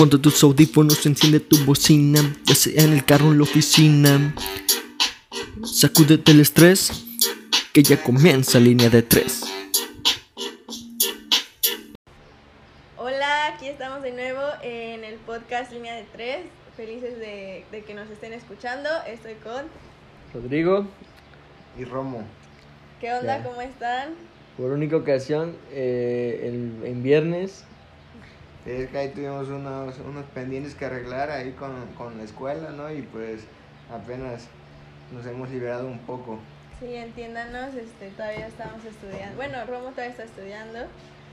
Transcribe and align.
Ponte 0.00 0.16
tus 0.16 0.42
audífonos, 0.42 1.04
enciende 1.04 1.40
tu 1.40 1.62
bocina, 1.66 2.22
ya 2.46 2.54
sea 2.54 2.84
en 2.84 2.94
el 2.94 3.04
carro 3.04 3.28
o 3.28 3.32
en 3.32 3.36
la 3.36 3.42
oficina. 3.44 4.34
Sacúdete 5.62 6.32
el 6.32 6.40
estrés, 6.40 6.90
que 7.74 7.82
ya 7.82 8.02
comienza 8.02 8.58
línea 8.58 8.88
de 8.88 9.02
tres. 9.02 9.42
Hola, 12.96 13.48
aquí 13.48 13.66
estamos 13.68 14.02
de 14.02 14.12
nuevo 14.12 14.40
en 14.62 15.04
el 15.04 15.16
podcast 15.16 15.70
Línea 15.70 15.94
de 15.96 16.04
Tres. 16.04 16.38
Felices 16.78 17.18
de, 17.18 17.66
de 17.70 17.82
que 17.84 17.92
nos 17.92 18.08
estén 18.08 18.32
escuchando. 18.32 18.88
Estoy 19.06 19.34
con. 19.34 19.66
Rodrigo, 20.32 20.86
y 21.78 21.84
Romo. 21.84 22.24
¿Qué 23.02 23.12
onda? 23.12 23.36
Ya. 23.38 23.44
¿Cómo 23.44 23.60
están? 23.60 24.14
por 24.56 24.70
única 24.72 24.96
ocasión, 24.96 25.56
eh, 25.72 26.40
el- 26.44 26.86
en 26.86 27.02
viernes, 27.02 27.64
Es 28.66 28.90
que 28.90 28.98
ahí 28.98 29.08
tuvimos 29.08 29.48
unos, 29.48 29.98
unos 29.98 30.24
pendientes 30.34 30.74
que 30.74 30.84
arreglar 30.84 31.30
ahí 31.30 31.52
con, 31.52 31.72
con 31.96 32.18
la 32.18 32.24
escuela, 32.24 32.70
¿no? 32.70 32.92
Y 32.92 33.02
pues 33.02 33.42
apenas 33.90 34.48
nos 35.12 35.24
hemos 35.26 35.48
liberado 35.50 35.86
un 35.86 35.98
poco. 36.00 36.38
Sí, 36.78 36.94
entiéndanos, 36.94 37.74
este, 37.74 38.08
todavía 38.10 38.46
estamos 38.46 38.84
estudiando. 38.84 39.36
Bueno, 39.36 39.58
Romo 39.66 39.90
todavía 39.90 40.10
está 40.10 40.24
estudiando 40.24 40.78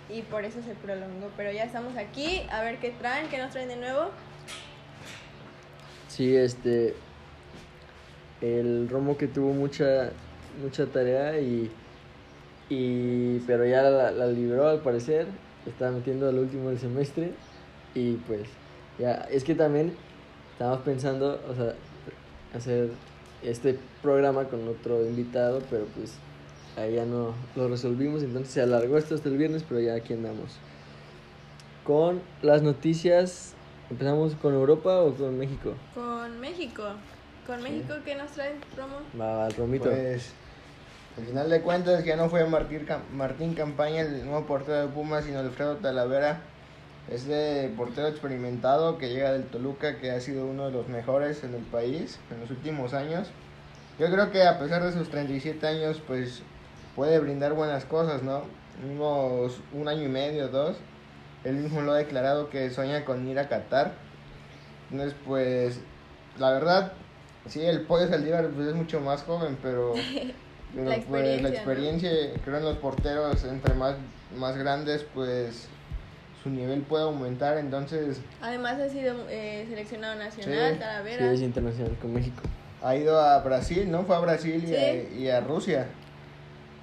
y 0.10 0.22
por 0.24 0.46
eso 0.46 0.62
se 0.62 0.74
prolongó. 0.74 1.30
Pero 1.36 1.52
ya 1.52 1.64
estamos 1.66 1.96
aquí, 1.98 2.44
a 2.50 2.62
ver 2.64 2.78
qué 2.80 2.92
traen, 2.92 3.28
qué 3.30 3.38
nos 3.38 3.52
traen 3.52 3.70
de 3.70 3.78
nuevo. 3.78 4.10
sí, 6.08 6.36
este, 6.36 6.96
el 8.42 8.88
Romo 8.90 9.18
que 9.18 9.28
tuvo 9.28 9.54
mucha, 9.54 10.12
mucha 10.62 10.86
tarea 10.88 11.40
y, 11.40 11.72
y 12.70 13.40
pero 13.48 13.66
ya 13.66 13.84
la, 13.84 14.12
la 14.12 14.28
libró 14.28 14.68
al 14.68 14.80
parecer, 14.80 15.28
está 15.70 15.92
metiendo 15.92 16.28
al 16.28 16.38
último 16.38 16.70
del 16.70 16.80
semestre 16.80 17.34
y 17.94 18.14
pues 18.14 18.48
ya, 19.00 19.28
es 19.32 19.44
que 19.44 19.56
también 19.56 19.94
estábamos 20.54 20.82
pensando, 20.82 21.40
o 21.50 21.56
sea, 21.56 21.74
hacer 22.56 22.90
este 23.44 23.78
programa 24.02 24.46
con 24.46 24.68
otro 24.68 25.06
invitado, 25.06 25.62
pero 25.70 25.86
pues 25.96 26.16
ahí 26.76 26.96
ya 26.96 27.06
no 27.06 27.34
lo 27.56 27.68
resolvimos, 27.68 28.24
entonces 28.24 28.54
se 28.54 28.62
alargó 28.62 28.98
esto 28.98 29.16
hasta 29.16 29.30
el 29.30 29.38
viernes, 29.38 29.64
pero 29.68 29.80
ya 29.80 29.96
aquí 29.96 30.14
andamos. 30.14 30.58
Con 31.84 32.22
las 32.42 32.62
noticias, 32.64 33.54
¿empezamos 33.90 34.36
con 34.36 34.54
Europa 34.54 35.02
o 35.02 35.14
con 35.14 35.38
México? 35.38 35.74
Con 35.94 36.40
México. 36.40 36.84
¿Con 37.46 37.64
México 37.64 37.94
qué 38.04 38.16
nos 38.16 38.32
traen, 38.32 38.58
Romo? 38.76 38.98
Va, 39.20 39.38
va, 39.38 39.50
Romito. 39.50 39.86
Pues 39.86 40.34
al 41.18 41.26
final 41.26 41.50
de 41.50 41.62
cuentas 41.62 42.04
ya 42.06 42.16
no 42.16 42.30
fue 42.30 42.46
Martín, 42.46 42.86
Cam- 42.86 43.10
Martín 43.12 43.56
Campaña 43.56 44.02
el 44.02 44.24
nuevo 44.26 44.46
portero 44.46 44.82
de 44.82 44.88
Pumas, 44.88 45.26
sino 45.26 45.40
Alfredo 45.40 45.78
Talavera. 45.78 46.42
Este 47.10 47.72
portero 47.78 48.08
experimentado 48.08 48.98
que 48.98 49.10
llega 49.10 49.32
del 49.32 49.46
Toluca, 49.46 49.98
que 49.98 50.12
ha 50.12 50.20
sido 50.20 50.46
uno 50.46 50.66
de 50.66 50.72
los 50.74 50.88
mejores 50.90 51.44
en 51.44 51.54
el 51.56 51.62
país 51.64 52.20
en 52.32 52.42
los 52.42 52.52
últimos 52.52 52.94
años. 52.94 53.30
Yo 53.98 54.12
creo 54.12 54.30
que 54.32 54.44
a 54.44 54.60
pesar 54.60 54.84
de 54.84 54.92
sus 54.92 55.10
37 55.10 55.66
años, 55.66 56.02
pues 56.06 56.42
puede 56.96 57.18
brindar 57.20 57.54
buenas 57.54 57.86
cosas, 57.86 58.24
¿no? 58.24 58.44
Unos 58.86 59.60
un 59.74 59.88
año 59.88 60.04
y 60.04 60.10
medio, 60.10 60.50
dos. 60.50 60.78
Él 61.46 61.56
mismo 61.56 61.82
lo 61.82 61.94
ha 61.94 61.98
declarado 61.98 62.50
que 62.50 62.70
sueña 62.70 63.06
con 63.06 63.26
ir 63.28 63.40
a 63.40 63.48
Qatar. 63.48 63.94
Entonces, 64.92 65.16
pues, 65.26 65.80
la 66.38 66.52
verdad, 66.52 66.92
sí, 67.48 67.64
el 67.66 67.82
pollo 67.82 68.08
Saldívar 68.08 68.50
pues, 68.50 68.68
es 68.68 68.76
mucho 68.76 69.00
más 69.00 69.24
joven, 69.24 69.58
pero, 69.64 69.94
pero, 70.74 70.86
La 70.90 70.96
pues, 70.96 70.98
experiencia, 71.00 71.42
la 71.44 71.50
¿no? 71.50 71.56
experiencia, 71.56 72.10
creo 72.44 72.58
en 72.58 72.64
los 72.66 72.78
porteros, 72.78 73.44
entre 73.44 73.74
más, 73.74 73.96
más 74.38 74.58
grandes, 74.58 75.06
pues 75.14 75.68
su 76.44 76.50
nivel 76.50 76.82
puede 76.82 77.04
aumentar. 77.04 77.58
Entonces, 77.58 78.20
Además 78.42 78.80
ha 78.80 78.90
sido 78.90 79.16
eh, 79.30 79.66
seleccionado 79.70 80.16
nacional, 80.16 80.74
Sí, 80.74 80.80
Talavera. 80.80 81.28
Sí, 81.30 81.36
es 81.36 81.42
internacional 81.42 81.96
con 82.02 82.14
México. 82.14 82.42
ha 82.84 82.96
ido 82.96 83.20
a 83.20 83.40
Brasil, 83.40 83.90
¿no? 83.90 84.04
Fue 84.04 84.16
a 84.16 84.20
Brasil 84.20 84.64
y, 84.64 84.68
Sí. 84.68 84.76
a, 84.76 84.94
y 85.14 85.30
a 85.30 85.40
Rusia. 85.42 85.88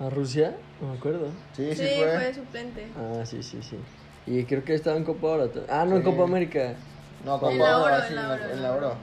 ¿A 0.01 0.11
Rusia? 0.11 0.57
No 0.81 0.89
me 0.89 0.99
acuerdo. 0.99 1.29
Sí, 1.55 1.71
sí, 1.75 1.87
Sí, 1.87 1.95
fue. 1.97 2.13
fue 2.15 2.35
suplente. 2.35 2.87
Ah, 2.97 3.25
sí, 3.25 3.43
sí, 3.43 3.61
sí. 3.63 3.79
Y 4.27 4.45
creo 4.45 4.65
que 4.65 4.75
estaba 4.75 4.97
en 4.97 5.05
Copa 5.05 5.27
Oro. 5.29 5.53
Ah, 5.69 5.85
no, 5.87 5.97
en. 5.97 6.03
Copa 6.03 6.25
América. 6.25 6.75
No, 7.25 7.37
En 7.49 7.59
la 7.59 7.79
Oro, 7.79 7.85
Oro, 7.85 7.95
en 7.95 8.01
la 8.01 8.07
en 8.09 8.15
la- 8.17 8.35
Oro, 8.35 8.45
en 8.45 8.51
en 8.51 8.63
la 8.63 8.69
la 8.71 8.75
Oro. 8.75 8.95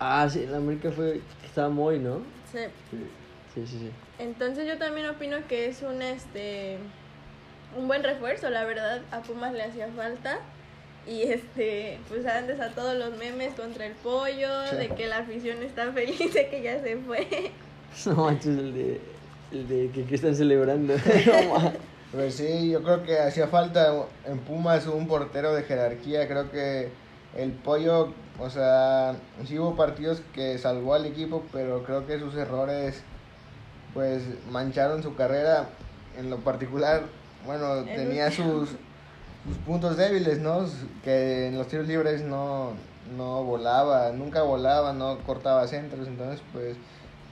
Ah, 0.00 0.28
sí, 0.28 0.42
en 0.42 0.54
América 0.54 0.90
fue. 0.90 1.20
Estaba 1.44 1.68
muy, 1.68 1.98
¿no? 2.00 2.22
Sí. 2.50 2.58
Sí, 3.54 3.66
sí, 3.66 3.78
sí. 3.78 3.90
Entonces 4.20 4.66
yo 4.68 4.78
también 4.78 5.08
opino 5.08 5.38
que 5.48 5.66
es 5.66 5.82
un 5.82 6.02
este 6.02 6.78
un 7.76 7.88
buen 7.88 8.02
refuerzo, 8.02 8.50
la 8.50 8.64
verdad, 8.64 9.00
a 9.10 9.20
Pumas 9.22 9.52
le 9.52 9.62
hacía 9.62 9.88
falta. 9.96 10.38
Y 11.06 11.22
este, 11.22 11.98
pues 12.08 12.26
antes 12.26 12.60
a 12.60 12.70
todos 12.70 12.94
los 12.96 13.16
memes 13.16 13.54
contra 13.54 13.86
el 13.86 13.94
pollo, 13.94 14.66
Sí. 14.68 14.76
de 14.76 14.88
que 14.88 15.06
la 15.06 15.18
afición 15.18 15.62
está 15.62 15.90
feliz 15.92 16.34
de 16.34 16.48
que 16.48 16.62
ya 16.62 16.80
se 16.82 16.96
fue. 16.98 17.26
No 18.06 18.14
manches, 18.24 18.56
el 18.56 18.72
de. 18.74 19.00
El 19.50 19.66
de 19.66 19.90
que, 19.90 20.04
que 20.04 20.14
están 20.14 20.34
celebrando. 20.36 20.94
Pues 22.12 22.34
sí, 22.34 22.70
yo 22.70 22.82
creo 22.82 23.04
que 23.04 23.20
hacía 23.20 23.46
falta 23.46 23.94
en 24.26 24.38
Pumas 24.40 24.86
un 24.88 25.06
portero 25.06 25.54
de 25.54 25.62
jerarquía. 25.62 26.26
Creo 26.26 26.50
que 26.50 26.88
el 27.36 27.52
pollo, 27.52 28.12
o 28.40 28.50
sea, 28.50 29.14
sí 29.46 29.56
hubo 29.60 29.76
partidos 29.76 30.20
que 30.34 30.58
salvó 30.58 30.94
al 30.94 31.06
equipo, 31.06 31.44
pero 31.52 31.84
creo 31.84 32.08
que 32.08 32.18
sus 32.18 32.34
errores, 32.34 33.04
pues, 33.94 34.22
mancharon 34.50 35.02
su 35.02 35.14
carrera. 35.14 35.68
En 36.18 36.28
lo 36.28 36.38
particular, 36.38 37.02
bueno, 37.46 37.76
El 37.76 37.86
tenía 37.96 38.26
último. 38.26 38.60
sus, 38.60 38.70
sus 38.70 39.56
puntos 39.64 39.96
débiles, 39.96 40.40
¿no? 40.40 40.66
Que 41.04 41.46
en 41.46 41.56
los 41.56 41.68
tiros 41.68 41.86
libres 41.86 42.22
no, 42.22 42.72
no 43.16 43.44
volaba, 43.44 44.10
nunca 44.12 44.42
volaba, 44.42 44.92
no 44.92 45.18
cortaba 45.20 45.66
centros. 45.68 46.08
Entonces, 46.08 46.42
pues, 46.52 46.76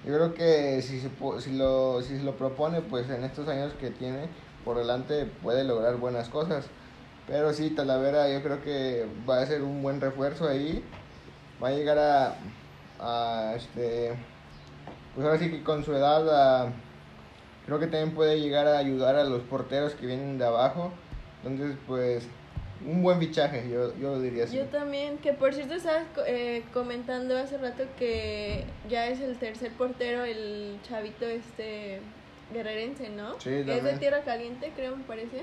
yo 0.06 0.14
creo 0.14 0.34
que 0.34 0.80
si, 0.80 1.00
se, 1.00 1.10
si, 1.40 1.56
lo, 1.56 2.00
si 2.02 2.16
se 2.18 2.22
lo 2.22 2.36
propone, 2.36 2.80
pues 2.80 3.10
en 3.10 3.24
estos 3.24 3.48
años 3.48 3.72
que 3.80 3.90
tiene 3.90 4.28
por 4.64 4.78
delante 4.78 5.26
puede 5.42 5.64
lograr 5.64 5.96
buenas 5.96 6.28
cosas. 6.28 6.66
Pero 7.26 7.52
sí, 7.52 7.70
Talavera 7.70 8.30
yo 8.32 8.42
creo 8.42 8.62
que 8.62 9.06
va 9.28 9.40
a 9.40 9.46
ser 9.46 9.62
un 9.62 9.82
buen 9.82 10.00
refuerzo 10.00 10.48
ahí. 10.48 10.82
Va 11.62 11.68
a 11.68 11.72
llegar 11.72 11.98
a, 11.98 12.36
a 13.00 13.54
este, 13.54 14.14
pues 15.18 15.26
ahora 15.26 15.40
sí 15.40 15.50
que 15.50 15.64
con 15.64 15.84
su 15.84 15.92
edad, 15.92 16.28
a- 16.30 16.72
creo 17.66 17.80
que 17.80 17.88
también 17.88 18.14
puede 18.14 18.38
llegar 18.38 18.68
a 18.68 18.78
ayudar 18.78 19.16
a 19.16 19.24
los 19.24 19.42
porteros 19.42 19.94
que 19.96 20.06
vienen 20.06 20.38
de 20.38 20.44
abajo. 20.44 20.92
Entonces, 21.44 21.76
pues, 21.88 22.24
un 22.86 23.02
buen 23.02 23.18
fichaje, 23.18 23.68
yo, 23.68 23.92
yo 23.98 24.10
lo 24.14 24.20
diría 24.20 24.44
así. 24.44 24.56
Yo 24.56 24.66
también, 24.66 25.18
que 25.18 25.32
por 25.32 25.52
cierto 25.54 25.74
estabas 25.74 26.04
eh, 26.28 26.62
comentando 26.72 27.36
hace 27.36 27.58
rato 27.58 27.82
que 27.98 28.64
ya 28.88 29.08
es 29.08 29.18
el 29.18 29.36
tercer 29.38 29.72
portero, 29.72 30.22
el 30.22 30.78
chavito 30.88 31.26
este 31.26 31.98
guerrerense, 32.52 33.08
¿no? 33.08 33.32
Sí, 33.40 33.64
que 33.64 33.76
es 33.78 33.82
de. 33.82 33.98
Tierra 33.98 34.20
Caliente, 34.20 34.72
creo, 34.76 34.94
me 34.94 35.02
parece. 35.02 35.42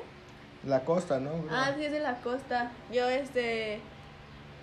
La 0.65 0.85
costa, 0.85 1.19
¿no? 1.19 1.31
Ah, 1.51 1.73
sí, 1.77 1.83
es 1.83 1.91
de 1.91 1.99
la 1.99 2.21
costa. 2.21 2.71
Yo, 2.93 3.09
este, 3.09 3.81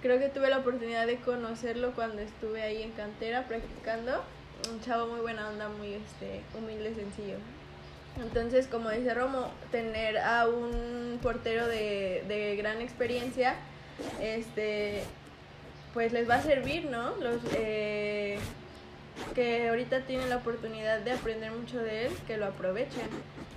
creo 0.00 0.18
que 0.18 0.30
tuve 0.30 0.48
la 0.48 0.60
oportunidad 0.60 1.06
de 1.06 1.16
conocerlo 1.16 1.92
cuando 1.94 2.22
estuve 2.22 2.62
ahí 2.62 2.80
en 2.82 2.92
cantera 2.92 3.42
practicando. 3.46 4.22
Un 4.70 4.80
chavo 4.80 5.06
muy 5.08 5.20
buena 5.20 5.48
onda, 5.48 5.68
muy, 5.68 5.94
este, 5.94 6.42
humilde, 6.58 6.94
sencillo. 6.94 7.36
Entonces, 8.20 8.66
como 8.66 8.90
dice 8.90 9.14
Romo, 9.14 9.50
tener 9.70 10.18
a 10.18 10.46
un 10.46 11.18
portero 11.22 11.66
de, 11.66 12.24
de 12.28 12.56
gran 12.56 12.80
experiencia, 12.80 13.54
este, 14.20 15.02
pues 15.94 16.12
les 16.12 16.28
va 16.28 16.36
a 16.36 16.42
servir, 16.42 16.86
¿no? 16.86 17.14
Los 17.16 17.40
eh, 17.56 18.38
que 19.34 19.68
ahorita 19.68 20.02
tienen 20.02 20.28
la 20.28 20.36
oportunidad 20.36 21.00
de 21.00 21.12
aprender 21.12 21.52
mucho 21.52 21.78
de 21.78 22.06
él, 22.06 22.12
que 22.26 22.36
lo 22.36 22.46
aprovechen. 22.46 23.08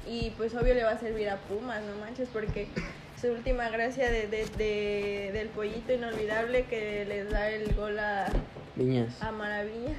Y 0.07 0.29
pues 0.37 0.53
obvio 0.55 0.73
le 0.73 0.83
va 0.83 0.91
a 0.91 0.99
servir 0.99 1.29
a 1.29 1.37
Pumas, 1.37 1.81
no 1.83 1.95
manches, 1.99 2.29
porque 2.31 2.67
su 3.19 3.27
última 3.27 3.69
gracia 3.69 4.09
de, 4.09 4.27
de- 4.27 4.45
de- 4.57 5.31
del 5.33 5.49
pollito 5.49 5.91
inolvidable 5.93 6.65
que 6.65 7.05
les 7.05 7.29
da 7.29 7.49
el 7.49 7.73
gol 7.75 7.99
a, 7.99 8.27
Viñas. 8.75 9.21
a 9.21 9.31
Maravilla. 9.31 9.95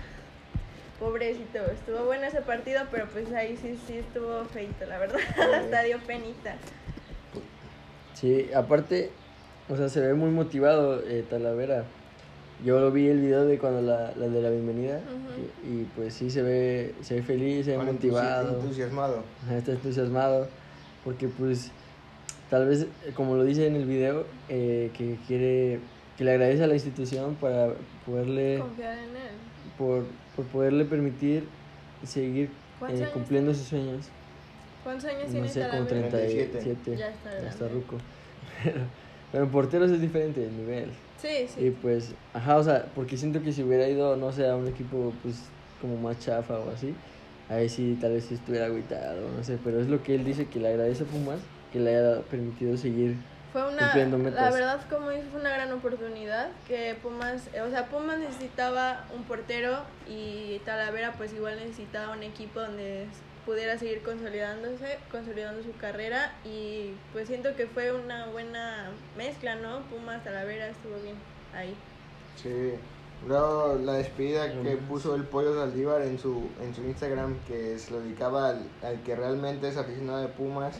Pobrecito, 0.98 1.58
estuvo 1.70 2.06
bueno 2.06 2.24
ese 2.24 2.40
partido, 2.40 2.82
pero 2.90 3.06
pues 3.12 3.30
ahí 3.32 3.56
sí, 3.56 3.78
sí 3.86 3.98
estuvo 3.98 4.44
feito, 4.46 4.86
la 4.86 4.98
verdad. 4.98 5.18
Hasta 5.54 5.82
dio 5.82 5.98
penita. 6.00 6.56
Sí, 8.14 8.48
aparte, 8.54 9.10
o 9.68 9.76
sea, 9.76 9.88
se 9.90 10.00
ve 10.00 10.14
muy 10.14 10.30
motivado 10.30 11.02
eh, 11.06 11.24
Talavera. 11.28 11.84
Yo 12.64 12.80
lo 12.80 12.90
vi 12.90 13.08
el 13.08 13.20
video 13.20 13.44
de 13.44 13.58
cuando 13.58 13.82
la, 13.82 14.12
la 14.16 14.28
de 14.28 14.40
la 14.40 14.48
bienvenida 14.48 15.00
y, 15.62 15.68
y, 15.68 15.90
pues 15.94 16.14
sí 16.14 16.30
se 16.30 16.40
ve, 16.40 16.94
se 17.02 17.16
ve 17.16 17.22
feliz, 17.22 17.66
se 17.66 17.76
ve 17.76 17.84
motivado. 17.84 18.60
entusiasmado. 18.60 19.22
Ajá, 19.44 19.58
está 19.58 19.72
entusiasmado 19.72 20.48
porque 21.04 21.28
pues 21.28 21.70
tal 22.50 22.66
vez 22.66 22.86
como 23.14 23.36
lo 23.36 23.44
dice 23.44 23.66
en 23.66 23.76
el 23.76 23.84
video 23.84 24.24
eh, 24.48 24.90
que 24.94 25.18
quiere 25.26 25.80
que 26.16 26.24
le 26.24 26.32
agradece 26.32 26.64
a 26.64 26.66
la 26.66 26.74
institución 26.74 27.36
para 27.36 27.74
poderle 28.06 28.58
Confiar 28.58 28.98
en 28.98 29.10
él. 29.10 29.32
por, 29.76 30.04
por 30.36 30.48
poderle 30.48 30.86
permitir 30.86 31.58
seguir 32.02 32.64
¿Cuántos 32.78 33.00
eh, 33.02 33.10
cumpliendo 33.12 33.54
sus 33.54 33.68
sueños 33.68 34.14
¿Cuántos 34.82 35.10
años 35.10 35.30
no 35.30 35.32
tiene 35.32 35.48
sé 35.48 35.68
como 35.68 35.86
Talavera? 35.86 35.88
37 35.88 36.58
Ya 36.96 37.08
está 37.10 37.40
ya 37.42 37.48
está 37.48 37.68
ruco 37.68 37.98
pero, 38.64 38.92
pero 39.30 39.44
en 39.44 39.50
porteros 39.50 39.90
es 39.90 40.00
diferente 40.00 40.44
el 40.44 40.56
nivel 40.56 40.96
Sí, 41.16 41.48
Y 41.56 41.70
sí. 41.70 41.72
pues, 41.72 42.18
ajá, 42.32 42.56
o 42.58 42.62
sea, 42.62 42.92
porque 42.94 43.16
siento 43.16 43.42
que 43.42 43.52
si 43.52 43.62
hubiera 43.62 43.88
ido, 43.88 44.16
no 44.16 44.32
sé, 44.32 44.46
a 44.48 44.56
un 44.56 44.68
equipo 44.68 45.18
pues 45.22 45.56
como 45.78 45.98
más 45.98 46.18
chafa 46.18 46.60
o 46.60 46.70
así, 46.70 47.00
ahí 47.48 47.68
sí 47.68 47.96
tal 47.98 48.12
vez 48.12 48.30
estuviera 48.32 48.66
agüitado, 48.66 49.32
no 49.32 49.42
sé, 49.42 49.58
pero 49.58 49.80
es 49.80 49.88
lo 49.88 50.02
que 50.02 50.14
él 50.14 50.24
dice 50.24 50.50
que 50.50 50.60
le 50.60 50.68
agradece 50.68 51.04
a 51.04 51.08
Pumas 51.08 51.50
que 51.70 51.80
le 51.80 51.96
haya 51.96 52.28
permitido 52.28 52.76
seguir. 52.76 53.26
Fue 53.56 53.72
una, 53.72 53.96
la 54.32 54.50
verdad 54.50 54.82
como 54.90 55.08
dices, 55.08 55.28
fue 55.30 55.40
una 55.40 55.48
gran 55.48 55.72
oportunidad 55.72 56.50
que 56.68 56.94
Pumas, 57.02 57.48
eh, 57.54 57.62
o 57.62 57.70
sea, 57.70 57.86
Pumas 57.86 58.18
necesitaba 58.18 59.06
un 59.16 59.22
portero 59.22 59.78
y 60.06 60.60
Talavera 60.66 61.14
pues 61.16 61.32
igual 61.32 61.56
necesitaba 61.56 62.12
un 62.14 62.22
equipo 62.22 62.60
donde 62.60 63.06
pudiera 63.46 63.78
seguir 63.78 64.02
consolidándose, 64.02 64.98
consolidando 65.10 65.62
su 65.62 65.74
carrera 65.78 66.34
y 66.44 66.92
pues 67.14 67.28
siento 67.28 67.56
que 67.56 67.66
fue 67.66 67.92
una 67.92 68.26
buena 68.26 68.90
mezcla, 69.16 69.54
¿no? 69.54 69.80
Pumas, 69.84 70.22
Talavera 70.22 70.68
estuvo 70.68 70.96
bien 71.02 71.16
ahí. 71.54 71.74
Sí. 72.36 72.74
Luego 73.26 73.80
la 73.82 73.94
despedida 73.94 74.52
que 74.52 74.76
puso 74.76 75.14
el 75.14 75.22
Pollo 75.22 75.58
Saldívar 75.58 76.02
en 76.02 76.18
su, 76.18 76.50
en 76.62 76.74
su 76.74 76.82
Instagram, 76.82 77.38
que 77.48 77.78
se 77.78 77.90
lo 77.90 78.00
dedicaba 78.00 78.50
al, 78.50 78.68
al 78.82 79.02
que 79.02 79.16
realmente 79.16 79.66
es 79.66 79.78
aficionado 79.78 80.18
de 80.18 80.28
Pumas. 80.28 80.78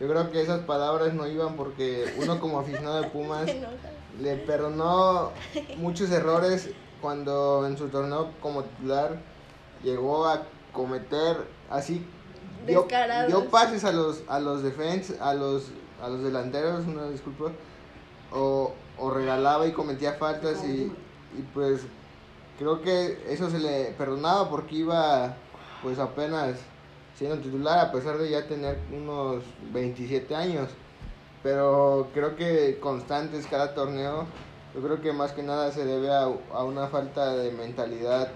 Yo 0.00 0.08
creo 0.08 0.30
que 0.30 0.42
esas 0.42 0.60
palabras 0.64 1.14
no 1.14 1.26
iban 1.26 1.56
porque 1.56 2.12
uno 2.20 2.40
como 2.40 2.58
aficionado 2.58 3.02
de 3.02 3.08
Pumas 3.08 3.48
le 4.20 4.36
perdonó 4.36 5.30
muchos 5.76 6.10
errores 6.10 6.70
cuando 7.00 7.66
en 7.66 7.76
su 7.76 7.88
torneo 7.88 8.30
como 8.40 8.64
titular 8.64 9.20
llegó 9.82 10.26
a 10.26 10.42
cometer 10.72 11.36
así 11.70 12.04
dio, 12.66 12.86
dio 13.28 13.50
pases 13.50 13.84
a 13.84 13.92
los 13.92 14.22
a 14.28 14.40
los 14.40 14.62
defense, 14.62 15.16
a 15.20 15.34
los 15.34 15.70
a 16.02 16.08
los 16.08 16.22
delanteros, 16.22 16.86
una 16.86 17.08
disculpa, 17.08 17.52
o, 18.32 18.72
o 18.98 19.10
regalaba 19.10 19.66
y 19.66 19.72
cometía 19.72 20.14
faltas 20.14 20.64
y, 20.64 20.92
y 21.38 21.42
pues 21.54 21.82
creo 22.58 22.82
que 22.82 23.24
eso 23.28 23.48
se 23.48 23.58
le 23.58 23.94
perdonaba 23.96 24.50
porque 24.50 24.76
iba 24.76 25.36
pues 25.82 25.98
apenas 25.98 26.56
siendo 27.16 27.36
titular 27.38 27.78
a 27.78 27.92
pesar 27.92 28.18
de 28.18 28.30
ya 28.30 28.46
tener 28.46 28.78
unos 28.92 29.44
27 29.72 30.34
años. 30.34 30.68
Pero 31.42 32.08
creo 32.14 32.36
que 32.36 32.78
constantes 32.80 33.46
cada 33.46 33.74
torneo, 33.74 34.24
yo 34.74 34.82
creo 34.82 35.00
que 35.00 35.12
más 35.12 35.32
que 35.32 35.42
nada 35.42 35.70
se 35.72 35.84
debe 35.84 36.10
a, 36.10 36.22
a 36.22 36.64
una 36.64 36.86
falta 36.88 37.34
de 37.36 37.50
mentalidad 37.52 38.28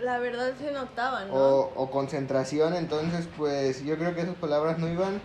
La 0.00 0.18
verdad 0.18 0.52
se 0.58 0.72
notaba, 0.72 1.26
¿no? 1.26 1.34
o, 1.34 1.72
o 1.76 1.90
concentración, 1.90 2.74
entonces 2.74 3.28
pues 3.36 3.84
yo 3.84 3.96
creo 3.98 4.14
que 4.14 4.22
esas 4.22 4.36
palabras 4.36 4.78
no 4.78 4.88
iban. 4.88 5.20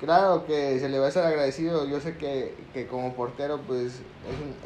Claro 0.00 0.46
que 0.46 0.80
se 0.80 0.88
le 0.88 0.98
va 0.98 1.08
a 1.08 1.10
ser 1.10 1.24
agradecido, 1.26 1.86
yo 1.86 2.00
sé 2.00 2.16
que, 2.16 2.54
que 2.72 2.86
como 2.86 3.12
portero 3.14 3.60
pues 3.66 3.96
es, 3.96 4.00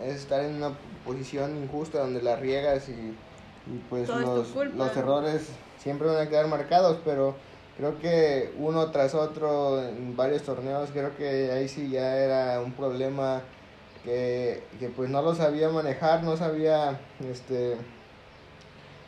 un- 0.01 0.07
es 0.09 0.15
estar 0.15 0.45
en 0.45 0.55
una 0.55 0.71
posición 1.05 1.57
injusta 1.61 1.99
donde 1.99 2.23
la 2.23 2.37
riegas 2.37 2.89
y, 2.89 2.93
y 2.93 3.79
pues 3.91 4.07
Todo 4.07 4.21
los, 4.21 4.47
culpa. 4.47 4.77
los 4.77 4.97
errores 4.97 5.49
siempre 5.85 6.09
van 6.09 6.27
a 6.27 6.29
quedar 6.29 6.49
marcados, 6.49 6.99
pero 7.05 7.37
creo 7.77 7.99
que 8.01 8.53
uno 8.59 8.91
tras 8.91 9.15
otro 9.15 9.81
en 9.81 10.17
varios 10.17 10.43
torneos, 10.43 10.91
creo 10.93 11.17
que 11.17 11.53
ahí 11.53 11.69
sí 11.69 11.91
ya 11.91 12.17
era 12.17 12.61
un 12.61 12.73
problema 12.73 13.43
que, 14.03 14.65
que 14.81 14.89
pues 14.89 15.11
no 15.11 15.23
lo 15.23 15.35
sabía 15.35 15.69
manejar, 15.69 16.25
no 16.25 16.37
sabía 16.37 16.99
este 17.31 17.77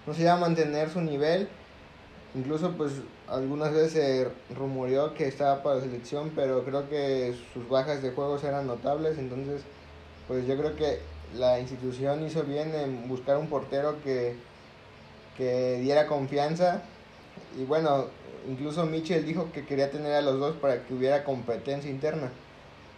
no 0.07 0.15
se 0.15 0.23
iba 0.23 0.35
a 0.35 0.37
mantener 0.37 0.89
su 0.89 1.01
nivel. 1.01 1.49
Incluso 2.35 2.73
pues 2.73 2.93
algunas 3.29 3.73
veces 3.73 3.93
se 3.93 4.55
rumoreó 4.55 5.15
que 5.15 5.27
estaba 5.27 5.63
para 5.63 5.77
la 5.77 5.83
selección, 5.83 6.33
pero 6.37 6.65
creo 6.65 6.89
que 6.89 7.35
sus 7.53 7.69
bajas 7.69 8.03
de 8.03 8.11
juegos 8.11 8.45
eran 8.45 8.67
notables, 8.67 9.19
entonces 9.19 9.63
pues 10.29 10.47
yo 10.47 10.57
creo 10.57 10.77
que 10.77 11.01
la 11.35 11.59
institución 11.59 12.25
hizo 12.25 12.43
bien 12.45 12.75
en 12.75 13.09
buscar 13.09 13.39
un 13.39 13.49
portero 13.49 13.97
que, 14.03 14.37
que 15.37 15.79
diera 15.81 16.07
confianza 16.07 16.83
y 17.59 17.65
bueno, 17.65 18.07
incluso 18.49 18.85
Michel 18.87 19.25
dijo 19.25 19.51
que 19.53 19.65
quería 19.65 19.91
tener 19.91 20.13
a 20.15 20.21
los 20.21 20.39
dos 20.39 20.57
para 20.57 20.85
que 20.85 20.95
hubiera 20.95 21.25
competencia 21.25 21.91
interna. 21.91 22.31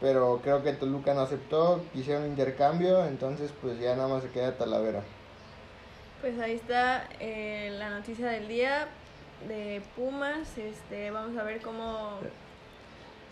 Pero 0.01 0.41
creo 0.43 0.63
que 0.63 0.73
Toluca 0.73 1.13
no 1.15 1.23
aceptó, 1.23 1.83
quisieron 1.93 2.27
intercambio, 2.27 3.05
entonces 3.07 3.53
pues 3.61 3.81
ya 3.81 3.97
nada 3.97 4.09
más 4.09 4.23
se 4.23 4.31
queda 4.31 4.57
Talavera. 4.57 5.03
Pues 6.21 6.39
ahí 6.39 6.53
está 6.53 7.09
eh, 7.21 7.75
la 7.79 7.91
noticia 7.91 8.29
del 8.29 8.47
día 8.47 8.89
de 9.49 9.83
Pumas. 9.97 10.57
Este, 10.57 11.11
vamos 11.11 11.37
a 11.37 11.43
ver 11.43 11.61
cómo 11.61 12.19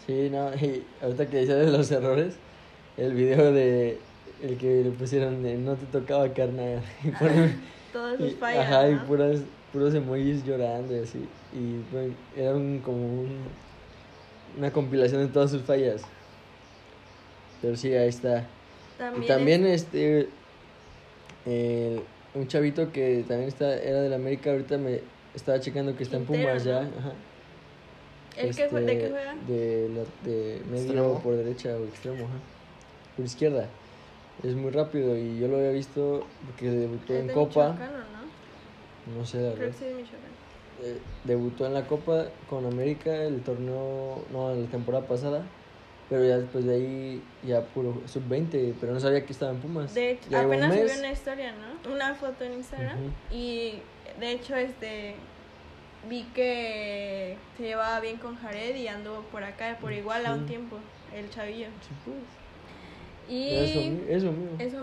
Sí, 0.06 0.30
no, 0.30 0.54
y 0.60 0.84
ahorita 1.02 1.26
que 1.26 1.38
decía 1.38 1.56
de 1.56 1.70
los 1.70 1.90
errores, 1.90 2.34
el 2.96 3.14
video 3.14 3.52
de 3.52 3.98
el 4.42 4.58
que 4.58 4.82
le 4.84 4.90
pusieron 4.90 5.42
de 5.42 5.56
no 5.56 5.76
te 5.76 5.86
tocaba 5.86 6.28
carnal 6.32 6.82
y 7.04 7.10
ponen 7.10 7.60
todas 7.96 8.18
sus 8.18 8.34
fallas. 8.34 8.64
ajá, 8.66 8.88
y 8.90 8.94
puras 8.96 9.40
puros 9.72 9.94
emojis 9.94 10.44
llorando 10.44 10.94
y 10.96 11.00
así 11.00 11.26
y 11.52 11.78
bueno, 11.92 12.14
era 12.36 12.54
un 12.54 12.80
como 12.80 12.98
un, 13.22 13.38
una 14.58 14.70
compilación 14.70 15.22
de 15.22 15.28
todas 15.32 15.50
sus 15.50 15.62
fallas. 15.62 16.02
Pero 17.62 17.76
sí, 17.76 17.92
ahí 17.94 18.08
está. 18.08 18.46
También, 18.98 19.22
Y 19.24 19.26
también 19.26 19.66
este 19.66 20.28
el- 21.46 22.02
un 22.34 22.46
chavito 22.48 22.92
que 22.92 23.24
también 23.26 23.48
está 23.48 23.74
era 23.76 24.00
del 24.02 24.12
América 24.12 24.50
ahorita 24.50 24.76
me 24.78 25.00
estaba 25.34 25.58
checando 25.60 25.96
que 25.96 26.02
está 26.02 26.16
en 26.18 26.24
Pumas 26.26 26.64
ya, 26.64 26.80
ajá. 26.80 27.12
¿El 28.36 28.54
que 28.54 28.68
jue- 28.70 28.80
¿De 28.84 28.86
qué 28.98 29.06
Este, 29.06 29.10
juega? 29.10 29.34
De, 29.48 29.88
la- 29.94 30.28
de 30.30 30.62
medio 30.70 30.82
Extremo. 30.84 31.22
por 31.22 31.36
derecha 31.36 31.70
o 31.76 31.84
extremo, 31.84 32.24
ajá. 32.26 32.34
Por 33.16 33.24
izquierda. 33.24 33.68
Es 34.42 34.54
muy 34.54 34.70
rápido 34.70 35.16
y 35.16 35.38
yo 35.38 35.48
lo 35.48 35.56
había 35.56 35.70
visto 35.70 36.26
porque 36.46 36.70
debutó 36.70 37.14
Es 37.14 37.20
en 37.20 37.26
de 37.28 37.32
Copa. 37.32 37.72
Michoacán, 37.72 37.94
¿o 37.94 37.98
¿no? 37.98 39.18
No 39.18 39.24
sé, 39.24 39.38
la 39.38 39.52
Creo 39.54 39.66
verdad. 39.66 39.72
que 39.78 39.78
sí, 39.78 39.84
de 39.86 39.94
Michoacán. 39.94 40.36
Eh, 40.82 40.98
debutó 41.24 41.66
en 41.66 41.74
la 41.74 41.86
Copa 41.86 42.26
con 42.50 42.66
América 42.66 43.14
el 43.24 43.42
torneo, 43.42 44.22
no, 44.32 44.52
en 44.52 44.64
la 44.64 44.70
temporada 44.70 45.06
pasada. 45.06 45.42
Pero 46.08 46.24
ya 46.24 46.38
después 46.38 46.64
de 46.64 46.74
ahí, 46.74 47.22
ya 47.42 47.62
puro 47.62 48.00
sub-20, 48.06 48.74
pero 48.80 48.92
no 48.92 49.00
sabía 49.00 49.26
que 49.26 49.32
estaba 49.32 49.50
en 49.52 49.58
Pumas. 49.58 49.92
De 49.92 50.12
hecho, 50.12 50.28
Ya 50.30 50.42
lleva 50.42 50.50
un 50.50 50.52
apenas 50.62 50.74
mes. 50.76 50.82
subió 50.92 50.98
una 51.00 51.12
historia, 51.12 51.52
¿no? 51.52 51.92
Una 51.92 52.14
foto 52.14 52.44
en 52.44 52.52
Instagram. 52.52 52.98
Y 53.32 53.80
de 54.20 54.30
hecho, 54.32 54.54
este 54.54 55.16
vi 56.08 56.22
que 56.32 57.36
se 57.56 57.64
llevaba 57.64 57.98
bien 57.98 58.18
con 58.18 58.36
Jared 58.36 58.76
y 58.76 58.86
anduvo 58.86 59.22
por 59.32 59.42
acá 59.42 59.78
por 59.80 59.92
igual 59.92 60.24
a 60.26 60.34
un 60.34 60.40
Sí. 60.42 60.46
tiempo, 60.50 60.76
el 61.12 61.28
chavillo. 61.30 61.66
Sí, 61.80 61.94
pues. 62.04 62.16
Y 63.28 63.48
Eso, 63.50 63.80
eso 64.08 64.32
mío. 64.32 64.50
eso 64.58 64.78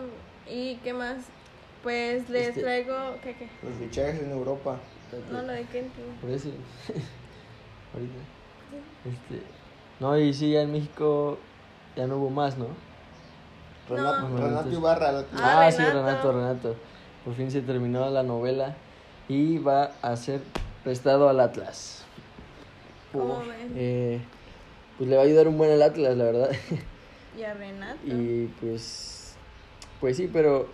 y 0.50 0.75
qué 0.77 0.94
más? 0.94 1.17
Pues 1.82 2.29
les 2.29 2.50
Este- 2.50 2.62
traigo 2.62 2.94
¿qué 3.24 3.36
qué? 3.36 3.48
Los 3.62 3.75
fichajes 3.77 4.22
en 4.22 4.32
Europa. 4.32 4.77
No 5.32 5.41
lo 5.44 5.51
de 5.53 5.63
Kenty. 5.65 6.01
Por 6.22 6.29
eso. 6.29 6.50
Ahorita. 7.94 8.13
Este. 9.06 9.44
No, 10.00 10.17
y 10.17 10.34
sí, 10.34 10.51
ya 10.51 10.62
en 10.63 10.72
México 10.72 11.38
ya 11.96 12.08
no 12.08 12.17
hubo 12.17 12.29
más, 12.29 12.58
¿no? 12.58 12.67
Renato, 13.89 14.29
No. 14.29 14.38
Renato 14.38 14.70
Ibarra. 14.72 15.20
Ah, 15.36 15.65
Ah, 15.67 15.72
sí, 15.72 15.77
Renato. 15.84 16.01
Renato, 16.03 16.32
Renato. 16.34 16.75
Por 17.25 17.36
fin 17.36 17.51
se 17.51 17.62
terminó 17.62 18.10
la 18.10 18.24
novela 18.24 18.75
y 19.29 19.58
va 19.60 19.91
a 20.01 20.15
ser 20.15 20.41
prestado 20.84 21.29
al 21.29 21.39
Atlas. 21.39 22.03
¿Cómo 23.12 23.39
ven? 23.39 23.72
eh, 23.75 24.22
pues 24.98 25.10
le 25.10 25.15
va 25.15 25.22
a 25.22 25.25
ayudar 25.25 25.48
un 25.48 25.58
buen 25.58 25.72
al 25.72 25.82
Atlas, 25.82 26.17
la 26.17 26.24
verdad. 26.24 26.50
Y 27.38 27.44
a 27.44 27.54
Renato. 27.54 28.00
y 28.06 28.50
pues. 28.62 29.36
Pues 30.00 30.18
sí, 30.18 30.30
pero. 30.32 30.68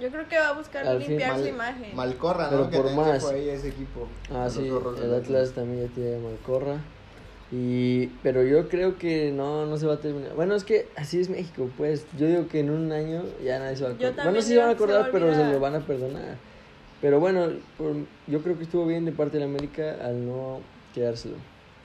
Yo 0.00 0.10
creo 0.10 0.26
que 0.26 0.36
va 0.38 0.48
a 0.48 0.52
buscar 0.54 0.86
Al 0.86 0.98
fin, 1.00 1.10
limpiar 1.10 1.32
su 1.36 1.40
Mal- 1.40 1.48
imagen. 1.48 1.96
Malcorra, 1.96 2.48
Pero 2.50 2.64
¿no? 2.64 2.70
Que 2.70 2.76
por 2.78 2.92
más. 2.94 3.22
fue 3.22 3.34
ahí 3.34 3.48
ese 3.50 3.68
equipo. 3.68 4.08
Ah, 4.34 4.48
sí, 4.50 4.66
el 4.66 5.14
Atlas 5.14 5.52
también 5.52 5.86
ya 5.86 5.94
tiene 5.94 6.18
Malcorra. 6.18 6.78
Y, 7.52 8.06
pero 8.22 8.42
yo 8.42 8.68
creo 8.70 8.96
que 8.96 9.30
no, 9.30 9.66
no 9.66 9.76
se 9.76 9.86
va 9.86 9.94
a 9.94 10.00
terminar. 10.00 10.32
Bueno, 10.34 10.54
es 10.54 10.64
que 10.64 10.88
así 10.96 11.20
es 11.20 11.28
México, 11.28 11.68
pues. 11.76 12.06
Yo 12.18 12.26
digo 12.26 12.48
que 12.48 12.60
en 12.60 12.70
un 12.70 12.90
año 12.90 13.22
ya 13.44 13.58
nadie 13.58 13.76
se 13.76 13.84
va 13.84 13.90
a 13.90 13.92
acordar. 13.92 14.24
Bueno, 14.24 14.40
sí 14.40 14.48
se 14.48 14.56
van 14.58 14.66
a 14.66 14.70
se 14.70 14.74
acordar, 14.76 15.10
pero 15.12 15.34
se 15.34 15.44
lo 15.52 15.60
van 15.60 15.74
a 15.74 15.80
perdonar. 15.80 16.36
Pero 17.02 17.20
bueno, 17.20 17.48
por- 17.76 17.94
yo 18.26 18.42
creo 18.42 18.56
que 18.56 18.64
estuvo 18.64 18.86
bien 18.86 19.04
de 19.04 19.12
parte 19.12 19.34
de 19.36 19.40
la 19.40 19.50
América 19.50 19.98
al 20.02 20.26
no 20.26 20.60
quedárselo. 20.94 21.36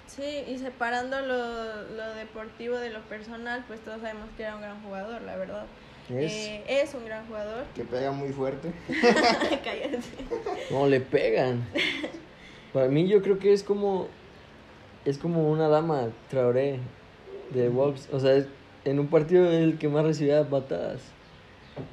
Sí, 0.07 0.43
y 0.47 0.57
separando 0.57 1.19
lo, 1.21 1.83
lo 1.95 2.13
deportivo 2.15 2.77
de 2.77 2.89
lo 2.89 3.01
personal, 3.01 3.63
pues 3.67 3.79
todos 3.81 4.01
sabemos 4.01 4.27
que 4.37 4.43
era 4.43 4.55
un 4.55 4.61
gran 4.61 4.81
jugador, 4.81 5.21
la 5.21 5.35
verdad. 5.35 5.65
Es, 6.09 6.31
Eh, 6.33 6.63
es 6.67 6.93
un 6.93 7.05
gran 7.05 7.25
jugador. 7.27 7.65
Que 7.75 7.83
pega 7.83 8.11
muy 8.11 8.29
fuerte. 8.31 8.71
Cállate. 8.87 9.99
No, 10.71 10.87
le 10.87 11.01
pegan. 11.01 11.65
Para 12.73 12.87
mí 12.87 13.07
yo 13.07 13.21
creo 13.21 13.37
que 13.39 13.51
es 13.53 13.63
como 13.63 14.07
es 15.05 15.17
como 15.17 15.49
una 15.49 15.67
dama, 15.69 16.09
Traoré, 16.29 16.79
de 17.51 17.69
Wolves. 17.69 18.09
O 18.11 18.19
sea, 18.19 18.33
es- 18.35 18.47
en 18.85 18.99
un 18.99 19.07
partido 19.07 19.45
es 19.51 19.59
el 19.61 19.77
que 19.77 19.89
más 19.89 20.05
recibía 20.05 20.47
patadas. 20.49 21.01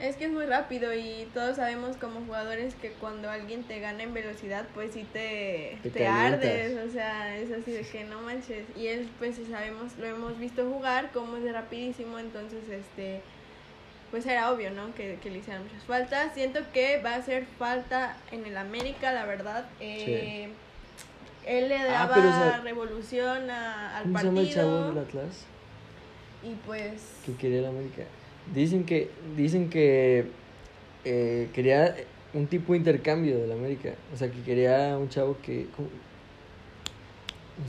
Es 0.00 0.16
que 0.16 0.24
es 0.26 0.30
muy 0.30 0.46
rápido 0.46 0.92
y 0.94 1.28
todos 1.34 1.56
sabemos 1.56 1.96
como 1.96 2.20
jugadores 2.24 2.74
que 2.74 2.90
cuando 2.92 3.30
alguien 3.30 3.64
te 3.64 3.80
gana 3.80 4.02
en 4.02 4.14
velocidad, 4.14 4.66
pues 4.74 4.92
sí 4.94 5.06
te, 5.12 5.78
Te 5.92 6.06
ardes, 6.06 6.76
o 6.88 6.90
sea, 6.92 7.36
es 7.36 7.50
así 7.52 7.72
de 7.72 7.82
que 7.82 8.04
no 8.04 8.20
manches. 8.22 8.64
Y 8.76 8.86
él, 8.88 9.08
pues 9.18 9.36
sabemos, 9.50 9.96
lo 9.98 10.06
hemos 10.06 10.38
visto 10.38 10.64
jugar, 10.68 11.10
como 11.12 11.36
es 11.36 11.44
de 11.44 11.52
rapidísimo, 11.52 12.18
entonces, 12.18 12.68
este, 12.68 13.20
pues 14.10 14.26
era 14.26 14.50
obvio, 14.52 14.70
¿no? 14.70 14.94
Que, 14.94 15.18
que 15.22 15.30
le 15.30 15.38
hicieran 15.38 15.62
muchas 15.64 15.82
faltas. 15.84 16.32
Siento 16.34 16.60
que 16.72 17.00
va 17.02 17.12
a 17.12 17.16
hacer 17.16 17.46
falta 17.58 18.16
en 18.32 18.46
el 18.46 18.56
América, 18.56 19.12
la 19.12 19.24
verdad. 19.26 19.66
Eh, 19.80 20.48
Él 21.46 21.68
le 21.68 21.76
Ah, 21.76 22.08
daba 22.08 22.60
revolución 22.62 23.50
a- 23.50 23.98
al 23.98 24.04
¿Cómo 24.04 24.18
se 24.18 24.24
llama 24.24 24.40
el 24.40 24.54
chavo 24.54 24.70
partido. 24.70 24.94
del 24.94 25.04
Atlas? 25.04 25.46
Y 26.42 26.54
pues... 26.66 27.02
Que 27.26 27.34
quería 27.36 27.58
el 27.58 27.66
América. 27.66 28.02
Dicen 28.52 28.84
que, 28.84 29.10
dicen 29.36 29.70
que 29.70 30.26
eh, 31.04 31.48
quería 31.54 31.94
un 32.34 32.46
tipo 32.46 32.72
de 32.72 32.78
intercambio 32.78 33.38
del 33.38 33.52
América. 33.52 33.94
O 34.12 34.16
sea, 34.16 34.30
que 34.30 34.42
quería 34.42 34.98
un 34.98 35.08
chavo 35.08 35.38
que. 35.42 35.66
¿Cómo, 35.76 35.88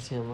se 0.03 0.15
llama? 0.15 0.33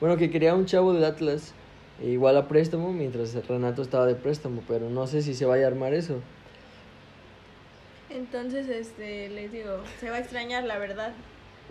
Bueno, 0.00 0.16
que 0.16 0.30
quería 0.30 0.54
un 0.54 0.66
chavo 0.66 0.92
del 0.92 1.04
Atlas. 1.04 1.54
eh, 2.02 2.08
igual 2.08 2.36
a 2.36 2.48
préstamo, 2.48 2.92
mientras 2.92 3.34
Renato 3.46 3.82
estaba 3.82 4.06
de 4.06 4.14
préstamo. 4.14 4.62
Pero 4.66 4.90
no 4.90 5.06
sé 5.06 5.22
si 5.22 5.34
se 5.34 5.44
vaya 5.44 5.64
a 5.64 5.68
armar 5.68 5.94
eso. 5.94 6.20
Entonces, 8.10 8.68
este, 8.68 9.28
les 9.28 9.52
digo, 9.52 9.80
se 10.00 10.10
va 10.10 10.16
a 10.16 10.20
extrañar, 10.20 10.64
la 10.64 10.78
verdad. 10.78 11.12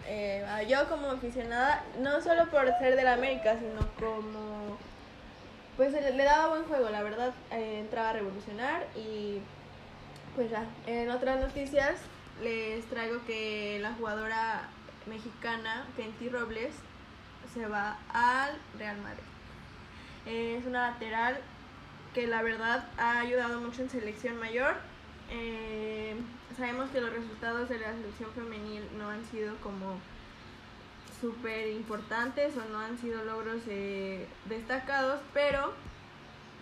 Eh, 0.07 0.43
yo 0.69 0.89
como 0.89 1.07
aficionada, 1.07 1.83
no 2.01 2.21
solo 2.21 2.49
por 2.49 2.67
ser 2.79 2.95
del 2.95 3.07
América, 3.07 3.57
sino 3.57 3.87
como... 3.97 4.77
Pues 5.77 5.91
le, 5.91 6.23
daba 6.23 6.49
buen 6.49 6.63
juego, 6.65 6.89
la 6.89 7.01
verdad. 7.01 7.33
eh, 7.51 7.79
entraba 7.79 8.11
a 8.11 8.13
revolucionar 8.13 8.85
y 8.95 9.39
pues 10.35 10.51
ya. 10.51 10.65
En 10.85 11.09
otras 11.09 11.39
noticias 11.39 11.95
les 12.41 12.85
traigo 12.85 13.23
que 13.25 13.79
la 13.81 13.93
jugadora 13.93 14.69
mexicana, 15.07 15.85
Kenty 15.95 16.29
Robles, 16.29 16.73
se 17.53 17.67
va 17.67 17.97
al 18.13 18.57
Real 18.77 18.97
Madrid. 19.01 19.23
Eh, 20.25 20.57
es 20.59 20.65
una 20.65 20.91
lateral 20.91 21.37
que 22.13 22.27
la 22.27 22.41
verdad 22.43 22.85
ha 22.97 23.19
ayudado 23.19 23.59
mucho 23.59 23.81
en 23.81 23.89
selección 23.89 24.37
mayor. 24.37 24.75
Eh, 25.31 26.15
sabemos 26.55 26.89
que 26.91 27.01
los 27.01 27.11
resultados 27.11 27.69
de 27.69 27.79
la 27.79 27.93
selección 27.93 28.31
femenil 28.33 28.83
no 28.97 29.09
han 29.09 29.25
sido 29.25 29.55
como 29.57 29.99
súper 31.23 31.69
importantes 31.69 32.53
o 32.57 32.69
no 32.69 32.79
han 32.79 32.97
sido 32.97 33.23
logros 33.23 33.61
eh, 33.67 34.27
destacados, 34.49 35.21
pero 35.33 35.71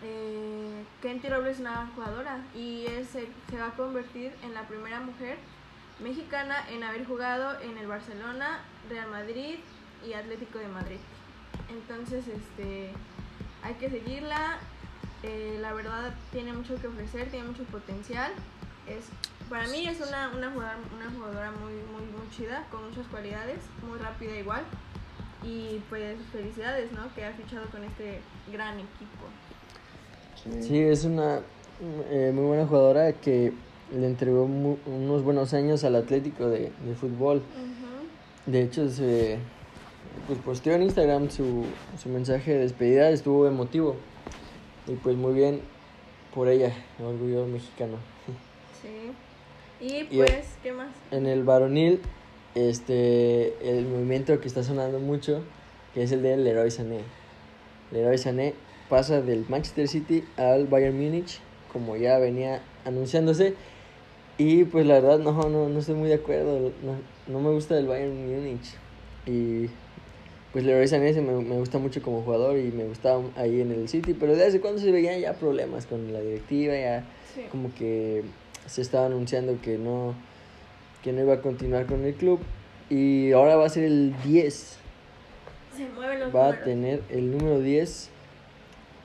eh, 0.03 0.83
Kenty 1.01 1.29
Robles 1.29 1.55
es 1.55 1.61
una 1.61 1.89
jugadora 1.95 2.37
y 2.53 2.85
es, 2.85 3.07
se, 3.07 3.27
va 3.57 3.69
a 3.69 3.71
convertir 3.71 4.31
en 4.43 4.53
la 4.53 4.67
primera 4.67 4.99
mujer 4.99 5.39
mexicana 5.99 6.63
en 6.69 6.83
haber 6.83 7.07
jugado 7.07 7.59
en 7.61 7.75
el 7.79 7.87
Barcelona, 7.87 8.59
Real 8.87 9.09
Madrid 9.09 9.55
y 10.07 10.13
Atlético 10.13 10.59
de 10.59 10.67
Madrid. 10.67 10.99
Entonces, 11.71 12.27
este, 12.27 12.91
hay 13.63 13.73
que 13.79 13.89
seguirla. 13.89 14.59
eh, 15.23 15.57
la 15.59 15.73
verdad 15.73 16.13
tiene 16.31 16.53
mucho 16.53 16.79
que 16.79 16.87
ofrecer, 16.87 17.31
tiene 17.31 17.47
mucho 17.47 17.63
potencial. 17.63 18.31
Es, 18.87 19.05
para 19.51 19.67
mí 19.67 19.85
es 19.85 19.99
una, 19.99 20.31
una, 20.35 20.49
jugadora, 20.49 20.77
una 20.95 21.11
jugadora 21.11 21.51
muy, 21.51 21.73
muy, 21.73 22.11
muy 22.17 22.29
chida, 22.35 22.65
con 22.71 22.89
muchas 22.89 23.05
cualidades, 23.07 23.57
muy 23.87 23.99
rápida 23.99 24.35
igual. 24.39 24.61
Y 25.43 25.81
pues 25.89 26.17
felicidades, 26.31 26.91
¿no? 26.93 27.13
Que 27.13 27.25
ha 27.25 27.33
fichado 27.33 27.65
con 27.69 27.83
este 27.83 28.21
gran 28.51 28.75
equipo. 28.79 29.25
Sí, 30.61 30.79
es 30.79 31.03
una 31.03 31.41
eh, 32.09 32.31
muy 32.33 32.45
buena 32.45 32.65
jugadora 32.65 33.11
que 33.13 33.51
le 33.93 34.07
entregó 34.07 34.47
mu- 34.47 34.77
unos 34.85 35.23
buenos 35.23 35.53
años 35.53 35.83
al 35.83 35.95
Atlético 35.97 36.47
de, 36.47 36.71
de 36.85 36.95
fútbol. 36.95 37.41
De 38.45 38.63
hecho, 38.63 38.89
se 38.89 39.37
pues, 40.27 40.39
posteó 40.39 40.73
en 40.75 40.83
Instagram 40.83 41.29
su, 41.29 41.65
su 42.01 42.09
mensaje 42.09 42.53
de 42.53 42.59
despedida, 42.59 43.09
estuvo 43.09 43.47
emotivo. 43.47 43.97
Y 44.87 44.93
pues 44.95 45.15
muy 45.17 45.33
bien 45.33 45.61
por 46.33 46.47
ella, 46.47 46.73
orgullo 46.99 47.45
mexicano. 47.45 47.97
Sí. 48.81 49.11
Y 49.81 50.01
Y- 50.11 50.17
pues, 50.17 50.57
¿qué 50.61 50.71
más? 50.71 50.89
En 51.11 51.25
el 51.25 51.43
varonil, 51.43 51.99
este, 52.55 53.53
el 53.67 53.85
movimiento 53.85 54.39
que 54.39 54.47
está 54.47 54.63
sonando 54.63 54.99
mucho, 54.99 55.43
que 55.93 56.03
es 56.03 56.11
el 56.11 56.21
de 56.21 56.37
Leroy 56.37 56.69
Sané. 56.71 56.99
Leroy 57.91 58.17
Sané 58.17 58.53
pasa 58.89 59.21
del 59.21 59.45
Manchester 59.49 59.87
City 59.87 60.23
al 60.37 60.67
Bayern 60.67 60.95
Múnich, 60.97 61.39
como 61.73 61.97
ya 61.97 62.17
venía 62.19 62.61
anunciándose. 62.85 63.55
Y 64.37 64.63
pues 64.65 64.85
la 64.85 64.95
verdad 64.95 65.19
no, 65.19 65.31
no, 65.49 65.69
no 65.69 65.79
estoy 65.79 65.95
muy 65.95 66.09
de 66.09 66.15
acuerdo, 66.15 66.71
no, 66.83 66.95
no 67.27 67.39
me 67.39 67.51
gusta 67.53 67.77
el 67.77 67.87
Bayern 67.87 68.13
Múnich. 68.27 68.73
Y 69.25 69.67
pues 70.53 70.63
Leroy 70.65 70.87
Sané 70.87 71.13
se 71.13 71.21
me, 71.21 71.33
me 71.33 71.57
gusta 71.57 71.77
mucho 71.77 72.01
como 72.01 72.21
jugador 72.23 72.57
y 72.57 72.71
me 72.71 72.83
gustaba 72.85 73.23
ahí 73.35 73.61
en 73.61 73.71
el 73.71 73.87
City, 73.87 74.13
pero 74.13 74.33
desde 74.33 74.47
hace 74.47 74.61
cuando 74.61 74.79
se 74.79 74.91
veían 74.91 75.19
ya 75.19 75.33
problemas 75.33 75.85
con 75.85 76.11
la 76.11 76.19
directiva, 76.21 76.73
ya 76.75 77.03
Sí. 77.33 77.43
como 77.49 77.73
que 77.73 78.23
se 78.67 78.81
estaba 78.81 79.05
anunciando 79.07 79.59
que 79.61 79.77
no 79.77 80.13
que 81.03 81.11
no 81.13 81.21
iba 81.21 81.33
a 81.35 81.41
continuar 81.41 81.85
con 81.87 82.03
el 82.05 82.13
club 82.13 82.39
y 82.89 83.31
ahora 83.31 83.55
va 83.55 83.65
a 83.65 83.69
ser 83.69 83.83
el 83.85 84.13
10 84.23 84.77
Se 85.75 85.89
mueven 85.95 86.19
los 86.19 86.35
va 86.35 86.41
a 86.41 86.45
números. 86.51 86.65
tener 86.65 87.01
el 87.09 87.31
número 87.31 87.59
10 87.59 88.09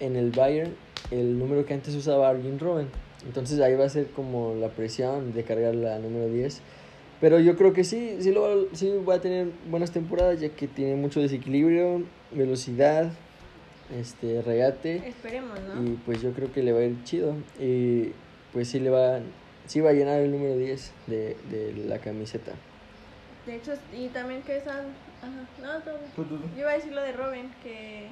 en 0.01 0.17
el 0.17 0.31
Bayern 0.31 0.75
el 1.11 1.39
número 1.39 1.65
que 1.65 1.75
antes 1.75 1.95
usaba 1.95 2.29
Arjen 2.29 2.59
Robben 2.59 2.89
entonces 3.27 3.61
ahí 3.61 3.75
va 3.75 3.87
a 3.87 3.89
ser 3.89 4.09
como 4.09 4.55
la 4.55 4.69
presión 4.69 5.33
de 5.33 5.43
cargar 5.45 5.75
la 5.75 5.99
número 5.99 6.29
10 6.29 6.61
pero 7.21 7.41
yo 7.41 7.57
creo 7.57 7.73
que 7.73 7.83
sí 7.85 8.17
sí, 8.21 8.31
lo, 8.33 8.67
sí 8.75 8.93
va 9.09 9.15
a 9.15 9.21
tener 9.21 9.49
buenas 9.71 9.91
temporadas 9.91 10.41
ya 10.41 10.51
que 10.51 10.69
tiene 10.69 10.97
mucho 10.97 11.21
desequilibrio 11.21 12.03
velocidad 12.33 13.11
este 13.99 14.43
regate 14.43 14.97
Esperemos, 15.09 15.59
¿no? 15.61 15.83
y 15.83 15.91
pues 16.05 16.21
yo 16.21 16.33
creo 16.33 16.53
que 16.53 16.63
le 16.63 16.73
va 16.73 16.81
a 16.81 16.85
ir 16.85 16.97
chido. 17.05 17.35
Y 17.61 18.11
pues 18.53 18.67
sí 18.67 18.81
le 18.81 18.91
va, 18.91 19.21
sí 19.67 19.81
va 19.81 19.91
a 19.91 19.93
llenar 19.93 20.21
el 20.21 20.31
número 20.33 20.57
10 20.57 20.93
de, 21.07 21.37
de 21.51 21.73
la 21.87 21.99
camiseta. 21.99 22.53
De 23.47 23.57
hecho, 23.57 23.73
y 23.97 24.09
también 24.09 24.43
que 24.43 24.57
están... 24.59 24.87
Ajá, 25.23 25.47
no. 25.63 25.81
Tú, 26.15 26.25
tú, 26.25 26.37
tú. 26.37 26.45
Yo 26.55 26.61
iba 26.63 26.71
a 26.71 26.75
decir 26.75 26.93
lo 26.93 27.01
de 27.03 27.13
Robin, 27.13 27.51
que 27.63 28.09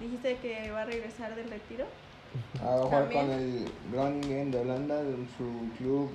dijiste 0.00 0.36
que 0.38 0.70
va 0.70 0.82
a 0.82 0.84
regresar 0.86 1.34
del 1.36 1.48
retiro. 1.50 1.84
A 2.62 2.78
jugar 2.82 3.10
con 3.12 3.30
el 3.30 3.66
Groningen 3.92 4.50
de 4.50 4.58
Holanda, 4.58 5.00
en 5.00 5.28
su 5.36 5.76
club 5.76 6.10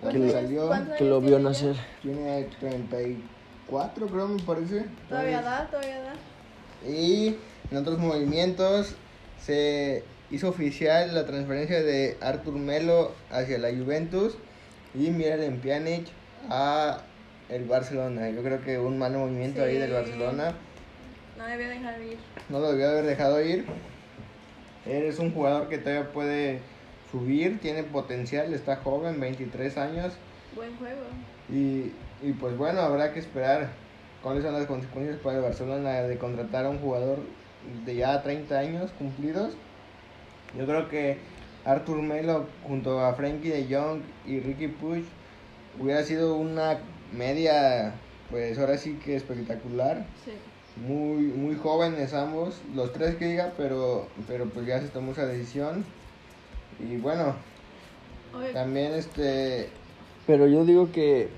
Que 0.00 0.06
donde 0.06 0.26
lo- 0.26 0.32
salió. 0.32 0.66
¿cuántos 0.66 0.96
Que 0.96 1.04
lo 1.04 1.20
vio 1.20 1.28
tiene 1.36 1.44
nacer. 1.44 1.76
Tiene 2.02 2.48
34, 2.58 4.06
creo, 4.08 4.28
me 4.28 4.42
parece. 4.42 4.84
Todavía 5.08 5.42
da, 5.42 5.66
todavía 5.70 6.00
da. 6.02 6.88
Y 6.88 7.36
en 7.70 7.76
otros 7.76 7.98
movimientos 7.98 8.94
se 9.40 10.02
hizo 10.30 10.48
oficial 10.48 11.14
la 11.14 11.26
transferencia 11.26 11.82
de 11.82 12.16
Artur 12.20 12.54
Melo 12.54 13.12
hacia 13.30 13.58
la 13.58 13.70
Juventus 13.70 14.36
y 14.94 15.10
Miralem 15.10 15.60
Pjanic 15.60 16.06
a 16.48 17.02
el 17.48 17.64
Barcelona. 17.64 18.30
Yo 18.30 18.42
creo 18.42 18.60
que 18.62 18.78
un 18.78 18.98
mal 18.98 19.12
movimiento 19.12 19.62
ahí 19.62 19.78
del. 19.78 19.92
Barcelona. 19.92 20.54
No 21.36 21.46
debía 21.46 21.68
dejar 21.68 21.98
de 21.98 22.06
ir. 22.06 22.18
No 22.48 22.60
lo 22.60 22.72
debió 22.72 22.88
haber 22.88 23.04
dejado 23.04 23.42
ir. 23.42 23.66
Eres 24.86 25.18
un 25.18 25.32
jugador 25.32 25.68
que 25.68 25.78
todavía 25.78 26.12
puede 26.12 26.60
subir, 27.10 27.58
tiene 27.60 27.82
potencial, 27.82 28.52
está 28.52 28.76
joven, 28.76 29.18
23 29.20 29.76
años. 29.78 30.14
Buen 30.54 30.76
juego. 30.76 31.02
Y, 31.50 31.92
y 32.22 32.32
pues 32.38 32.56
bueno, 32.56 32.80
habrá 32.80 33.12
que 33.12 33.20
esperar 33.20 33.70
cuáles 34.22 34.44
son 34.44 34.54
las 34.54 34.66
consecuencias 34.66 35.18
para 35.18 35.38
el 35.38 35.42
Barcelona 35.42 36.02
de 36.02 36.18
contratar 36.18 36.66
a 36.66 36.70
un 36.70 36.78
jugador 36.78 37.18
de 37.84 37.96
ya 37.96 38.22
30 38.22 38.58
años 38.58 38.90
cumplidos. 38.98 39.54
Yo 40.58 40.66
creo 40.66 40.88
que 40.88 41.18
Artur 41.64 42.02
Melo 42.02 42.46
junto 42.66 43.00
a 43.00 43.14
Frankie 43.14 43.48
de 43.48 43.66
Jong 43.74 44.02
y 44.26 44.40
Ricky 44.40 44.68
Puig 44.68 45.04
hubiera 45.80 46.02
sido 46.04 46.36
una 46.36 46.78
media, 47.12 47.94
pues 48.30 48.58
ahora 48.58 48.78
sí 48.78 48.98
que 49.04 49.16
espectacular. 49.16 50.06
Sí. 50.24 50.32
Muy, 50.76 51.26
muy 51.26 51.54
jóvenes 51.54 52.14
ambos, 52.14 52.60
los 52.74 52.92
tres 52.92 53.14
que 53.14 53.26
diga, 53.26 53.52
pero, 53.56 54.08
pero 54.26 54.46
pues 54.46 54.66
ya 54.66 54.80
se 54.80 54.88
tomó 54.88 55.12
esa 55.12 55.24
decisión. 55.26 55.84
Y 56.80 56.96
bueno, 56.96 57.36
Oye, 58.36 58.52
también 58.52 58.92
este 58.92 59.68
Pero 60.26 60.48
yo 60.48 60.64
digo 60.64 60.90
que, 60.90 61.28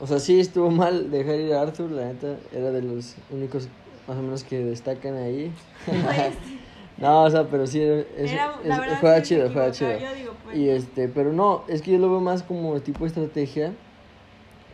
o 0.00 0.06
sea, 0.08 0.18
sí 0.18 0.40
estuvo 0.40 0.70
mal 0.70 1.12
dejar 1.12 1.36
ir 1.36 1.54
a 1.54 1.62
Arthur, 1.62 1.92
la 1.92 2.06
neta, 2.06 2.36
era 2.52 2.72
de 2.72 2.82
los 2.82 3.14
únicos 3.30 3.68
más 4.08 4.18
o 4.18 4.22
menos 4.22 4.42
que 4.42 4.64
destacan 4.64 5.16
ahí. 5.16 5.52
No, 6.96 7.24
o 7.24 7.30
sea, 7.30 7.48
pero 7.50 7.66
sí, 7.66 7.80
es, 7.80 8.32
era, 8.32 8.46
es- 8.62 8.98
juega 9.00 9.22
sí 9.22 9.28
chido, 9.28 9.50
juega 9.50 9.70
chido. 9.72 9.98
digo, 10.14 10.38
pues, 10.42 10.56
Y 10.56 10.68
este, 10.68 11.08
pero 11.08 11.32
no, 11.32 11.64
es 11.68 11.82
que 11.82 11.90
yo 11.92 11.98
lo 11.98 12.10
veo 12.10 12.20
más 12.20 12.42
como 12.42 12.80
tipo 12.82 13.06
estrategia 13.06 13.76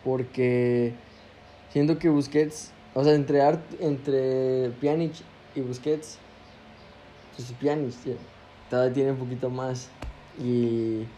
porque 0.03 1.01
siento 1.69 1.99
que 1.99 2.09
Busquets, 2.11 2.75
o 2.95 3.05
sea, 3.05 3.15
entre 3.15 3.43
Art, 3.43 3.75
entre 3.81 4.71
Pjanic 4.81 5.27
y 5.55 5.61
Busquets, 5.63 6.21
pues 7.35 7.53
Pjanic 7.53 7.91
sí, 7.93 8.17
todavía 8.69 8.93
tiene 8.93 9.13
un 9.13 9.19
poquito 9.19 9.51
más 9.51 9.93
y 10.37 11.11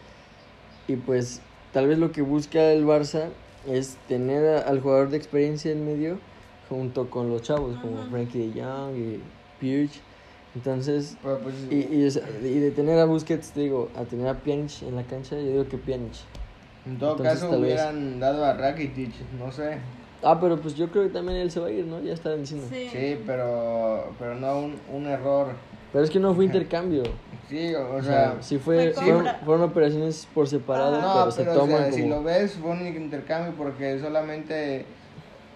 y 0.87 0.97
pues 0.97 1.43
tal 1.71 1.87
vez 1.87 1.97
lo 1.99 2.11
que 2.11 2.21
busca 2.21 2.71
el 2.73 2.85
Barça 2.85 3.35
es 3.63 4.05
tener 4.07 4.45
a- 4.45 4.59
al 4.61 4.81
jugador 4.81 5.09
de 5.09 5.17
experiencia 5.17 5.71
en 5.71 5.85
medio 5.85 6.21
junto 6.67 7.09
con 7.09 7.29
los 7.29 7.41
chavos 7.43 7.77
como. 7.77 8.05
Frankie 8.07 8.51
de 8.51 8.61
Jong 8.61 8.97
y 8.97 9.33
Pirch 9.57 10.05
Entonces, 10.55 11.17
Pero 11.21 11.39
pues, 11.41 11.55
y, 11.71 11.95
y, 11.95 12.05
o 12.05 12.11
sea, 12.11 12.23
y 12.41 12.59
de 12.59 12.71
tener 12.71 12.99
a 12.99 13.05
Busquets, 13.05 13.51
te 13.51 13.61
digo, 13.61 13.91
a 13.95 14.03
tener 14.05 14.27
a 14.27 14.39
Pjanic 14.41 14.83
en 14.83 14.95
la 14.95 15.03
cancha, 15.03 15.35
yo 15.35 15.47
digo 15.47 15.67
que 15.67 15.77
Pjanic. 15.77 16.13
en 16.85 16.97
todo 16.99 17.11
entonces, 17.11 17.39
caso 17.39 17.49
tal 17.51 17.61
vez- 17.61 17.73
hubieran 17.73 18.19
dado 18.19 18.45
a 18.45 18.53
Rakitic, 18.53 19.13
no 19.39 19.51
sé. 19.51 19.79
Ah, 20.21 20.39
pero 20.39 20.61
pues 20.61 20.75
yo 20.75 20.89
creo 20.89 21.03
que 21.03 21.09
también 21.09 21.37
él 21.39 21.51
se 21.51 21.59
va 21.59 21.67
a 21.67 21.71
ir, 21.71 21.85
¿no? 21.85 22.01
Ya 22.01 22.13
estaban 22.13 22.39
diciendo. 22.41 22.65
Sí. 22.69 22.87
Sí, 22.91 23.17
pero, 23.25 24.15
pero 24.19 24.35
no 24.35 24.59
un, 24.59 24.75
un 24.93 25.05
error. 25.07 25.53
Pero 25.91 26.03
es 26.03 26.09
que 26.09 26.19
no 26.19 26.33
fue 26.33 26.45
intercambio. 26.53 27.03
Sí, 27.49 27.73
o, 27.75 27.95
O 27.95 27.97
o 27.97 28.01
sea, 28.03 28.33
sea, 28.33 28.41
sí 28.41 28.57
fue, 28.57 28.93
Fue 28.93 29.03
fueron, 29.43 29.61
operaciones 29.69 30.25
por 30.33 30.47
separado, 30.47 31.01
no, 31.01 31.13
pero 31.13 31.13
pero, 31.13 31.31
se 31.31 31.41
o 31.49 31.53
toman 31.53 31.67
sea, 31.81 31.89
como... 31.91 32.03
si 32.03 32.07
lo 32.09 32.23
ves, 32.23 32.53
fue 32.53 32.71
un 32.71 32.87
intercambio 32.87 33.53
porque 33.57 33.99
solamente, 33.99 34.85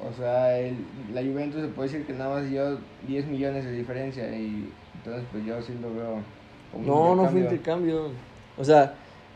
o 0.01 0.11
sea, 0.11 0.59
el- 0.59 0.75
la 1.13 1.21
Juventus 1.21 1.61
se 1.61 1.67
puede 1.69 1.89
decir 1.89 2.05
que 2.05 2.13
nada 2.13 2.35
más 2.35 2.49
dio 2.49 2.77
10 3.07 3.25
millones 3.27 3.63
de 3.63 3.71
diferencia 3.71 4.27
y 4.37 4.69
entonces 5.07 5.29
pues 5.31 5.45
yo 5.45 5.61
sí 5.61 5.73
lo 5.81 5.93
veo 5.93 6.23
como 6.71 6.83
un 6.83 7.15
No, 7.17 7.23
no 7.23 7.29
fue 7.29 7.39
intercambio. 7.41 8.11
O 8.57 8.63
sea, 8.63 8.93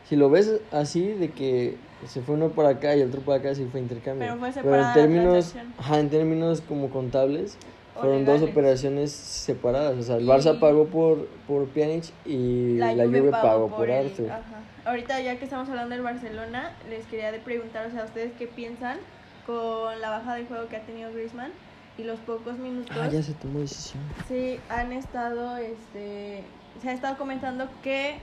si 0.08 0.16
lo 0.16 0.28
ves 0.28 0.60
así, 0.70 1.08
de 1.14 1.30
que 1.30 1.76
se 2.06 2.20
fue 2.20 2.34
uno 2.34 2.50
por 2.50 2.66
acá 2.66 2.94
y 2.94 3.00
el 3.00 3.08
otro 3.08 3.20
por 3.22 3.34
acá, 3.34 3.54
sí 3.54 3.66
fue 3.70 3.80
intercambio. 3.80 4.26
Pero 4.26 4.38
fue 4.38 4.48
en 4.48 4.54
separada 4.54 4.88
la 4.88 4.94
términos, 4.94 5.54
ajá, 5.78 5.98
en 6.00 6.10
términos 6.10 6.60
como 6.60 6.90
contables, 6.90 7.56
O 7.96 8.00
fueron 8.00 8.24
dos 8.24 8.34
legales. 8.40 8.50
operaciones 8.52 9.12
separadas. 9.12 9.96
O 9.98 10.02
sea, 10.02 10.16
el 10.16 10.24
Y- 10.24 10.26
Barça 10.26 10.58
pagó 10.60 10.86
por, 10.86 11.26
por 11.46 11.66
Pjanic 11.68 12.04
y 12.26 12.76
la, 12.76 12.92
Juve, 13.04 13.30
pagó 13.30 13.68
por, 13.68 13.88
el- 13.88 14.06
Arthur. 14.06 14.30
ajá. 14.30 14.42
Ahorita 14.84 15.20
ya 15.20 15.38
que 15.38 15.44
estamos 15.44 15.68
hablando 15.68 15.94
del 15.94 16.02
Barcelona, 16.04 16.72
les 16.90 17.06
quería 17.06 17.30
de 17.32 17.38
preguntar, 17.38 17.86
o 17.86 17.90
sea, 17.92 18.04
¿ustedes 18.04 18.32
qué 18.38 18.46
piensan 18.48 18.98
con 19.46 20.00
la 20.00 20.10
baja 20.10 20.34
de 20.34 20.44
juego 20.44 20.68
que 20.68 20.76
ha 20.76 20.84
tenido 20.84 21.12
Griezmann 21.12 21.52
y 21.98 22.04
los 22.04 22.18
pocos 22.20 22.58
minutos? 22.58 22.96
Ah, 22.98 23.08
ya 23.08 23.22
se 23.22 23.34
tomó 23.34 23.60
decisión. 23.60 24.02
Sí, 24.28 24.58
han 24.68 24.92
estado, 24.92 25.56
este, 25.56 26.44
se 26.80 26.88
ha 26.88 26.92
estado 26.92 27.16
comentando 27.16 27.68
que, 27.82 28.18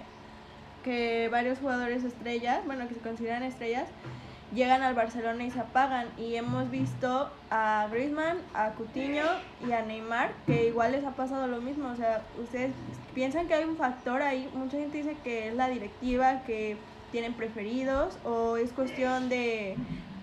que 0.84 1.30
varios 1.30 1.60
jugadores 1.60 2.04
estrellas, 2.04 2.66
bueno, 2.66 2.88
que 2.88 2.96
se 2.96 3.02
consideran 3.02 3.44
estrellas, 3.44 3.88
llegan 4.54 4.82
al 4.82 4.96
Barcelona 4.96 5.44
y 5.44 5.52
se 5.52 5.60
apagan. 5.60 6.08
Y 6.18 6.36
hemos 6.36 6.70
visto 6.72 7.30
a 7.50 7.88
Griezmann, 7.92 8.38
a 8.54 8.72
Coutinho 8.72 9.26
y 9.68 9.72
a 9.72 9.84
Neymar, 9.84 10.32
que 10.46 10.68
igual 10.68 10.92
les 10.94 11.06
ha 11.06 11.12
pasado 11.12 11.48
lo 11.48 11.62
mismo. 11.62 11.90
O 11.90 11.96
sea, 11.96 12.24
ustedes 12.42 12.72
piensan 13.14 13.48
que 13.48 13.54
hay 13.54 13.66
un 13.66 13.78
factor 13.78 14.22
ahí, 14.22 14.50
mucha 14.54 14.78
gente 14.78 14.98
dice 14.98 15.16
que 15.24 15.50
es 15.50 15.56
la 15.56 15.70
directiva, 15.70 16.42
que 16.44 16.78
tienen 17.12 17.34
preferidos, 17.34 18.18
o 18.24 18.58
es 18.58 18.72
cuestión 18.72 19.30
de 19.30 19.76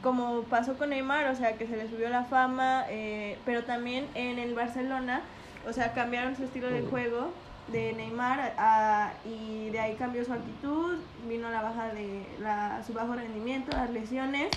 como 0.07 0.43
pasó 0.45 0.75
con 0.79 0.91
Neymar, 0.91 1.27
o 1.27 1.35
sea, 1.35 1.57
que 1.59 1.67
se 1.67 1.77
le 1.77 1.89
subió 1.89 2.09
la 2.11 2.23
fama, 2.23 2.85
eh, 2.89 3.39
pero 3.45 3.65
también 3.65 4.07
en 4.15 4.39
el 4.39 4.55
Barcelona, 4.55 5.23
o 5.69 5.73
sea, 5.73 5.95
cambiaron 5.95 6.37
su 6.37 6.45
estilo 6.45 6.69
de 6.69 6.83
juego 6.91 7.31
de 7.73 7.93
Neymar 7.93 8.55
a- 8.57 9.15
y 9.25 9.71
de 9.71 9.81
ahí 9.81 9.97
cambió 9.97 10.25
su 10.25 10.33
actitud, 10.33 10.95
vino 11.29 11.51
la 11.51 11.61
baja 11.61 11.93
de 11.93 12.25
la, 12.41 12.85
su 12.87 12.93
bajo 12.93 13.15
rendimiento, 13.17 13.77
las 13.77 13.91
lesiones. 13.91 14.49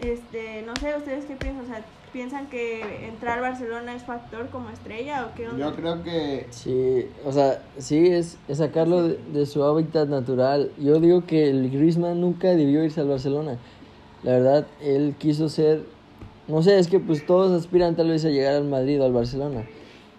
Este, 0.00 0.62
no 0.62 0.76
sé, 0.76 0.94
ustedes 0.96 1.24
qué 1.24 1.34
piensan, 1.34 1.64
o 1.64 1.66
sea, 1.66 1.84
piensan 2.12 2.46
que 2.46 3.06
entrar 3.08 3.38
al 3.38 3.42
Barcelona 3.42 3.94
es 3.96 4.04
factor 4.04 4.48
como 4.50 4.70
estrella 4.70 5.26
o 5.26 5.34
qué 5.34 5.48
onda? 5.48 5.70
Yo 5.70 5.74
creo 5.74 6.02
que 6.04 6.46
Sí, 6.50 7.06
o 7.24 7.32
sea, 7.32 7.60
sí, 7.78 8.06
es, 8.06 8.38
es 8.46 8.58
sacarlo 8.58 9.02
de, 9.08 9.18
de 9.32 9.44
su 9.44 9.64
hábitat 9.64 10.08
natural. 10.08 10.70
Yo 10.78 11.00
digo 11.00 11.26
que 11.26 11.50
el 11.50 11.68
Griezmann 11.70 12.20
nunca 12.20 12.48
debió 12.48 12.84
irse 12.84 13.00
al 13.00 13.08
Barcelona. 13.08 13.58
La 14.22 14.32
verdad, 14.32 14.66
él 14.82 15.14
quiso 15.18 15.48
ser, 15.48 15.82
no 16.48 16.62
sé, 16.62 16.78
es 16.78 16.88
que 16.88 16.98
pues 16.98 17.24
todos 17.26 17.52
aspiran 17.52 17.94
tal 17.96 18.08
vez 18.08 18.24
a 18.24 18.30
llegar 18.30 18.54
al 18.54 18.64
Madrid 18.64 19.00
o 19.00 19.04
al 19.04 19.12
Barcelona. 19.12 19.64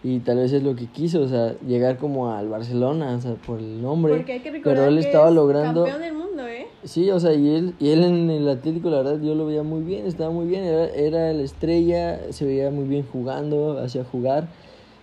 Y 0.01 0.19
tal 0.19 0.37
vez 0.37 0.53
es 0.53 0.63
lo 0.63 0.75
que 0.75 0.85
quiso, 0.85 1.21
o 1.21 1.27
sea, 1.27 1.55
llegar 1.67 1.97
como 1.97 2.31
al 2.31 2.47
Barcelona, 2.47 3.15
o 3.17 3.21
sea, 3.21 3.33
por 3.35 3.59
el 3.59 3.81
nombre. 3.81 4.15
Porque 4.15 4.31
hay 4.31 4.39
que 4.39 4.51
recordar 4.51 4.75
pero 4.77 4.87
él 4.87 4.99
que 4.99 5.07
estaba 5.07 5.27
es 5.27 5.35
logrando... 5.35 5.83
campeón 5.83 6.01
del 6.01 6.13
mundo, 6.13 6.47
¿eh? 6.47 6.67
Sí, 6.85 7.11
o 7.11 7.19
sea, 7.19 7.33
y 7.33 7.53
él, 7.53 7.75
y 7.79 7.89
él 7.89 8.05
en 8.05 8.29
el 8.29 8.47
Atlético, 8.47 8.89
la 8.89 8.97
verdad, 8.97 9.19
yo 9.21 9.35
lo 9.35 9.45
veía 9.45 9.63
muy 9.63 9.81
bien, 9.81 10.05
estaba 10.05 10.31
muy 10.31 10.47
bien, 10.47 10.63
era, 10.63 10.85
era 10.87 11.33
la 11.33 11.43
estrella, 11.43 12.31
se 12.31 12.45
veía 12.45 12.71
muy 12.71 12.85
bien 12.85 13.05
jugando, 13.11 13.77
hacía 13.79 14.05
jugar. 14.05 14.47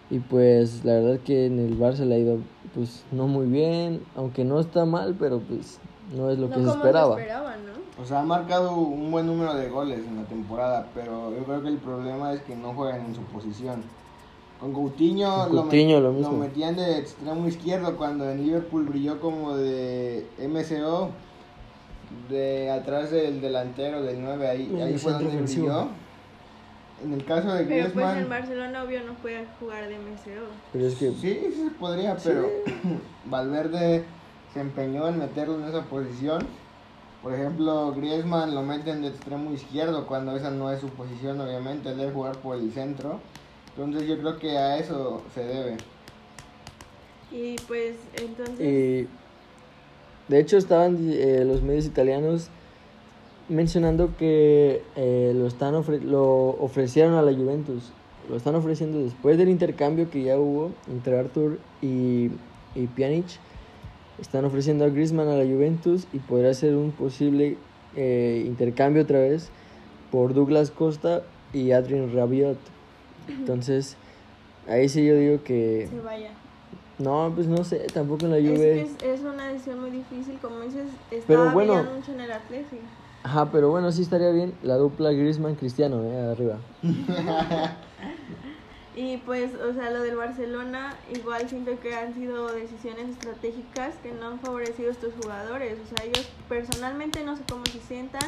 Y 0.08 0.20
pues 0.20 0.84
la 0.84 0.94
verdad 0.94 1.20
que 1.22 1.46
en 1.46 1.58
el 1.58 1.78
Barça 1.78 2.06
le 2.06 2.14
ha 2.14 2.18
ido, 2.18 2.38
pues, 2.74 3.04
no 3.12 3.26
muy 3.26 3.46
bien, 3.46 4.00
aunque 4.14 4.44
no 4.44 4.60
está 4.60 4.86
mal, 4.86 5.14
pero 5.18 5.40
pues 5.40 5.78
no 6.16 6.30
es 6.30 6.38
lo 6.38 6.48
no 6.48 6.54
que 6.54 6.60
se 6.60 6.66
como 6.66 6.76
esperaba. 6.76 7.16
se 7.16 7.22
esperaba, 7.22 7.56
¿no? 7.56 7.85
O 8.00 8.04
sea, 8.04 8.20
ha 8.20 8.24
marcado 8.24 8.76
un 8.76 9.10
buen 9.10 9.26
número 9.26 9.54
de 9.54 9.68
goles 9.68 10.00
en 10.06 10.16
la 10.16 10.24
temporada, 10.24 10.86
pero 10.94 11.34
yo 11.34 11.44
creo 11.44 11.62
que 11.62 11.68
el 11.68 11.78
problema 11.78 12.32
es 12.32 12.42
que 12.42 12.54
no 12.54 12.74
juegan 12.74 13.06
en 13.06 13.14
su 13.14 13.22
posición. 13.22 13.82
Con 14.60 14.72
Coutinho, 14.72 15.46
Con 15.46 15.56
lo, 15.56 15.62
Coutinho 15.62 15.98
met- 15.98 16.02
lo 16.02 16.12
mismo. 16.12 16.32
metían 16.36 16.76
de 16.76 16.98
extremo 16.98 17.46
izquierdo 17.48 17.96
cuando 17.96 18.28
en 18.30 18.42
Liverpool 18.44 18.84
brilló 18.84 19.18
como 19.20 19.56
de 19.56 20.26
MCO, 20.38 21.10
de 22.28 22.70
atrás 22.70 23.10
del 23.10 23.40
delantero, 23.40 24.02
del 24.02 24.22
9, 24.22 24.48
ahí, 24.48 24.78
ahí 24.82 24.98
fue 24.98 25.12
donde 25.12 25.28
ofensivo. 25.28 25.66
brilló. 25.66 25.88
En 27.04 27.12
el 27.12 27.24
caso 27.26 27.52
de 27.52 27.64
Pero 27.64 27.82
pues 27.82 27.94
Griezmann, 27.94 28.18
en 28.18 28.28
Barcelona 28.30 28.84
obvio 28.84 29.02
no 29.04 29.12
puede 29.14 29.44
jugar 29.60 29.86
de 29.88 29.96
MCO. 29.98 30.46
Pero 30.72 30.86
es 30.86 30.94
que, 30.94 31.10
sí, 31.12 31.16
sí 31.20 31.62
se 31.64 31.70
podría, 31.78 32.16
pero 32.22 32.46
Valverde 33.26 34.04
se 34.54 34.60
empeñó 34.60 35.08
en 35.08 35.18
meterlo 35.18 35.56
en 35.56 35.64
esa 35.64 35.82
posición. 35.82 36.46
Por 37.26 37.34
ejemplo, 37.34 37.92
Griezmann 37.92 38.54
lo 38.54 38.62
meten 38.62 39.02
de 39.02 39.08
extremo 39.08 39.52
izquierdo 39.52 40.06
cuando 40.06 40.36
esa 40.36 40.52
no 40.52 40.70
es 40.70 40.80
su 40.80 40.86
posición, 40.90 41.40
obviamente, 41.40 41.88
él 41.88 41.96
debe 41.96 42.12
jugar 42.12 42.36
por 42.36 42.56
el 42.56 42.70
centro. 42.70 43.18
Entonces 43.76 44.08
yo 44.08 44.16
creo 44.20 44.38
que 44.38 44.56
a 44.56 44.78
eso 44.78 45.22
se 45.34 45.42
debe. 45.42 45.76
Y 47.32 47.56
pues 47.66 47.96
entonces... 48.16 48.60
y 48.60 49.08
de 50.28 50.38
hecho 50.38 50.56
estaban 50.56 50.98
eh, 51.00 51.42
los 51.44 51.62
medios 51.62 51.86
italianos 51.86 52.46
mencionando 53.48 54.16
que 54.16 54.84
eh, 54.94 55.32
lo 55.34 55.48
están 55.48 55.74
ofre- 55.74 56.02
lo 56.02 56.50
ofrecieron 56.60 57.14
a 57.14 57.22
la 57.22 57.32
Juventus. 57.32 57.90
Lo 58.30 58.36
están 58.36 58.54
ofreciendo 58.54 59.00
después 59.02 59.36
del 59.36 59.48
intercambio 59.48 60.08
que 60.10 60.22
ya 60.22 60.38
hubo 60.38 60.70
entre 60.88 61.18
Arthur 61.18 61.58
y, 61.82 62.30
y 62.76 62.86
Pjanic. 62.94 63.26
Están 64.20 64.44
ofreciendo 64.44 64.84
a 64.84 64.88
Griezmann 64.88 65.28
a 65.28 65.34
la 65.36 65.44
Juventus 65.44 66.06
y 66.12 66.18
podría 66.18 66.54
ser 66.54 66.74
un 66.74 66.90
posible 66.92 67.56
eh, 67.96 68.42
intercambio 68.46 69.02
otra 69.02 69.18
vez 69.18 69.50
por 70.10 70.32
Douglas 70.34 70.70
Costa 70.70 71.22
y 71.52 71.72
Adrien 71.72 72.14
Rabiot. 72.14 72.58
Entonces, 73.28 73.96
ahí 74.68 74.88
sí 74.88 75.04
yo 75.04 75.14
digo 75.16 75.42
que 75.44 75.88
se 75.90 76.00
vaya. 76.00 76.30
no, 76.98 77.30
pues 77.34 77.46
no 77.46 77.62
sé, 77.64 77.86
tampoco 77.92 78.24
en 78.26 78.30
la 78.32 78.38
Es, 78.38 78.44
Juve. 78.48 78.56
que 78.58 78.80
es, 78.82 79.20
es 79.20 79.20
una 79.24 79.48
decisión 79.48 79.80
muy 79.80 79.90
difícil, 79.90 80.38
como 80.40 80.60
dices, 80.60 80.86
Pero 81.10 81.20
estaba 81.20 81.52
bueno. 81.52 81.72
brillando 81.74 81.94
mucho 82.00 82.12
en 82.12 82.20
el 82.20 82.32
Atlético. 82.32 82.82
Ajá, 83.24 83.50
pero 83.50 83.70
bueno, 83.70 83.90
sí 83.92 84.02
estaría 84.02 84.30
bien 84.30 84.54
la 84.62 84.76
dupla 84.76 85.10
Griezmann 85.12 85.56
Cristiano, 85.56 86.02
eh, 86.04 86.30
arriba. 86.30 86.58
Y 88.96 89.18
pues, 89.18 89.54
o 89.54 89.74
sea, 89.74 89.90
lo 89.90 90.00
del 90.00 90.16
Barcelona, 90.16 90.96
igual 91.14 91.46
siento 91.50 91.78
que 91.80 91.94
han 91.94 92.14
sido 92.14 92.48
decisiones 92.50 93.10
estratégicas 93.10 93.94
que 94.02 94.10
no 94.10 94.28
han 94.28 94.40
favorecido 94.40 94.88
a 94.88 94.92
estos 94.92 95.12
jugadores. 95.22 95.76
O 95.84 95.86
sea, 95.94 96.06
ellos 96.06 96.26
personalmente 96.48 97.22
no 97.22 97.36
sé 97.36 97.42
cómo 97.48 97.64
se 97.66 97.78
sientan. 97.80 98.22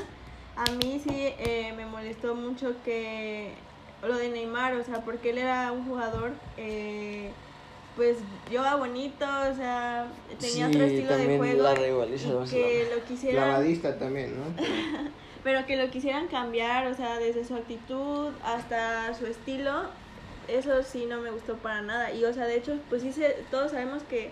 A 0.56 0.70
mí 0.72 1.00
sí 1.02 1.10
eh, 1.14 1.72
me 1.74 1.86
molestó 1.86 2.34
mucho 2.34 2.74
que 2.84 3.54
lo 4.02 4.16
de 4.18 4.28
Neymar, 4.28 4.74
o 4.74 4.84
sea, 4.84 5.00
porque 5.00 5.30
él 5.30 5.38
era 5.38 5.72
un 5.72 5.86
jugador, 5.86 6.32
eh, 6.58 7.30
pues 7.96 8.18
yoga 8.50 8.76
bonito, 8.76 9.24
o 9.24 9.54
sea, 9.56 10.06
tenía 10.38 10.66
Sí, 10.68 10.74
otro 10.74 10.84
estilo 10.84 11.16
de 11.16 11.38
juego. 11.38 11.62
la 11.62 11.74
rivaliza 11.74 12.28
y 12.28 12.48
que 12.50 12.88
lo 12.94 13.04
quisieran 13.04 13.44
Clavadista 13.44 13.98
también, 13.98 14.34
¿no? 14.36 14.44
pero 15.44 15.64
que 15.66 15.76
lo 15.76 15.88
quisieran 15.90 16.26
cambiar, 16.28 16.86
o 16.88 16.94
sea, 16.94 17.18
desde 17.18 17.44
su 17.44 17.54
actitud 17.56 18.28
hasta 18.44 19.14
su 19.14 19.26
estilo, 19.26 19.84
eso 20.48 20.82
sí 20.82 21.06
no 21.06 21.20
me 21.20 21.30
gustó 21.30 21.56
para 21.56 21.82
nada. 21.82 22.12
Y, 22.12 22.24
o 22.24 22.32
sea, 22.32 22.46
de 22.46 22.56
hecho, 22.56 22.78
pues 22.88 23.02
sí, 23.02 23.12
se, 23.12 23.36
todos 23.50 23.70
sabemos 23.72 24.02
que 24.04 24.30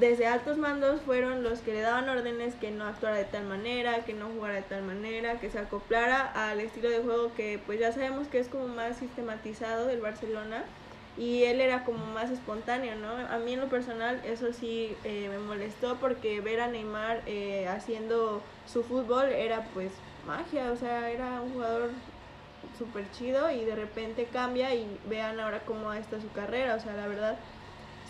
desde 0.00 0.26
altos 0.26 0.58
mandos 0.58 1.00
fueron 1.00 1.42
los 1.42 1.60
que 1.60 1.72
le 1.72 1.80
daban 1.80 2.08
órdenes 2.08 2.54
que 2.54 2.70
no 2.70 2.84
actuara 2.84 3.16
de 3.16 3.24
tal 3.24 3.46
manera, 3.46 4.04
que 4.04 4.12
no 4.12 4.28
jugara 4.28 4.54
de 4.54 4.62
tal 4.62 4.82
manera, 4.82 5.40
que 5.40 5.50
se 5.50 5.58
acoplara 5.58 6.20
al 6.50 6.60
estilo 6.60 6.90
de 6.90 6.98
juego 6.98 7.32
que 7.34 7.58
pues 7.64 7.80
ya 7.80 7.92
sabemos 7.92 8.28
que 8.28 8.38
es 8.38 8.48
como 8.48 8.68
más 8.68 8.98
sistematizado 8.98 9.86
del 9.86 10.00
Barcelona 10.00 10.64
y 11.16 11.44
él 11.44 11.62
era 11.62 11.84
como 11.84 12.04
más 12.04 12.30
espontáneo, 12.30 12.94
¿no? 12.96 13.08
A 13.08 13.38
mí 13.38 13.54
en 13.54 13.60
lo 13.60 13.68
personal 13.70 14.20
eso 14.26 14.52
sí 14.52 14.94
eh, 15.04 15.28
me 15.30 15.38
molestó 15.38 15.98
porque 15.98 16.42
ver 16.42 16.60
a 16.60 16.68
Neymar 16.68 17.22
eh, 17.26 17.66
haciendo 17.68 18.42
su 18.66 18.82
fútbol 18.84 19.30
era 19.30 19.64
pues 19.72 19.92
magia, 20.26 20.72
o 20.72 20.76
sea, 20.76 21.10
era 21.10 21.40
un 21.40 21.52
jugador 21.52 21.90
súper 22.78 23.10
chido 23.12 23.50
y 23.50 23.64
de 23.64 23.74
repente 23.74 24.24
cambia 24.32 24.74
y 24.74 24.86
vean 25.08 25.40
ahora 25.40 25.60
cómo 25.66 25.92
está 25.92 26.20
su 26.20 26.30
carrera, 26.32 26.74
o 26.76 26.80
sea, 26.80 26.94
la 26.94 27.06
verdad, 27.06 27.36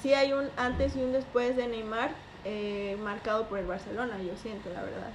sí 0.02 0.12
hay 0.14 0.33
un 0.33 0.48
antes 0.57 0.94
y 0.96 1.02
un 1.02 1.12
después 1.12 1.57
de 1.57 1.66
Neymar 1.68 2.11
eh, 2.44 2.96
marcado 3.02 3.48
por 3.48 3.59
el 3.59 3.66
Barcelona, 3.66 4.16
yo 4.22 4.37
siento, 4.37 4.68
la 4.72 4.83
verdad. 4.83 5.09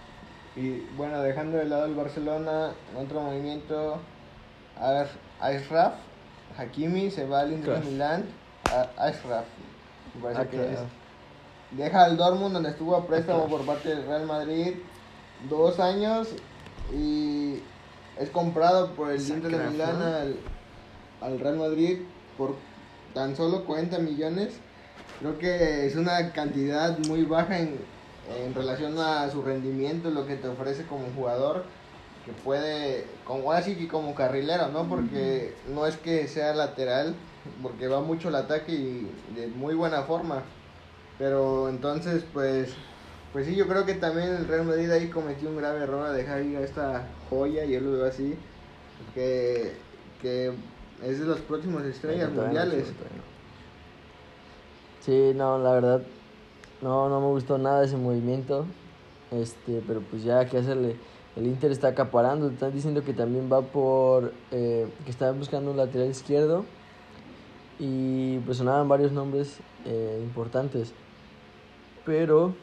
Y 0.55 0.79
bueno, 0.97 1.21
dejando 1.21 1.57
de 1.57 1.65
lado 1.65 1.85
el 1.85 1.95
Barcelona, 1.95 2.71
otro 2.97 3.21
movimiento, 3.21 3.99
Ashraf 5.39 5.93
Hakimi 6.57 7.09
se 7.09 7.25
va 7.25 7.41
al 7.41 7.53
Inter 7.53 7.73
Ashraf. 7.73 7.85
Milán. 7.91 8.25
A- 8.65 9.05
Ashraf. 9.05 9.45
Me 10.15 10.21
parece 10.21 10.41
Ah, 10.41 10.45
que 10.49 10.73
es. 10.73 10.79
Deja 11.71 12.03
al 12.03 12.17
Dortmund 12.17 12.53
donde 12.53 12.69
estuvo 12.69 12.95
a 12.95 13.07
préstamo 13.07 13.47
por 13.47 13.65
parte 13.65 13.89
del 13.89 14.05
Real 14.05 14.25
Madrid 14.25 14.75
dos 15.49 15.79
años 15.79 16.27
y 16.93 17.59
es 18.19 18.29
comprado 18.29 18.91
por 18.93 19.11
el 19.11 19.21
Inter 19.21 19.57
de 19.57 19.69
Milán 19.69 20.01
al, 20.01 20.35
al 21.21 21.39
Real 21.39 21.57
Madrid 21.57 21.99
por 22.37 22.55
tan 23.13 23.35
solo 23.35 23.65
40 23.65 23.99
millones. 23.99 24.53
Creo 25.19 25.37
que 25.37 25.85
es 25.85 25.95
una 25.95 26.31
cantidad 26.31 26.97
muy 26.99 27.23
baja 27.23 27.59
en, 27.59 27.79
en 28.43 28.53
relación 28.53 28.97
a 28.99 29.29
su 29.29 29.41
rendimiento, 29.41 30.09
lo 30.09 30.25
que 30.25 30.35
te 30.35 30.47
ofrece 30.47 30.85
como 30.85 31.05
jugador, 31.15 31.65
que 32.25 32.31
puede, 32.31 33.05
como 33.25 33.51
así 33.51 33.75
que 33.75 33.87
como 33.87 34.15
carrilero, 34.15 34.69
¿no? 34.69 34.87
Porque 34.87 35.53
no 35.73 35.85
es 35.85 35.97
que 35.97 36.27
sea 36.27 36.53
lateral, 36.53 37.15
porque 37.61 37.87
va 37.87 38.01
mucho 38.01 38.29
el 38.29 38.35
ataque 38.35 38.71
y 38.71 39.11
de 39.35 39.47
muy 39.47 39.75
buena 39.75 40.03
forma. 40.03 40.43
Pero 41.17 41.69
entonces, 41.69 42.23
pues, 42.33 42.73
pues 43.33 43.45
sí, 43.45 43.55
yo 43.55 43.67
creo 43.67 43.85
que 43.85 43.95
también 43.95 44.29
el 44.29 44.47
Real 44.47 44.65
Madrid 44.65 44.89
ahí 44.91 45.09
cometió 45.09 45.49
un 45.49 45.57
grave 45.57 45.83
error 45.83 46.05
a 46.05 46.11
dejar 46.11 46.41
ir 46.43 46.57
a 46.57 46.61
esta 46.61 47.07
joya, 47.29 47.65
yo 47.65 47.79
lo 47.79 47.91
veo 47.93 48.05
así, 48.05 48.35
que, 49.13 49.73
que 50.21 50.53
es 51.03 51.19
de 51.19 51.25
los 51.25 51.39
próximos 51.39 51.83
estrellas 51.83 52.31
mundiales. 52.31 52.87
no. 52.87 53.31
Sí, 55.01 55.31
no, 55.35 55.57
la 55.57 55.71
verdad, 55.71 56.01
no, 56.81 57.09
no 57.09 57.19
me 57.19 57.27
gustó 57.27 57.57
nada 57.57 57.83
ese 57.83 57.97
movimiento. 57.97 58.65
Este, 59.31 59.81
pero 59.87 60.01
pues 60.01 60.23
ya 60.23 60.45
que 60.45 60.57
hacerle. 60.57 60.95
El 61.35 61.47
Inter 61.47 61.71
está 61.71 61.87
acaparando. 61.89 62.49
Están 62.49 62.73
diciendo 62.73 63.03
que 63.03 63.13
también 63.13 63.49
va 63.51 63.61
por. 63.61 64.33
eh, 64.51 64.87
que 65.05 65.11
está 65.11 65.31
buscando 65.31 65.71
un 65.71 65.77
lateral 65.77 66.09
izquierdo. 66.09 66.65
Y 67.79 68.39
pues 68.39 68.57
sonaban 68.57 68.87
varios 68.87 69.11
nombres 69.11 69.57
eh, 69.85 70.19
importantes. 70.21 70.93
Pero 72.05 72.53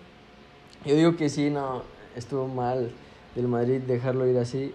yo 0.85 0.95
digo 0.95 1.17
que 1.17 1.29
sí, 1.29 1.51
no. 1.51 1.83
Estuvo 2.17 2.49
mal 2.49 2.91
del 3.35 3.49
Madrid 3.49 3.81
dejarlo 3.81 4.27
ir 4.27 4.39
así. 4.39 4.73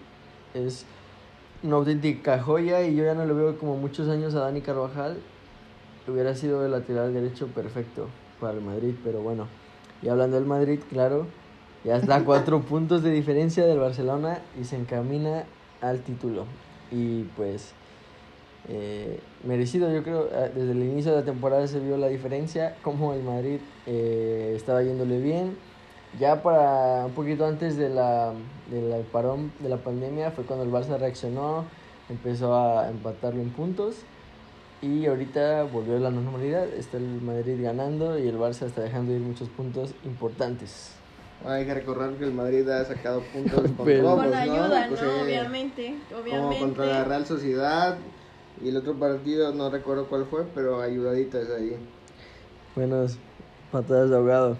Es 0.54 0.86
una 1.63 1.76
auténtica 1.76 2.42
joya. 2.42 2.82
Y 2.84 2.96
yo 2.96 3.04
ya 3.04 3.13
no 3.13 3.26
le 3.26 3.34
veo 3.34 3.58
como 3.58 3.78
muchos 3.78 4.10
años 4.10 4.36
a 4.36 4.39
Dani 4.39 4.62
Carvajal 4.62 5.18
hubiera 6.08 6.36
sido 6.36 6.66
el 6.66 6.72
lateral 6.72 7.13
derecho 7.13 7.48
perfecto 7.48 8.08
para 8.39 8.54
el 8.54 8.62
Madrid, 8.62 8.96
pero 9.04 9.22
bueno. 9.22 9.48
Y 10.02 10.10
hablando 10.10 10.36
del 10.36 10.46
Madrid, 10.46 10.80
claro, 10.89 11.28
ya 11.84 11.96
está 11.98 12.18
a 12.18 12.24
cuatro 12.26 12.62
puntos 12.62 13.04
de 13.04 13.12
diferencia 13.12 13.66
del 13.66 13.80
Barcelona 13.80 14.39
y 14.60 14.66
se 14.66 14.76
encamina 14.76 15.46
al 15.82 16.02
título. 16.02 16.46
Y 16.92 17.24
pues, 17.36 17.74
eh, 18.68 19.20
merecido, 19.44 19.92
yo 19.92 20.04
creo, 20.04 20.30
eh, 20.32 20.52
desde 20.54 20.72
el 20.72 20.84
inicio 20.84 21.12
de 21.12 21.20
la 21.20 21.26
temporada 21.26 21.68
se 21.68 21.80
vio 21.80 21.98
la 21.98 22.08
diferencia, 22.08 22.76
como 22.82 23.13
el 23.13 23.24
Madrid 23.24 23.60
eh, 23.88 24.54
estaba 24.56 24.84
yéndole 24.84 25.20
bien. 25.20 25.56
Ya 26.19 26.41
para 26.43 27.06
un 27.08 27.12
poquito 27.13 27.45
antes 27.45 27.76
de 27.76 27.89
la, 27.89 28.34
del 28.69 29.02
parón 29.12 29.52
de 29.60 29.69
la 29.69 29.78
pandemia 29.78 30.32
fue 30.32 30.43
cuando 30.43 30.63
el 30.63 30.71
Barça 30.71 30.97
reaccionó, 30.99 31.65
empezó 32.10 32.54
a 32.56 32.89
empatarlo 32.89 33.41
en 33.41 33.49
puntos. 33.49 33.95
Y 34.82 35.06
ahorita 35.06 35.63
volvió 35.63 35.95
a 35.95 35.99
la 35.99 36.12
normalidad, 36.12 36.67
está 36.67 36.97
el 36.97 37.21
Madrid 37.21 37.58
ganando 37.63 38.19
y 38.19 38.28
el 38.28 38.38
Barça 38.38 38.67
está 38.67 38.82
dejando 38.82 39.13
ir 39.13 39.21
muchos 39.21 39.47
puntos 39.49 39.93
importantes. 40.04 40.91
Hay 41.45 41.65
que 41.65 41.73
recordar 41.73 42.12
que 42.13 42.26
el 42.26 42.34
Madrid 42.34 42.67
ha 42.69 42.84
sacado 42.86 43.21
puntos 43.34 43.62
con 43.78 43.86
Pero- 43.86 44.04
todos, 44.04 44.19
Con 44.19 44.32
¿no? 44.32 44.38
ayuda, 44.38 44.86
Pues, 44.89 45.02
¿no? 45.02 45.08
eh, 45.10 45.23
Obviamente, 45.23 45.95
Como 46.10 46.21
obviamente. 46.21 46.60
contra 46.60 46.86
la 46.86 47.04
Real 47.06 47.26
Sociedad 47.26 47.97
y 48.62 48.69
el 48.69 48.78
otro 48.78 48.93
partido 48.95 49.52
no 49.54 49.69
recuerdo 49.69 50.06
cuál 50.08 50.26
fue, 50.26 50.43
pero 50.54 50.82
ayudaditas 50.82 51.49
ahí. 51.49 51.76
Buenas 52.76 53.17
patadas 53.71 54.10
de 54.10 54.15
ahogado. 54.17 54.58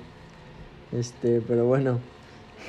Este, 0.97 1.41
pero 1.47 1.65
bueno. 1.65 1.99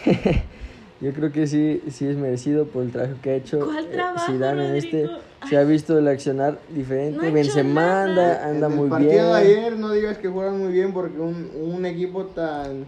Yo 1.00 1.12
creo 1.12 1.32
que 1.32 1.46
sí, 1.46 1.82
sí 1.90 2.06
es 2.06 2.16
merecido 2.16 2.66
por 2.66 2.82
el 2.84 2.90
trabajo 2.92 3.14
que 3.22 3.30
ha 3.30 3.34
hecho. 3.34 3.58
¿Cuál 3.60 3.84
eh, 3.86 3.88
trabajo, 3.92 4.32
Zidane 4.32 4.68
en 4.70 4.76
este. 4.76 5.10
Se 5.48 5.56
ha 5.58 5.64
visto 5.64 5.98
el 5.98 6.08
accionar 6.08 6.58
diferente. 6.70 7.26
No 7.26 7.32
Benzema 7.32 8.04
anda, 8.04 8.46
anda 8.48 8.66
En 8.68 8.72
el 8.72 8.78
muy 8.78 8.88
partido 8.88 9.10
bien. 9.10 9.24
de 9.26 9.34
ayer 9.34 9.76
no 9.78 9.92
digas 9.92 10.16
que 10.18 10.28
jugaron 10.28 10.60
muy 10.62 10.72
bien 10.72 10.94
porque 10.94 11.18
un, 11.20 11.50
un 11.54 11.84
equipo 11.84 12.24
tan... 12.26 12.86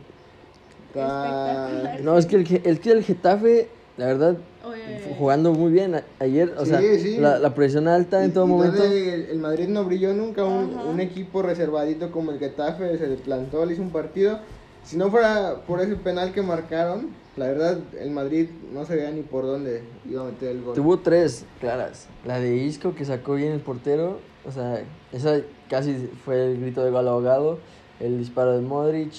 tan. 0.95 2.05
No, 2.05 2.17
es 2.17 2.25
que 2.27 2.37
el, 2.37 2.61
el, 2.65 2.81
que 2.81 2.93
el 2.93 3.05
Getafe, 3.05 3.69
la 3.99 4.07
verdad, 4.07 4.37
Oye, 4.65 5.03
jugando 5.19 5.53
muy 5.53 5.71
bien 5.73 5.97
a- 5.97 6.05
ayer. 6.19 6.55
O 6.57 6.65
Sí, 6.65 6.71
sea, 6.71 6.81
sí. 6.81 7.19
La, 7.19 7.39
la 7.39 7.55
presión 7.55 7.89
alta 7.89 8.25
en 8.25 8.31
y- 8.31 8.33
todo 8.33 8.47
y 8.47 8.49
momento. 8.49 8.83
El, 8.85 9.27
el 9.31 9.39
Madrid 9.39 9.69
no 9.69 9.85
brilló 9.85 10.15
nunca, 10.15 10.45
un, 10.45 10.79
un 10.79 11.01
equipo 11.01 11.43
reservadito 11.43 12.11
como 12.11 12.31
el 12.33 12.39
Getafe 12.39 12.97
se 12.97 13.07
le 13.09 13.17
plantó, 13.17 13.67
le 13.67 13.75
hizo 13.75 13.83
un 13.83 13.91
partido. 13.91 14.39
Si 14.87 14.97
no 14.97 15.11
fuera 15.11 15.57
por 15.67 15.81
ese 15.81 15.97
penal 15.97 16.33
que 16.33 16.43
marcaron, 16.43 17.09
la 17.37 17.47
verdad 17.49 17.79
el 18.01 18.11
Madrid 18.13 18.49
no 18.73 18.87
se 18.87 18.95
veía 18.97 19.11
ni 19.11 19.23
por 19.23 19.45
dónde 19.45 19.83
iba 20.09 20.23
a 20.23 20.27
meter 20.27 20.51
el 20.53 20.63
gol. 20.63 20.75
Tuvo 20.75 20.99
tres 21.01 21.45
claras. 21.61 22.07
La 22.25 22.39
de 22.41 22.57
Isco 22.57 22.95
que 22.95 23.05
sacó 23.05 23.35
bien 23.35 23.53
el 23.53 23.61
portero. 23.61 24.21
O 24.47 24.53
sea, 24.53 24.81
esa 25.13 25.41
casi 25.69 26.09
fue 26.25 26.53
el 26.53 26.61
grito 26.61 26.85
de 26.85 26.91
gol 26.93 27.09
ahogado. 27.09 27.59
El 28.01 28.17
disparo 28.19 28.53
de 28.55 28.61
Modric. 28.61 29.13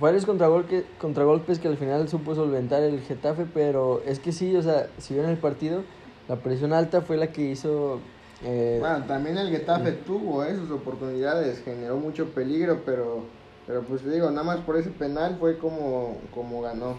Varios 0.00 0.26
contragolpe- 0.26 0.84
contragolpes 1.00 1.58
que 1.58 1.68
al 1.68 1.76
final 1.76 2.08
supo 2.08 2.34
solventar 2.36 2.82
el 2.84 3.00
Getafe. 3.00 3.44
Pero 3.52 4.02
es 4.06 4.20
que 4.20 4.30
sí, 4.30 4.54
o 4.54 4.62
sea, 4.62 4.86
si 4.98 5.14
vieron 5.14 5.32
el 5.32 5.38
partido, 5.38 5.82
la 6.28 6.36
presión 6.36 6.72
alta 6.72 7.00
fue 7.02 7.16
la 7.16 7.32
que 7.32 7.42
hizo. 7.42 7.98
eh, 8.44 8.76
Bueno, 8.78 9.04
también 9.06 9.36
el 9.36 9.50
Getafe 9.50 9.92
tuvo 9.92 10.44
eh, 10.44 10.54
sus 10.54 10.70
oportunidades, 10.70 11.60
generó 11.64 11.96
mucho 11.96 12.26
peligro, 12.26 12.82
pero, 12.86 13.24
pero 13.66 13.82
pues 13.82 14.02
te 14.02 14.10
digo, 14.10 14.30
nada 14.30 14.44
más 14.44 14.60
por 14.60 14.76
ese 14.76 14.90
penal 14.90 15.36
fue 15.38 15.58
como, 15.58 16.18
como 16.34 16.62
ganó. 16.62 16.96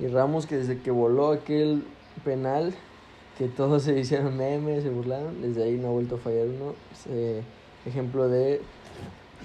Y 0.00 0.06
Ramos 0.06 0.46
que 0.46 0.56
desde 0.56 0.78
que 0.80 0.90
voló 0.90 1.32
aquel 1.32 1.84
penal, 2.24 2.74
que 3.36 3.48
todos 3.48 3.82
se 3.82 3.98
hicieron 3.98 4.36
memes, 4.36 4.82
se 4.82 4.90
burlaron, 4.90 5.42
desde 5.42 5.64
ahí 5.64 5.76
no 5.76 5.88
ha 5.88 5.90
vuelto 5.90 6.16
a 6.16 6.18
fallar 6.18 6.46
uno. 6.46 6.74
Eh, 7.10 7.42
ejemplo 7.86 8.28
de, 8.28 8.60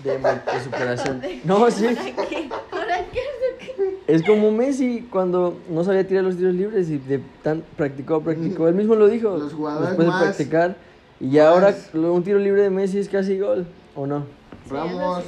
de, 0.04 0.20
superación. 0.64 1.22
No, 1.44 1.70
sí. 1.70 1.88
¿Para 2.16 2.28
qué? 2.28 2.50
¿Para 2.70 2.98
qué? 3.12 3.20
Es 4.08 4.22
como 4.24 4.52
Messi 4.52 5.08
cuando 5.10 5.58
no 5.70 5.84
sabía 5.84 6.06
tirar 6.06 6.24
los 6.24 6.36
tiros 6.36 6.54
libres 6.54 6.90
y 6.90 6.98
de 6.98 7.22
tan 7.42 7.64
practicó, 7.78 8.22
practicó. 8.22 8.68
Él 8.68 8.76
mismo 8.76 8.96
lo 8.96 9.08
dijo. 9.08 9.38
Los 9.38 9.54
jugadores 9.54 9.90
después 9.90 10.08
de 10.08 10.14
practicar. 10.26 10.76
Y 11.20 11.32
ya 11.32 11.50
ahora 11.50 11.74
un 11.94 12.24
tiro 12.24 12.38
libre 12.38 12.64
de 12.64 12.70
Messi 12.70 13.00
es 13.00 13.08
casi 13.08 13.40
gol, 13.40 13.66
¿o 13.96 14.06
no? 14.06 14.26
Ramos, 14.70 15.24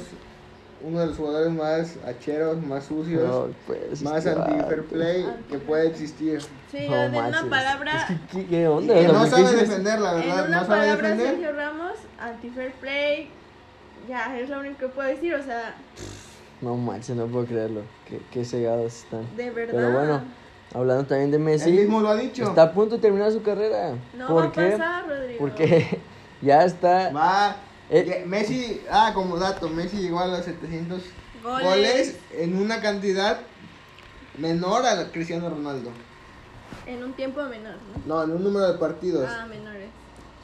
uno 0.86 1.00
de 1.00 1.06
los 1.06 1.16
jugadores 1.16 1.52
más 1.52 1.96
hacheros, 2.06 2.62
más 2.62 2.84
sucios, 2.84 3.22
No, 3.28 3.48
pues, 3.66 4.00
más 4.02 4.24
anti-fair 4.26 4.84
play 4.84 5.26
que 5.50 5.58
puede 5.58 5.88
existir. 5.88 6.40
Sí, 6.70 6.86
No 6.88 6.96
de 7.02 7.08
manches. 7.08 7.42
una 7.42 7.50
palabra. 7.50 7.92
Es 7.96 8.04
que, 8.04 8.16
¿qué, 8.40 8.46
qué 8.46 8.68
onda? 8.68 8.94
Que 8.94 9.06
no 9.08 9.12
¿por 9.14 9.24
qué 9.24 9.30
sabe 9.30 9.56
defender, 9.56 9.98
la 10.00 10.12
En 10.12 10.20
verdad, 10.20 10.46
una 10.48 10.60
no 10.60 10.66
sabe 10.66 10.78
palabra, 10.80 11.08
defender. 11.08 11.26
Sergio 11.30 11.52
Ramos, 11.56 11.92
anti-fair 12.20 12.72
play. 12.74 13.30
Ya, 14.08 14.38
es 14.38 14.48
lo 14.48 14.60
único 14.60 14.78
que 14.78 14.88
puedo 14.88 15.08
decir. 15.08 15.34
O 15.34 15.42
sea, 15.42 15.74
No 16.60 16.76
manches, 16.76 17.16
no 17.16 17.26
puedo 17.26 17.44
creerlo. 17.46 17.82
Qué, 18.08 18.20
qué 18.30 18.44
cegados 18.44 18.94
están. 19.04 19.26
de 19.36 19.50
verdad. 19.50 19.74
Pero 19.74 19.90
bueno, 19.92 20.20
hablando 20.72 21.04
también 21.06 21.32
de 21.32 21.38
Messi, 21.40 21.70
Él 21.70 21.76
mismo 21.80 22.00
lo 22.00 22.10
ha 22.10 22.16
dicho. 22.16 22.44
está 22.44 22.62
a 22.62 22.72
punto 22.72 22.94
de 22.96 23.00
terminar 23.02 23.32
su 23.32 23.42
carrera. 23.42 23.94
No 24.16 24.28
¿Por 24.28 24.44
va 24.46 24.52
qué? 24.52 24.66
a 24.68 24.70
pasar, 24.78 25.08
Rodrigo. 25.08 25.38
Porque 25.40 25.98
ya 26.42 26.64
está. 26.64 27.10
Va. 27.10 27.56
Eh. 27.90 28.24
Messi, 28.26 28.80
ah, 28.90 29.12
como 29.14 29.38
dato, 29.38 29.68
Messi 29.68 29.98
llegó 29.98 30.18
a 30.20 30.26
los 30.26 30.44
700 30.44 31.02
Goles. 31.42 31.64
goles, 31.64 32.16
en 32.32 32.58
una 32.58 32.80
cantidad 32.80 33.38
menor 34.38 34.84
a 34.84 35.10
Cristiano 35.12 35.48
Ronaldo. 35.48 35.90
En 36.86 37.02
un 37.04 37.12
tiempo 37.12 37.42
menor, 37.44 37.74
¿no? 38.06 38.14
No, 38.16 38.24
en 38.24 38.30
un 38.32 38.44
número 38.44 38.72
de 38.72 38.78
partidos. 38.78 39.28
Ah, 39.28 39.46
menores. 39.46 39.88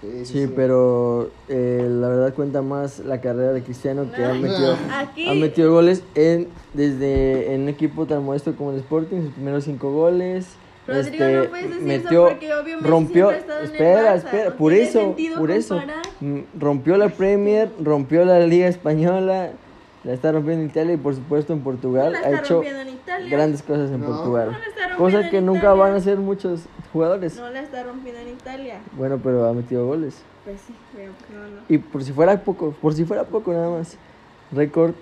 Sí, 0.00 0.24
Sí, 0.26 0.52
pero 0.55 1.31
eh, 1.48 1.87
la 1.88 2.09
verdad 2.09 2.35
cuenta 2.35 2.61
más 2.62 2.98
la 3.00 3.20
carrera 3.20 3.52
de 3.52 3.62
Cristiano 3.62 4.11
que 4.11 4.24
ha 4.24 4.33
No. 4.35 4.40
metido, 4.40 4.76
Aquí. 4.92 5.28
ha 5.28 5.35
metido 5.35 5.72
goles 5.72 6.02
en 6.16 6.48
desde 6.74 7.55
en 7.55 7.62
un 7.62 7.68
equipo 7.68 8.07
tan 8.07 8.24
modesto 8.24 8.57
como 8.57 8.72
el 8.72 8.78
Sporting, 8.78 9.22
sus 9.22 9.33
primeros 9.35 9.64
cinco 9.64 9.92
goles. 9.92 10.46
Rodrigo, 10.86 11.24
este, 11.24 11.36
no 11.36 11.44
puedes 11.50 11.68
decir 11.70 11.82
metió, 11.86 12.26
eso 12.26 12.28
porque 12.30 12.54
obvio 12.54 12.76
Messi 12.78 12.88
rompió, 12.88 13.28
ha 13.30 13.34
espera, 13.62 14.14
Barça, 14.14 14.16
espera, 14.16 14.50
no 14.50 14.56
por 14.56 14.72
eso, 14.72 15.00
sentido 15.00 15.38
por 15.38 15.50
eso, 15.50 15.74
comparar. 15.76 16.02
mm, 16.20 16.38
rompió 16.58 16.96
la 16.96 17.08
Premier, 17.08 17.70
rompió 17.80 18.24
la 18.24 18.40
Liga 18.40 18.66
Española, 18.68 19.50
la 20.04 20.12
está 20.12 20.32
rompiendo 20.32 20.64
en 20.64 20.70
Italia 20.70 20.94
y 20.94 20.96
por 20.96 21.14
supuesto 21.14 21.52
en 21.52 21.60
Portugal, 21.60 22.06
No 22.06 22.10
la 22.12 22.18
ha 22.18 22.30
está 22.30 22.40
hecho 22.40 22.54
rompiendo 22.54 22.80
en 22.80 22.88
Italia. 22.88 23.30
grandes 23.36 23.62
cosas 23.62 23.90
en 23.92 24.00
No. 24.00 24.06
Portugal, 24.06 24.46
No 24.46 24.58
la 24.58 24.58
está 24.58 24.70
rompiendo 24.88 24.96
cosa 25.04 25.20
en 25.20 25.30
que 25.30 25.40
nunca 25.40 25.58
Italia. 25.60 25.82
van 25.82 25.92
a 25.92 25.96
hacer 25.96 26.16
muchos 26.18 26.60
jugadores. 26.92 27.36
No 27.36 27.50
la 27.50 27.60
está 27.60 27.82
rompiendo 27.84 28.20
en 28.20 28.28
Italia. 28.30 28.80
Bueno, 28.96 29.20
pero 29.22 29.46
ha 29.46 29.52
metido 29.52 29.86
goles. 29.86 30.20
Pues 30.44 30.60
sí, 30.66 30.74
pero 30.96 31.12
no, 31.32 31.48
no. 31.48 31.60
Y 31.68 31.78
por 31.78 32.02
si 32.02 32.12
fuera 32.12 32.42
poco, 32.42 32.74
por 32.82 32.92
si 32.94 33.04
fuera 33.04 33.22
poco 33.22 33.52
nada 33.52 33.70
más, 33.70 33.96
récord 34.50 34.94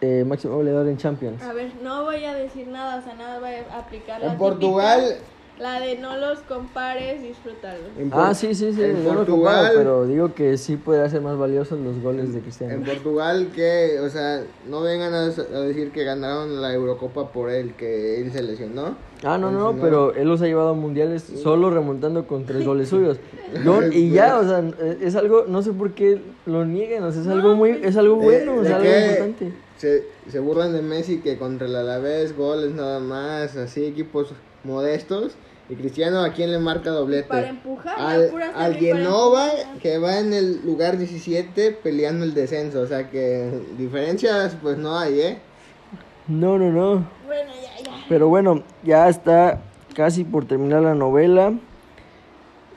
eh, 0.00 0.24
máximo 0.24 0.54
goleador 0.54 0.88
en 0.88 0.96
Champions. 0.96 1.42
A 1.42 1.52
ver, 1.52 1.74
no 1.82 2.04
voy 2.04 2.24
a 2.24 2.34
decir 2.34 2.68
nada, 2.68 2.98
o 2.98 3.02
sea, 3.02 3.14
nada 3.14 3.40
va 3.40 3.48
a 3.48 3.78
aplicar 3.80 4.20
la 4.20 4.32
En 4.32 4.38
Portugal, 4.38 5.18
La 5.58 5.80
de 5.80 5.98
no 5.98 6.16
los 6.16 6.38
compares, 6.40 7.20
disfrútalos. 7.20 7.80
En 7.98 8.10
Ah, 8.12 8.32
sí, 8.32 8.54
sí, 8.54 8.72
sí. 8.72 8.80
en 8.82 8.96
Portugal- 8.98 9.26
comparo, 9.26 9.74
pero 9.74 10.06
digo 10.06 10.32
que 10.34 10.56
sí 10.56 10.76
puede 10.76 11.08
ser 11.10 11.20
más 11.20 11.36
valiosos 11.36 11.80
los 11.80 12.00
goles 12.00 12.30
de 12.32 12.38
En 12.38 12.42
Cristiano. 12.44 12.84
Portugal, 12.86 13.48
que, 13.52 13.98
o 14.00 14.08
sea, 14.08 14.44
no 14.68 14.82
vengan 14.82 15.12
a, 15.14 15.22
a 15.24 15.60
decir 15.62 15.90
que 15.90 16.04
ganaron 16.04 16.62
la 16.62 16.72
Eurocopa 16.72 17.32
por 17.32 17.50
él, 17.50 17.74
que 17.74 18.20
él 18.20 18.30
se 18.30 18.42
lesionó. 18.44 18.96
Ah, 19.24 19.36
no, 19.36 19.50
no, 19.50 19.72
no, 19.72 19.80
pero 19.80 20.14
él 20.14 20.28
los 20.28 20.40
ha 20.42 20.46
llevado 20.46 20.68
a 20.68 20.74
mundiales 20.74 21.24
solo 21.24 21.70
remontando 21.70 22.28
con 22.28 22.46
tres 22.46 22.64
goles 22.64 22.88
suyos. 22.88 23.18
Yo- 23.64 23.82
y 23.90 24.10
ya, 24.10 24.38
o 24.38 24.44
sea, 24.44 24.62
es 25.00 25.16
algo, 25.16 25.46
no 25.48 25.62
sé 25.62 25.72
por 25.72 25.90
qué 25.90 26.20
lo 26.46 26.64
niegan, 26.66 27.02
o 27.02 27.10
sea, 27.10 27.22
es 27.22 27.26
algo 27.26 27.56
muy, 27.56 27.80
es 27.82 27.96
algo 27.96 28.14
bueno, 28.14 28.62
de 28.62 28.68
sea, 28.68 28.76
algo 28.76 28.88
importante. 28.88 29.52
Se, 29.76 30.04
se 30.30 30.38
burlan 30.38 30.72
de 30.72 30.82
Messi 30.82 31.18
que 31.18 31.36
contra 31.36 31.66
el 31.66 31.74
Alavés, 31.74 32.36
goles 32.36 32.72
nada 32.74 33.00
más, 33.00 33.56
así 33.56 33.84
equipos 33.84 34.32
modestos. 34.64 35.36
Y 35.70 35.74
Cristiano, 35.74 36.24
¿a 36.24 36.32
quién 36.32 36.50
le 36.50 36.58
marca 36.58 36.90
doblete? 36.90 37.28
Para 37.28 37.48
empujar, 37.50 37.94
al, 37.98 38.32
al 38.54 38.74
Genova, 38.76 39.48
que 39.82 39.98
va 39.98 40.18
en 40.18 40.32
el 40.32 40.64
lugar 40.64 40.96
17 40.96 41.72
peleando 41.82 42.24
el 42.24 42.32
descenso. 42.32 42.80
O 42.80 42.86
sea 42.86 43.10
que 43.10 43.50
diferencias 43.76 44.56
pues 44.62 44.78
no 44.78 44.98
hay, 44.98 45.20
¿eh? 45.20 45.38
No, 46.26 46.58
no, 46.58 46.70
no. 46.70 47.06
Bueno, 47.26 47.50
ya, 47.62 47.84
ya. 47.84 48.04
Pero 48.08 48.28
bueno, 48.28 48.62
ya 48.82 49.08
está 49.10 49.60
casi 49.94 50.24
por 50.24 50.46
terminar 50.46 50.82
la 50.82 50.94
novela. 50.94 51.52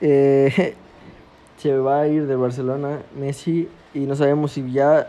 Eh, 0.02 0.74
se 1.56 1.78
va 1.78 2.00
a 2.00 2.08
ir 2.08 2.26
de 2.26 2.36
Barcelona 2.36 3.02
Messi 3.16 3.68
y 3.94 4.00
no 4.00 4.16
sabemos 4.16 4.52
si 4.52 4.70
ya 4.70 5.08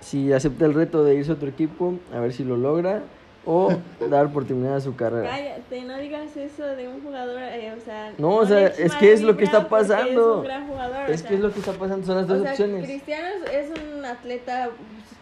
si 0.00 0.32
acepta 0.32 0.64
el 0.64 0.74
reto 0.74 1.04
de 1.04 1.14
irse 1.14 1.30
a 1.30 1.34
otro 1.34 1.48
equipo, 1.48 1.94
a 2.14 2.20
ver 2.20 2.32
si 2.32 2.44
lo 2.44 2.56
logra 2.56 3.02
o 3.46 3.72
dar 4.08 4.30
por 4.30 4.44
terminada 4.44 4.80
su 4.80 4.94
carrera. 4.94 5.30
Cállate, 5.30 5.82
no 5.82 5.98
digas 5.98 6.36
eso 6.36 6.64
de 6.64 6.88
un 6.88 7.02
jugador, 7.02 7.40
eh, 7.40 7.74
o 7.76 7.80
sea... 7.80 8.12
No, 8.18 8.36
o 8.36 8.46
sea, 8.46 8.66
es 8.66 8.94
que 8.96 9.12
es 9.12 9.22
lo 9.22 9.36
que 9.36 9.44
está 9.44 9.68
pasando. 9.68 10.32
Es 10.32 10.36
un 10.38 10.44
gran 10.44 10.68
jugador, 10.68 11.08
o 11.08 11.12
Es 11.12 11.20
sea, 11.20 11.28
que 11.28 11.34
es 11.36 11.40
lo 11.40 11.52
que 11.52 11.60
está 11.60 11.72
pasando, 11.72 12.06
son 12.06 12.16
las 12.16 12.26
dos 12.26 12.40
o 12.40 12.42
sea, 12.42 12.50
opciones. 12.52 12.84
Cristiano 12.84 13.26
es, 13.50 13.70
un 13.70 14.04
atleta 14.04 14.70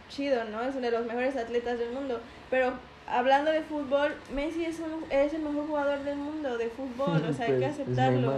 chido, 0.09 0.45
¿no? 0.45 0.63
Es 0.63 0.75
uno 0.75 0.87
de 0.87 0.91
los 0.91 1.07
mejores 1.07 1.37
atletas 1.37 1.79
del 1.79 1.93
mundo. 1.93 2.21
Pero 2.51 2.73
hablando 3.07 3.51
de 3.51 3.63
fútbol, 3.63 4.15
Messi 4.35 4.65
es, 4.65 4.81
un, 4.81 5.05
es 5.11 5.33
el 5.35 5.43
mejor 5.43 5.67
jugador 5.67 6.01
del 6.01 6.17
mundo 6.17 6.59
de 6.59 6.69
fútbol, 6.69 7.23
o 7.29 7.33
sea, 7.33 7.47
hay 7.47 7.53
que 7.53 7.59
Pues, 7.67 7.79
es 7.79 7.81
aceptarlo. 7.81 8.33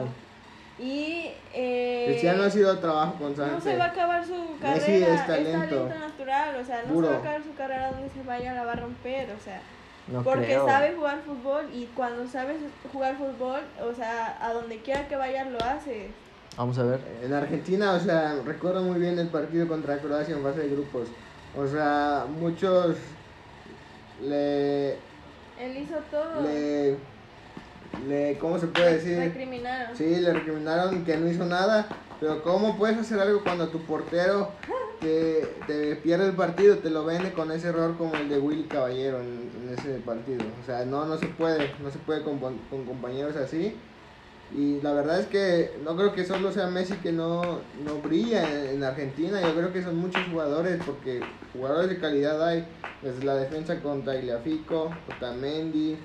Y. 0.81 1.31
Eh, 1.53 2.05
Cristiano 2.09 2.43
ha 2.45 2.51
sido 2.51 2.79
trabajo 2.79 3.15
No 3.19 3.27
constante. 3.27 3.61
se 3.71 3.77
va 3.77 3.85
a 3.85 3.89
acabar 3.89 4.25
su 4.25 4.57
carrera. 4.61 4.75
Messi 4.87 5.03
es 5.03 5.27
talento. 5.27 5.89
natural, 5.89 6.57
o 6.61 6.65
sea, 6.65 6.83
no 6.87 6.95
Puro. 6.95 7.07
se 7.09 7.13
va 7.13 7.19
a 7.19 7.21
acabar 7.21 7.43
su 7.43 7.55
carrera 7.55 7.91
donde 7.93 8.09
se 8.11 8.23
vaya, 8.23 8.55
la 8.55 8.65
va 8.65 8.73
a 8.73 8.77
romper, 8.77 9.31
o 9.31 9.41
sea. 9.45 9.61
No 10.09 10.23
porque 10.23 10.47
creo. 10.47 10.67
sabe 10.67 10.95
jugar 10.97 11.21
fútbol 11.25 11.67
y 11.73 11.85
cuando 11.95 12.27
sabes 12.27 12.57
jugar 12.93 13.17
fútbol, 13.17 13.61
o 13.81 13.95
sea, 13.95 14.39
a 14.41 14.53
donde 14.53 14.79
quiera 14.79 15.07
que 15.07 15.17
vayas 15.17 15.49
lo 15.51 15.59
haces. 15.59 16.11
Vamos 16.57 16.79
a 16.79 16.83
ver. 16.85 17.01
En 17.23 17.33
Argentina, 17.33 17.93
o 17.93 18.01
sea, 18.01 18.35
recuerdo 18.45 18.83
muy 18.83 18.99
bien 18.99 19.19
el 19.19 19.29
partido 19.29 19.69
contra 19.69 19.99
Croacia 19.99 20.35
en 20.35 20.43
fase 20.43 20.61
de 20.61 20.69
grupos. 20.71 21.09
O 21.57 21.67
sea, 21.67 22.27
muchos 22.29 22.97
le, 24.23 24.91
Él 25.59 25.77
hizo 25.77 25.97
todo. 26.11 26.43
le, 26.43 26.97
le, 28.07 28.39
¿cómo 28.39 28.59
se 28.59 28.67
puede 28.69 28.95
decir? 28.95 29.19
Recriminaron. 29.19 29.97
Sí, 29.97 30.17
le 30.17 30.33
recriminaron 30.33 31.05
que 31.05 31.17
no 31.17 31.29
hizo 31.29 31.45
nada, 31.45 31.87
pero 32.21 32.43
¿cómo 32.43 32.77
puedes 32.77 32.99
hacer 32.99 33.19
algo 33.21 33.43
cuando 33.43 33.69
tu 33.69 33.81
portero 33.81 34.51
te, 35.01 35.47
te 35.67 35.97
pierde 35.97 36.27
el 36.27 36.35
partido, 36.35 36.79
te 36.79 36.91
lo 36.91 37.05
vende 37.05 37.33
con 37.33 37.51
ese 37.51 37.69
error 37.69 37.97
como 37.97 38.15
el 38.15 38.29
de 38.29 38.39
Willy 38.39 38.65
Caballero 38.65 39.21
en, 39.21 39.51
en 39.63 39.75
ese 39.79 39.99
partido? 40.01 40.45
O 40.63 40.67
sea, 40.67 40.85
no, 40.85 41.05
no 41.07 41.19
se 41.19 41.27
puede, 41.27 41.71
no 41.83 41.91
se 41.91 41.99
puede 41.99 42.23
con, 42.23 42.39
con 42.39 42.85
compañeros 42.87 43.37
así. 43.37 43.75
Y 44.57 44.81
la 44.81 44.93
verdad 44.93 45.21
es 45.21 45.27
que 45.27 45.71
no 45.85 45.97
creo 45.97 46.13
que 46.13 46.25
solo 46.25 46.51
sea 46.51 46.67
Messi 46.67 46.95
que 46.95 47.13
no, 47.13 47.61
no 47.85 47.95
brilla 48.03 48.43
en, 48.51 48.77
en 48.77 48.85
Argentina, 48.85 49.41
yo 49.41 49.55
creo 49.55 49.73
que 49.73 49.83
son 49.83 49.97
muchos 49.97 50.23
jugadores, 50.29 50.81
porque 50.85 51.21
jugadores 51.53 51.89
de 51.89 52.01
calidad 52.01 52.45
hay, 52.45 52.67
desde 53.01 53.25
la 53.25 53.37
defensa 53.37 53.81
con 53.81 54.05
Tagliafico, 54.05 54.91
Otamendi, 55.17 55.97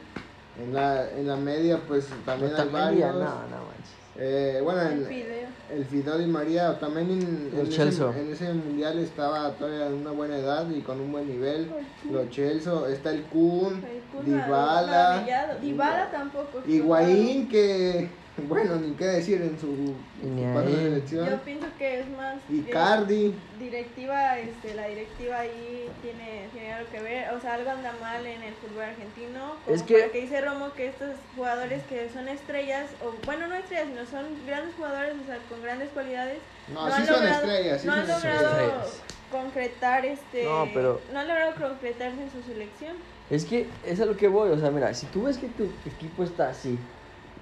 en 0.61 0.73
la, 0.73 1.09
en 1.11 1.27
la 1.27 1.35
media 1.35 1.79
pues 1.87 2.07
también 2.25 2.51
hay 2.55 2.61
Otamendi, 2.61 3.01
varios. 3.01 3.13
no, 3.15 3.19
no 3.19 3.65
manches. 3.67 3.95
Eh, 4.17 4.61
bueno, 4.63 4.81
El 4.81 5.03
en, 5.03 5.47
el 5.71 5.85
Fidel 5.85 6.21
y 6.21 6.27
María 6.27 6.79
también 6.79 7.11
en, 7.11 7.51
ese, 7.53 7.69
Chelsea. 7.69 8.13
en 8.17 8.31
ese 8.31 8.53
mundial 8.53 8.97
estaba 8.99 9.51
todavía 9.51 9.87
en 9.87 9.93
una 9.95 10.11
buena 10.11 10.37
edad 10.37 10.69
y 10.69 10.79
con 10.81 11.01
un 11.01 11.11
buen 11.11 11.27
nivel. 11.27 11.69
Los 12.09 12.29
Chelsea, 12.29 12.71
está 12.89 13.11
el 13.11 13.23
Kun, 13.23 13.83
El 13.83 14.01
Kun 14.13 14.25
Dybala. 14.25 15.25
Dybala 15.61 16.11
tampoco. 16.11 16.61
Higuaín 16.65 17.49
que, 17.49 18.09
bueno, 18.47 18.75
ni 18.77 18.95
qué 18.95 19.05
decir 19.05 19.41
en 19.41 19.57
su, 19.59 19.95
Y 20.21 20.27
en 20.27 20.37
su 20.37 20.53
paso 20.53 20.69
de 20.69 20.75
ahí. 20.75 20.75
Yo 20.75 20.81
selección. 20.89 21.41
pienso 21.45 21.67
que 21.77 21.99
es 22.01 22.09
más. 22.09 22.41
Icardi, 22.49 23.35
directiva, 23.57 24.37
este, 24.39 24.73
la 24.73 24.87
directiva 24.87 25.39
ahí 25.39 25.89
tiene, 26.01 26.49
tiene 26.51 26.73
algo 26.73 26.89
que 26.91 27.01
ver, 27.01 27.33
o 27.33 27.39
sea, 27.39 27.53
algo 27.55 27.69
anda 27.69 27.93
mal 28.01 28.25
en 28.25 28.43
el 28.43 28.53
fútbol 28.55 28.83
argentino. 28.83 29.61
como 29.63 29.75
Es 29.75 29.83
que- 29.83 29.99
para 29.99 30.11
que 30.11 30.21
dice 30.21 30.41
Romo 30.41 30.73
que 30.73 30.87
estos 30.87 31.15
jugadores 31.35 31.83
que 31.83 32.09
son 32.09 32.27
estrellas, 32.27 32.89
o 33.01 33.13
bueno, 33.25 33.47
no 33.47 33.55
estrellas, 33.55 33.87
sino 33.87 34.05
son 34.05 34.45
grandes 34.45 34.75
jugadores, 34.75 35.15
o 35.21 35.25
sea, 35.25 35.39
con 35.49 35.61
grandes 35.61 35.89
cualidades. 35.89 36.39
no, 36.67 36.91
sí 36.91 37.05
son 37.05 37.25
estrellas, 37.27 37.81
sí 37.81 37.87
no 37.87 37.93
son 37.93 38.03
han 38.03 38.09
estrellas. 38.09 38.41
logrado 38.43 38.81
estrellas. 38.85 39.01
concretar 39.29 40.05
este, 40.05 40.43
No, 40.43 40.65
pero- 40.73 41.01
no 41.11 41.19
han 41.19 41.27
logrado 41.27 41.53
concretarse 41.55 42.21
en 42.21 42.29
su 42.31 42.41
selección. 42.43 42.95
Es 43.29 43.43
que 43.45 43.67
es 43.83 43.99
a 43.99 44.05
lo 44.05 44.15
que 44.15 44.27
voy, 44.27 44.49
o 44.51 44.59
sea, 44.59 44.69
mira, 44.71 44.93
si 44.93 45.07
tú 45.07 45.23
ves 45.23 45.37
que 45.37 45.47
tu 45.47 45.63
equipo 45.85 46.23
está 46.23 46.49
así, 46.49 46.77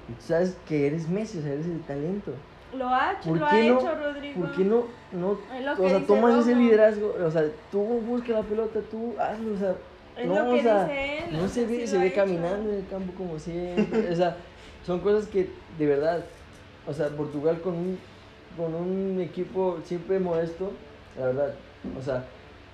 y 0.10 0.13
tú 0.13 0.22
sabes 0.22 0.58
que 0.68 0.88
eres 0.88 1.08
Messi, 1.10 1.39
o 1.39 1.42
sea, 1.42 1.54
eres 1.54 1.66
el 1.66 1.82
talento. 1.84 2.32
Lo 2.76 2.88
ha 2.88 3.13
hecho, 3.13 3.30
¿Por 3.30 3.38
lo 3.39 3.46
ha 3.46 3.54
no? 3.54 3.60
hecho 3.80 3.96
Rodrigo. 3.96 4.42
¿Por 4.42 4.56
qué 4.56 4.63
no, 4.63 4.84
no 5.12 5.38
o 5.78 5.89
sea, 5.89 6.06
tomas 6.08 6.36
ese 6.39 6.56
liderazgo? 6.56 7.13
O 7.24 7.30
sea, 7.32 7.44
tú 7.72 7.80
buscas 7.80 8.30
la 8.32 8.42
pelota, 8.42 8.80
tú 8.89 9.13
hazlo, 9.20 9.54
o 9.54 9.58
sea, 9.58 9.76
Es 10.18 10.28
no, 10.28 10.36
lo 10.36 10.46
que 10.46 10.60
o 10.60 10.60
sea, 10.60 10.86
dice 10.86 11.18
él, 11.20 11.38
no 11.38 11.44
o 11.44 11.48
se 11.48 11.54
sea, 11.54 11.68
ve, 11.68 11.80
sí 11.82 11.88
se 11.88 11.98
ve 12.00 12.08
hecho. 12.08 12.16
caminando 12.16 12.72
en 12.72 12.78
el 12.80 12.88
campo 12.88 13.13
como 13.16 13.38
siempre, 13.38 14.12
o 14.12 14.16
sea, 14.16 14.38
son 14.86 15.00
cosas 15.02 15.28
que 15.28 15.50
de 15.78 15.86
verdad, 15.86 16.24
o 16.88 16.94
sea, 16.94 17.10
Portugal 17.10 17.62
con 17.62 17.74
un, 17.76 18.00
con 18.58 18.74
un 18.74 19.20
equipo 19.22 19.80
siempre 19.84 20.20
modesto, 20.20 20.72
la 21.18 21.28
verdad, 21.28 21.54
o 21.98 22.02
sea, 22.02 22.26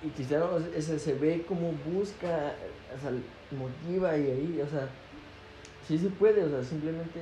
y 0.02 0.08
Cristiano 0.10 0.46
ese, 0.76 0.98
se 0.98 1.14
ve 1.14 1.44
como 1.46 1.74
busca, 1.94 2.54
o 2.96 3.00
sea, 3.02 3.12
motiva 3.52 4.18
y 4.18 4.22
ahí, 4.32 4.62
o 4.66 4.70
sea, 4.70 4.88
sí 5.90 5.98
se 5.98 6.10
puede, 6.12 6.44
o 6.44 6.50
sea, 6.52 6.62
simplemente 6.64 7.20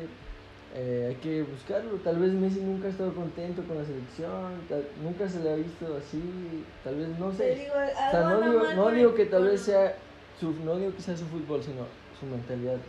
eh, 0.76 1.06
hay 1.08 1.16
que 1.16 1.42
buscarlo. 1.42 1.94
Tal 2.04 2.20
vez 2.20 2.34
Messi 2.34 2.60
nunca 2.60 2.88
ha 2.88 2.92
estado 2.92 3.16
contento 3.16 3.64
con 3.64 3.78
la 3.78 3.86
selección, 3.86 4.62
tal- 4.68 4.90
nunca 5.02 5.30
se 5.30 5.40
le 5.40 5.52
ha 5.52 5.56
visto 5.56 5.96
así, 5.96 6.66
tal 6.84 6.98
vez 6.98 7.08
no 7.18 7.32
sé. 7.32 7.56
digo, 7.56 7.74
O 7.74 8.12
sea, 8.12 8.24
no 8.24 8.42
digo, 8.42 8.64
no 8.76 8.92
digo 8.92 9.16
que 9.16 9.26
tal 9.26 9.46
vez 9.46 9.62
sea 9.62 9.96
su, 10.38 10.52
no 10.66 10.76
digo 10.76 10.94
que 10.94 11.02
sea 11.02 11.16
su 11.16 11.24
fútbol, 11.28 11.64
sino 11.64 11.88
su 12.20 12.26
mentalidad. 12.26 12.80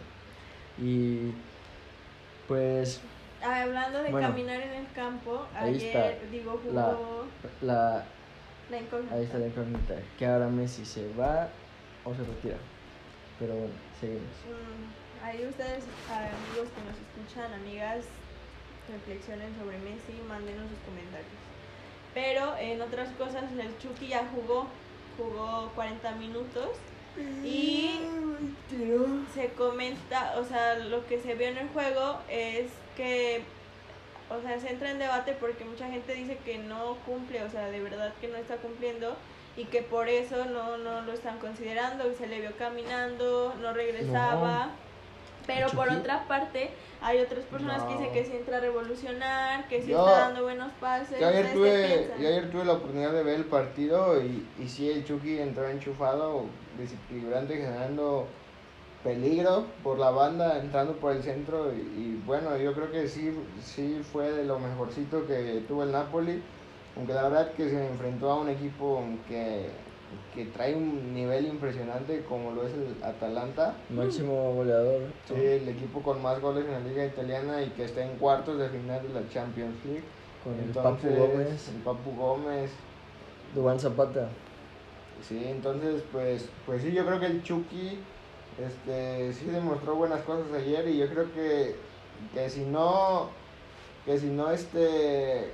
Y 0.82 1.30
pues 2.48 3.00
Hablando 3.40 4.02
de 4.02 4.10
Bueno, 4.10 4.28
caminar 4.30 4.60
en 4.60 4.72
el 4.84 4.92
campo, 4.92 5.46
ayer, 5.54 6.28
digo, 6.32 6.58
jugó 6.58 6.74
la- 6.74 6.98
la 7.62 8.04
la 8.68 8.78
incógnita. 8.80 9.14
ahí 9.14 9.22
está 9.22 9.38
la 9.38 9.46
incógnita, 9.46 9.94
que 10.18 10.26
ahora 10.26 10.48
Messi 10.48 10.84
se 10.84 11.06
va 11.14 11.48
o 12.04 12.12
se 12.12 12.24
retira. 12.24 12.56
Pero 13.38 13.54
bueno, 13.54 13.74
seguimos. 14.00 14.24
Mm, 14.44 14.97
ahí 15.24 15.46
ustedes, 15.46 15.84
amigos 16.10 16.68
que 16.74 16.82
nos 16.84 16.96
escuchan, 16.98 17.52
amigas, 17.54 18.04
reflexionen 18.90 19.54
sobre 19.58 19.78
Messi, 19.78 20.12
mándenos 20.28 20.68
sus 20.68 20.78
comentarios. 20.80 21.28
Pero 22.14 22.56
en 22.58 22.80
otras 22.80 23.10
cosas, 23.10 23.44
el 23.52 23.78
Chucky 23.78 24.08
ya 24.08 24.26
jugó, 24.34 24.66
jugó 25.16 25.70
40 25.74 26.12
minutos 26.12 26.70
y 27.44 28.00
se 29.34 29.48
comenta, 29.50 30.34
o 30.38 30.44
sea, 30.44 30.76
lo 30.76 31.06
que 31.06 31.20
se 31.20 31.34
vio 31.34 31.48
en 31.48 31.58
el 31.58 31.68
juego 31.68 32.18
es 32.28 32.70
que, 32.96 33.42
o 34.30 34.40
sea, 34.40 34.60
se 34.60 34.70
entra 34.70 34.90
en 34.90 34.98
debate 34.98 35.36
porque 35.38 35.64
mucha 35.64 35.88
gente 35.88 36.14
dice 36.14 36.38
que 36.44 36.58
no 36.58 36.96
cumple, 37.06 37.42
o 37.42 37.50
sea, 37.50 37.66
de 37.66 37.80
verdad 37.80 38.14
que 38.20 38.28
no 38.28 38.36
está 38.36 38.56
cumpliendo 38.56 39.16
y 39.56 39.64
que 39.64 39.82
por 39.82 40.08
eso 40.08 40.44
no, 40.44 40.78
no 40.78 41.00
lo 41.02 41.12
están 41.12 41.38
considerando, 41.38 42.04
se 42.14 42.28
le 42.28 42.40
vio 42.40 42.56
caminando, 42.56 43.54
no 43.60 43.72
regresaba. 43.72 44.70
Pero 45.48 45.68
por 45.70 45.88
otra 45.88 46.28
parte, 46.28 46.70
hay 47.00 47.20
otras 47.20 47.44
personas 47.46 47.82
que 47.84 47.94
dicen 47.94 48.12
que 48.12 48.24
sí 48.24 48.36
entra 48.36 48.58
a 48.58 48.60
revolucionar, 48.60 49.66
que 49.66 49.80
sí 49.80 49.88
Yo- 49.88 50.06
está 50.06 50.26
dando 50.26 50.42
buenos 50.42 50.70
pases. 50.78 51.18
Yo 51.18 51.26
ayer, 51.26 51.46
¿Ustedes 51.46 51.54
qué 51.88 52.04
tuve, 52.12 52.22
yo 52.22 52.28
ayer 52.28 52.50
tuve 52.50 52.64
la 52.66 52.72
oportunidad 52.74 53.12
de 53.12 53.22
ver 53.22 53.34
el 53.36 53.44
partido 53.46 54.22
y, 54.22 54.46
y 54.58 54.68
sí, 54.68 54.90
el 54.90 55.06
Chucky 55.06 55.38
entró 55.38 55.66
enchufado, 55.66 56.44
desequilibrante, 56.78 57.56
generando 57.56 58.26
peligro 59.02 59.64
por 59.82 59.98
la 59.98 60.10
banda, 60.10 60.58
entrando 60.58 60.92
por 60.94 61.12
el 61.12 61.22
centro 61.22 61.72
y, 61.72 61.78
y 61.78 62.22
bueno, 62.26 62.56
yo 62.58 62.74
creo 62.74 62.92
que 62.92 63.08
sí, 63.08 63.32
sí 63.62 64.00
fue 64.12 64.30
de 64.30 64.44
lo 64.44 64.58
mejorcito 64.58 65.26
que 65.26 65.62
tuvo 65.66 65.84
el 65.84 65.92
Napoli, 65.92 66.42
aunque 66.94 67.14
la 67.14 67.22
verdad 67.22 67.52
que 67.54 67.70
se 67.70 67.86
enfrentó 67.86 68.30
a 68.32 68.40
un 68.40 68.50
equipo 68.50 69.02
que 69.28 69.70
que 70.34 70.46
trae 70.46 70.74
un 70.74 71.14
nivel 71.14 71.46
impresionante 71.46 72.24
como 72.28 72.52
lo 72.52 72.66
es 72.66 72.72
el 72.72 73.02
Atalanta. 73.02 73.74
Máximo 73.90 74.54
goleador. 74.54 75.02
Sí, 75.26 75.34
el 75.34 75.68
equipo 75.68 76.02
con 76.02 76.22
más 76.22 76.40
goles 76.40 76.64
en 76.66 76.72
la 76.72 76.80
liga 76.80 77.04
italiana 77.04 77.62
y 77.62 77.70
que 77.70 77.84
está 77.84 78.04
en 78.04 78.16
cuartos 78.18 78.58
de 78.58 78.68
final 78.68 79.02
de 79.02 79.20
la 79.20 79.28
Champions 79.28 79.76
League. 79.84 80.04
Con 80.44 80.54
el 80.58 80.70
Papu 80.70 81.08
Gómez, 81.08 81.68
El 81.68 81.82
Papu 81.82 82.14
Gómez. 82.16 82.70
Dubán 83.54 83.80
Zapata. 83.80 84.28
Sí, 85.26 85.42
entonces 85.46 86.02
pues 86.12 86.48
pues 86.64 86.82
sí, 86.82 86.92
yo 86.92 87.04
creo 87.04 87.18
que 87.18 87.26
el 87.26 87.42
Chucky 87.42 87.98
este 88.58 89.32
sí 89.32 89.46
demostró 89.46 89.96
buenas 89.96 90.22
cosas 90.22 90.46
ayer 90.52 90.88
y 90.88 90.98
yo 90.98 91.08
creo 91.08 91.32
que 91.32 91.76
que 92.32 92.50
si 92.50 92.64
no 92.64 93.30
que 94.04 94.18
si 94.18 94.26
no 94.26 94.50
este 94.50 95.52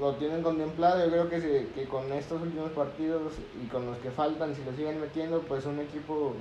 lo 0.00 0.14
tienen 0.14 0.42
contemplado, 0.42 1.04
yo 1.04 1.10
creo 1.10 1.28
que, 1.28 1.40
se- 1.40 1.66
que 1.74 1.84
con 1.84 2.10
estos 2.12 2.40
últimos 2.42 2.70
partidos 2.70 3.34
y 3.62 3.66
con 3.68 3.86
los 3.86 3.98
que 3.98 4.10
faltan, 4.10 4.54
si 4.54 4.64
lo 4.64 4.72
siguen 4.72 5.00
metiendo, 5.00 5.40
pues 5.42 5.66
un 5.66 5.78
equipo 5.78 6.34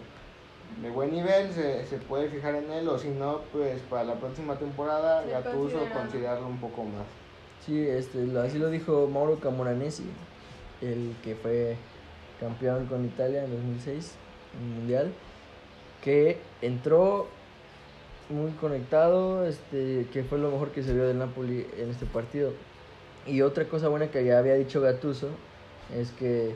de 0.81 0.89
buen 0.89 1.11
nivel 1.11 1.51
se, 1.51 1.85
se 1.85 1.97
puede 1.97 2.29
fijar 2.29 2.55
en 2.55 2.71
él, 2.71 2.87
o 2.87 2.97
si 2.97 3.09
no, 3.09 3.41
pues 3.51 3.81
para 3.89 4.03
la 4.05 4.15
próxima 4.15 4.55
temporada 4.57 5.23
Sí, 5.23 5.29
Gattuso 5.31 5.59
considerarlo. 5.59 5.99
considerarlo 6.01 6.47
un 6.47 6.57
poco 6.59 6.83
más. 6.83 7.05
Sí, 7.65 7.85
este, 7.87 8.25
lo- 8.25 8.41
así 8.41 8.57
lo 8.57 8.69
dijo 8.69 9.07
Mauro 9.07 9.39
Camoranesi, 9.39 10.05
el 10.81 11.13
que 11.23 11.35
fue 11.35 11.75
campeón 12.39 12.85
con 12.85 13.03
Italia 13.05 13.43
en 13.43 13.51
2006, 13.51 14.13
en 14.57 14.69
el 14.69 14.75
Mundial, 14.77 15.11
que 16.03 16.37
entró 16.61 17.27
muy 18.29 18.51
conectado, 18.51 19.45
este, 19.45 20.07
que 20.13 20.23
fue 20.23 20.37
lo 20.37 20.49
mejor 20.51 20.69
que 20.69 20.83
se 20.83 20.93
vio 20.93 21.05
del 21.07 21.17
Napoli 21.17 21.65
en 21.77 21.89
este 21.89 22.05
partido. 22.05 22.53
Y 23.25 23.41
otra 23.41 23.65
cosa 23.65 23.87
buena 23.89 24.09
que 24.09 24.23
ya 24.23 24.39
había 24.39 24.55
dicho 24.55 24.81
Gattuso 24.81 25.29
es 25.95 26.11
que 26.11 26.55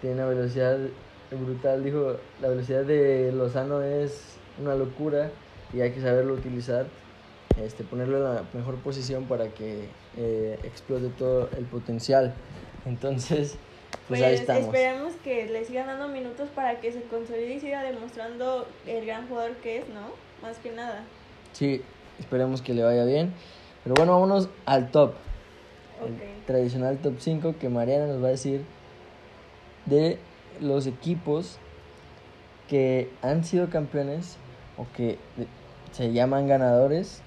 tiene 0.00 0.16
una 0.16 0.26
velocidad 0.26 0.78
brutal, 1.30 1.82
dijo, 1.82 2.16
la 2.40 2.48
velocidad 2.48 2.84
de 2.84 3.32
Lozano 3.32 3.82
es 3.82 4.36
una 4.60 4.74
locura 4.74 5.30
y 5.72 5.80
hay 5.80 5.92
que 5.92 6.00
saberlo 6.00 6.34
utilizar 6.34 6.86
este, 7.62 7.84
ponerlo 7.84 8.18
en 8.18 8.34
la 8.34 8.44
mejor 8.52 8.76
posición 8.76 9.24
para 9.24 9.48
que 9.48 9.88
eh, 10.16 10.58
explote 10.64 11.08
todo 11.10 11.48
el 11.56 11.64
potencial. 11.64 12.34
Entonces, 12.84 13.56
pues, 14.08 14.22
ahí 14.22 14.34
estamos. 14.34 14.64
esperemos 14.64 15.14
que 15.22 15.46
le 15.46 15.64
sigan 15.64 15.86
dando 15.86 16.08
minutos 16.08 16.48
para 16.54 16.80
que 16.80 16.92
se 16.92 17.02
consolide 17.02 17.54
y 17.54 17.60
siga 17.60 17.82
demostrando 17.82 18.66
el 18.86 19.06
gran 19.06 19.28
jugador 19.28 19.52
que 19.56 19.78
es, 19.78 19.88
¿no? 19.88 20.10
Más 20.42 20.58
que 20.58 20.72
nada. 20.72 21.04
Sí, 21.52 21.82
esperemos 22.18 22.60
que 22.60 22.74
le 22.74 22.82
vaya 22.82 23.04
bien. 23.04 23.32
Pero 23.84 23.94
bueno, 23.94 24.12
vámonos 24.12 24.48
al 24.66 24.90
top. 24.90 25.14
El 26.02 26.44
tradicional 26.46 26.98
top 26.98 27.14
5 27.18 27.54
que 27.60 27.68
Mariana 27.68 28.06
nos 28.06 28.22
va 28.22 28.28
a 28.28 28.30
decir 28.30 28.62
de 29.86 30.18
los 30.60 30.86
equipos 30.86 31.58
que 32.68 33.10
han 33.22 33.44
sido 33.44 33.68
campeones 33.70 34.36
o 34.76 34.86
que 34.96 35.18
se 35.92 36.12
llaman 36.12 36.46
ganadores 36.46 37.20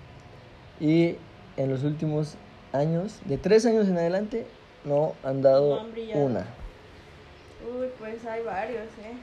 y 0.80 1.16
en 1.56 1.70
los 1.70 1.84
últimos 1.84 2.36
años, 2.74 3.20
de 3.26 3.38
tres 3.38 3.66
años 3.66 3.88
en 3.88 3.98
adelante, 3.98 4.46
no 4.84 5.14
han 5.24 5.42
dado 5.42 5.76
No 5.76 5.82
han 5.82 5.92
brillado. 5.92 6.26
una. 6.26 6.46
Uy, 7.80 7.88
pues 7.98 8.26
hay 8.26 8.44
varios, 8.44 8.84
¿eh? 8.84 9.14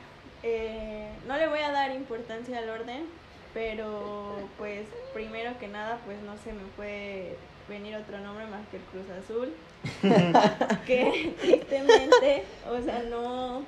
Eh, 0.42 1.08
No 1.26 1.36
le 1.36 1.46
voy 1.48 1.60
a 1.60 1.70
dar 1.70 1.94
importancia 1.94 2.58
al 2.58 2.68
orden, 2.68 3.04
pero 3.52 4.34
pues 4.58 4.86
primero 5.12 5.58
que 5.58 5.68
nada, 5.68 6.00
pues 6.04 6.20
no 6.22 6.36
se 6.38 6.52
me 6.52 6.64
puede 6.76 7.36
venir 7.68 7.96
otro 7.96 8.18
nombre 8.20 8.46
más 8.46 8.66
que 8.68 8.76
el 8.78 8.82
Cruz 8.84 9.06
Azul. 9.10 9.52
que 10.86 11.34
tristemente, 11.40 12.44
o 12.70 12.80
sea, 12.80 13.02
no, 13.10 13.64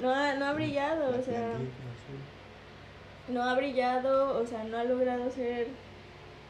no, 0.00 0.14
ha, 0.14 0.34
no 0.34 0.46
ha 0.46 0.52
brillado, 0.52 1.18
o 1.18 1.22
sea, 1.22 1.54
no 3.28 3.42
ha 3.42 3.54
brillado, 3.54 4.38
o 4.38 4.46
sea, 4.46 4.64
no 4.64 4.78
ha 4.78 4.84
logrado 4.84 5.30
ser 5.30 5.68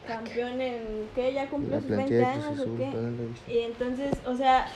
campeón 0.07 0.61
en, 0.61 1.09
¿qué? 1.15 1.33
¿Ya 1.33 1.49
cumplió 1.49 1.81
sus 1.81 1.91
20 1.91 2.25
años 2.25 2.59
o 2.59 2.77
qué? 2.77 2.93
Y 3.53 3.59
entonces, 3.59 4.13
o 4.27 4.37
sea, 4.37 4.67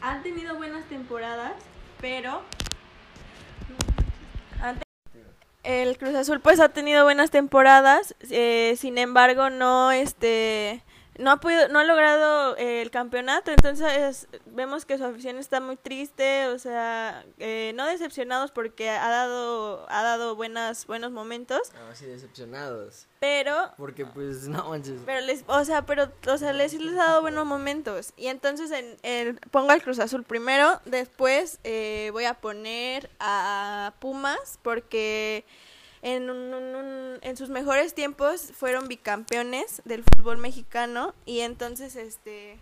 han 0.00 0.22
tenido 0.22 0.56
buenas 0.56 0.84
temporadas, 0.86 1.52
pero 2.00 2.42
el 5.62 5.98
Cruz 5.98 6.14
Azul 6.14 6.40
pues 6.40 6.60
ha 6.60 6.68
tenido 6.70 7.04
buenas 7.04 7.30
temporadas, 7.30 8.14
eh, 8.30 8.74
sin 8.78 8.98
embargo 8.98 9.50
no 9.50 9.92
este 9.92 10.82
no 11.18 11.30
ha 11.30 11.36
podido, 11.38 11.68
no 11.68 11.78
ha 11.78 11.84
logrado 11.84 12.56
eh, 12.56 12.80
el 12.82 12.90
campeonato, 12.90 13.50
entonces 13.50 14.28
vemos 14.46 14.84
que 14.86 14.96
su 14.98 15.04
afición 15.04 15.36
está 15.38 15.60
muy 15.60 15.76
triste, 15.76 16.46
o 16.48 16.58
sea, 16.58 17.24
eh, 17.38 17.72
no 17.74 17.86
decepcionados 17.86 18.50
porque 18.50 18.88
ha 18.90 19.08
dado 19.10 19.86
ha 19.90 20.02
dado 20.02 20.36
buenas 20.36 20.86
buenos 20.86 21.12
momentos, 21.12 21.60
así 21.90 22.06
decepcionados. 22.06 23.06
pero 23.20 23.72
Porque 23.76 24.06
pues 24.06 24.48
no 24.48 24.68
manches. 24.70 25.00
pero 25.04 25.20
les, 25.20 25.44
o 25.46 25.64
sea, 25.64 25.84
pero, 25.86 26.10
o 26.28 26.38
sea, 26.38 26.52
les, 26.52 26.72
les 26.74 26.94
ha 26.94 27.04
dado 27.04 27.20
buenos 27.22 27.44
momentos. 27.46 28.12
Y 28.16 28.28
entonces 28.28 28.70
en, 28.70 28.96
en- 29.02 29.36
pongo 29.50 29.70
al 29.70 29.82
Cruz 29.82 29.98
Azul 29.98 30.24
primero, 30.24 30.80
después 30.86 31.58
eh, 31.64 32.08
voy 32.12 32.24
a 32.24 32.34
poner 32.34 33.10
a 33.20 33.92
Pumas 34.00 34.58
porque 34.62 35.44
en, 36.02 36.28
un- 36.30 36.52
un- 36.54 37.18
en 37.22 37.36
sus 37.36 37.48
mejores 37.48 37.94
tiempos 37.94 38.52
fueron 38.54 38.88
bicampeones 38.88 39.82
del 39.84 40.02
fútbol 40.04 40.38
mexicano 40.38 41.14
y 41.26 41.40
entonces 41.40 41.96
este 41.96 42.58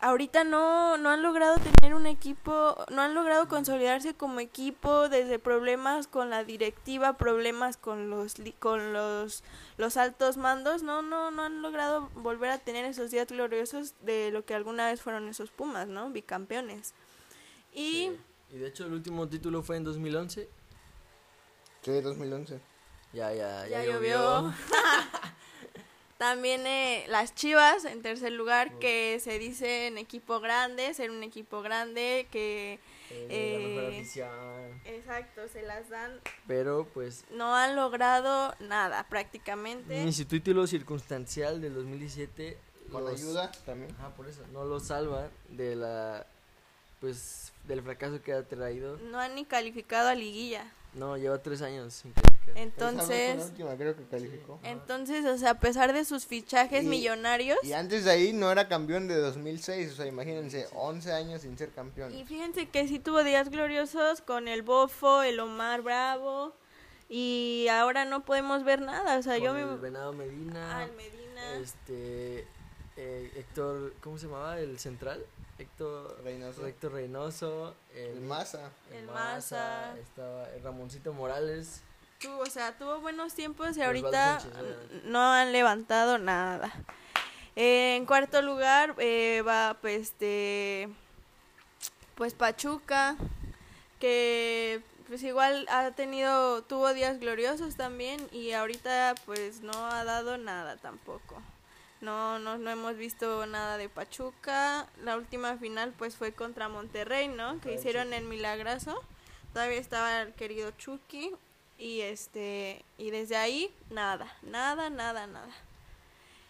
ahorita 0.00 0.42
no, 0.42 0.96
no 0.98 1.10
han 1.10 1.22
logrado 1.22 1.56
tener 1.58 1.94
un 1.94 2.06
equipo, 2.06 2.74
no 2.90 3.02
han 3.02 3.14
logrado 3.14 3.46
consolidarse 3.46 4.14
como 4.14 4.40
equipo 4.40 5.08
desde 5.08 5.38
problemas 5.38 6.08
con 6.08 6.28
la 6.28 6.42
directiva, 6.42 7.16
problemas 7.18 7.76
con 7.76 8.10
los 8.10 8.34
con 8.58 8.92
los 8.92 9.44
los 9.76 9.96
altos 9.96 10.38
mandos, 10.38 10.82
no 10.82 11.02
no 11.02 11.30
no 11.30 11.42
han 11.44 11.62
logrado 11.62 12.08
volver 12.16 12.50
a 12.50 12.58
tener 12.58 12.84
esos 12.84 13.12
días 13.12 13.28
gloriosos 13.28 13.94
de 14.00 14.30
lo 14.32 14.44
que 14.44 14.54
alguna 14.54 14.86
vez 14.86 15.00
fueron 15.02 15.28
esos 15.28 15.50
Pumas, 15.50 15.86
¿no? 15.86 16.10
Bicampeones. 16.10 16.94
Y 17.72 18.10
Y 18.52 18.56
de 18.58 18.66
hecho 18.68 18.84
el 18.86 18.92
último 18.94 19.28
título 19.28 19.62
fue 19.62 19.76
en 19.76 19.84
2011. 19.84 20.48
Sí, 21.82 22.00
2011. 22.00 22.60
Ya, 23.12 23.32
ya, 23.34 23.66
ya, 23.66 23.82
ya, 23.82 23.92
llovió. 23.92 24.52
También 26.18 26.64
eh, 26.68 27.04
las 27.08 27.34
Chivas 27.34 27.84
en 27.84 28.00
tercer 28.00 28.30
lugar, 28.32 28.78
que 28.78 29.18
se 29.20 29.40
dice 29.40 29.88
en 29.88 29.98
equipo 29.98 30.38
grande, 30.38 30.94
ser 30.94 31.10
un 31.10 31.22
equipo 31.24 31.62
grande, 31.62 32.28
que 32.30 32.78
Eh, 33.10 33.58
la 33.60 33.68
mejor 33.68 33.92
Eh, 33.92 33.98
afición. 33.98 34.80
exacto, 34.84 35.48
se 35.48 35.62
las 35.62 35.88
dan. 35.90 36.20
Pero 36.46 36.86
pues 36.94 37.24
No 37.30 37.54
han 37.56 37.74
logrado 37.74 38.54
nada 38.60 39.04
prácticamente. 39.08 40.04
ni 40.04 40.12
su 40.12 40.24
título 40.24 40.66
circunstancial 40.68 41.60
del 41.60 41.74
2017 41.74 42.56
Con 42.92 43.04
los- 43.04 43.20
ayuda 43.20 43.50
también. 43.66 43.90
Ajá, 43.98 44.10
por 44.10 44.28
eso. 44.28 44.42
No 44.52 44.64
lo 44.64 44.78
salva 44.80 45.28
de 45.48 45.74
la. 45.74 46.24
Pues 47.00 47.52
del 47.64 47.82
fracaso 47.82 48.22
que 48.22 48.32
ha 48.32 48.44
traído. 48.44 48.96
No 48.98 49.18
han 49.18 49.34
ni 49.34 49.44
calificado 49.44 50.08
a 50.08 50.14
liguilla. 50.14 50.64
No, 50.94 51.16
lleva 51.16 51.38
tres 51.38 51.62
años 51.62 51.94
sin 51.94 52.12
calificar. 52.12 52.58
Entonces, 52.58 53.38
la 53.38 53.44
última, 53.46 53.76
creo 53.76 53.96
que 53.96 54.04
calificó. 54.04 54.60
entonces, 54.62 55.24
o 55.24 55.38
sea, 55.38 55.50
a 55.52 55.58
pesar 55.58 55.92
de 55.94 56.04
sus 56.04 56.26
fichajes 56.26 56.84
Y- 56.84 56.86
millonarios, 56.86 57.58
Y 57.62 57.72
antes 57.72 58.04
de 58.04 58.10
ahí 58.10 58.32
no 58.34 58.50
era 58.52 58.68
campeón 58.68 59.08
de 59.08 59.16
2006, 59.16 59.92
o 59.92 59.96
sea, 59.96 60.06
imagínense, 60.06 60.66
11 60.74 61.12
años 61.12 61.40
sin 61.42 61.56
ser 61.56 61.70
campeón. 61.70 62.14
y 62.14 62.24
fíjense 62.26 62.68
que 62.68 62.86
sí 62.88 62.98
tuvo 62.98 63.24
días 63.24 63.48
gloriosos 63.48 64.20
con 64.20 64.48
el 64.48 64.60
Bofo, 64.62 65.22
el 65.22 65.40
Omar 65.40 65.80
Bravo, 65.80 66.54
y 67.08 67.68
ahora 67.70 68.04
no 68.04 68.24
podemos 68.24 68.62
ver 68.64 68.82
nada, 68.82 69.18
o 69.18 69.22
sea, 69.22 69.38
yo 69.38 69.52
Con 69.52 69.70
me... 69.70 69.76
Venado 69.76 70.12
Medina. 70.12 70.78
Ah, 70.78 70.84
el 70.84 70.92
Medina. 70.92 71.56
Este. 71.56 72.46
eh, 72.96 73.32
Héctor. 73.36 73.94
¿Cómo 74.02 74.18
se 74.18 74.26
llamaba? 74.26 74.58
El 74.60 74.78
central. 74.78 75.24
Héctor 75.58 76.20
Reynoso. 76.24 76.66
Héctor 76.66 76.92
Reynoso. 76.92 77.74
El 77.94 78.20
Maza. 78.20 78.70
El 78.90 79.06
Maza. 79.06 79.96
Estaba 79.98 80.48
el 80.50 80.62
Ramoncito 80.62 81.12
Morales. 81.12 81.82
tuvo, 82.18 82.38
o 82.38 82.46
sea, 82.46 82.76
tuvo 82.76 83.00
buenos 83.00 83.34
tiempos 83.34 83.76
y 83.76 83.82
ahorita 83.82 84.40
Sánchez, 84.40 85.04
no 85.04 85.32
han 85.32 85.52
levantado 85.52 86.18
nada. 86.18 86.72
Eh, 87.54 87.96
en 87.96 88.06
cuarto 88.06 88.40
lugar 88.40 88.94
eh, 88.98 89.42
va 89.46 89.76
pues 89.80 90.00
este 90.00 90.88
pues 92.14 92.32
Pachuca 92.32 93.16
que 94.00 94.80
pues 95.06 95.22
igual 95.22 95.66
ha 95.68 95.90
tenido 95.90 96.62
tuvo 96.62 96.94
días 96.94 97.20
gloriosos 97.20 97.76
también 97.76 98.26
y 98.32 98.52
ahorita 98.52 99.14
pues 99.26 99.60
no 99.60 99.72
ha 99.86 100.04
dado 100.04 100.38
nada 100.38 100.76
tampoco. 100.78 101.42
No, 102.02 102.40
no, 102.40 102.58
no 102.58 102.68
hemos 102.68 102.96
visto 102.96 103.46
nada 103.46 103.78
de 103.78 103.88
Pachuca. 103.88 104.88
La 105.04 105.16
última 105.16 105.56
final 105.56 105.94
pues 105.96 106.16
fue 106.16 106.32
contra 106.32 106.68
Monterrey, 106.68 107.28
¿no? 107.28 107.60
Que 107.60 107.74
hicieron 107.74 108.12
el 108.12 108.24
milagroso. 108.24 109.00
Todavía 109.52 109.78
estaba 109.78 110.22
el 110.22 110.34
querido 110.34 110.72
Chucky 110.72 111.32
y 111.78 112.00
este 112.00 112.84
y 112.98 113.10
desde 113.10 113.36
ahí 113.36 113.72
nada, 113.88 114.26
nada, 114.42 114.90
nada, 114.90 115.28
nada. 115.28 115.48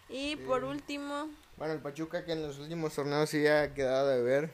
Y 0.09 0.37
por 0.37 0.63
último, 0.63 1.29
Bueno, 1.57 1.73
el 1.73 1.81
Pachuca 1.81 2.25
que 2.25 2.31
en 2.31 2.41
los 2.41 2.57
últimos 2.57 2.95
torneos 2.95 3.29
sí 3.29 3.45
ha 3.45 3.75
quedado 3.75 4.07
de 4.09 4.21
ver. 4.23 4.49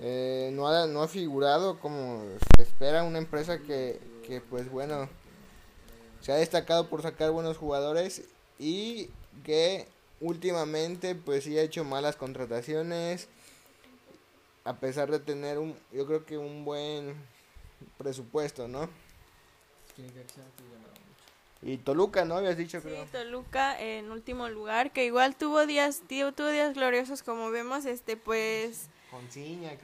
Eh, 0.00 0.50
no, 0.52 0.66
ha, 0.68 0.86
no 0.86 1.02
ha 1.02 1.08
figurado 1.08 1.78
como 1.78 2.24
se 2.56 2.64
espera 2.64 3.04
una 3.04 3.18
empresa 3.18 3.60
que, 3.60 4.00
que, 4.26 4.40
pues 4.40 4.68
bueno, 4.68 5.08
se 6.20 6.32
ha 6.32 6.36
destacado 6.36 6.88
por 6.88 7.02
sacar 7.02 7.30
buenos 7.30 7.56
jugadores 7.56 8.22
y 8.58 9.10
que 9.44 9.86
últimamente 10.20 11.14
pues 11.14 11.44
sí 11.44 11.58
ha 11.58 11.62
hecho 11.62 11.84
malas 11.84 12.16
contrataciones 12.16 13.28
a 14.64 14.74
pesar 14.74 15.10
de 15.10 15.20
tener 15.20 15.58
un 15.58 15.76
yo 15.92 16.06
creo 16.06 16.26
que 16.26 16.36
un 16.36 16.64
buen 16.64 17.14
presupuesto, 17.98 18.66
¿no? 18.66 18.88
Y 21.62 21.78
Toluca, 21.78 22.24
¿no? 22.24 22.36
Habías 22.36 22.56
dicho, 22.56 22.80
sí, 22.80 22.88
Toluca 23.12 23.80
en 23.80 24.10
último 24.10 24.48
lugar, 24.48 24.92
que 24.92 25.04
igual 25.04 25.36
tuvo 25.36 25.66
días, 25.66 26.02
tuvo 26.06 26.48
días 26.50 26.74
gloriosos, 26.74 27.22
como 27.22 27.50
vemos, 27.50 27.86
este, 27.86 28.16
pues... 28.16 28.88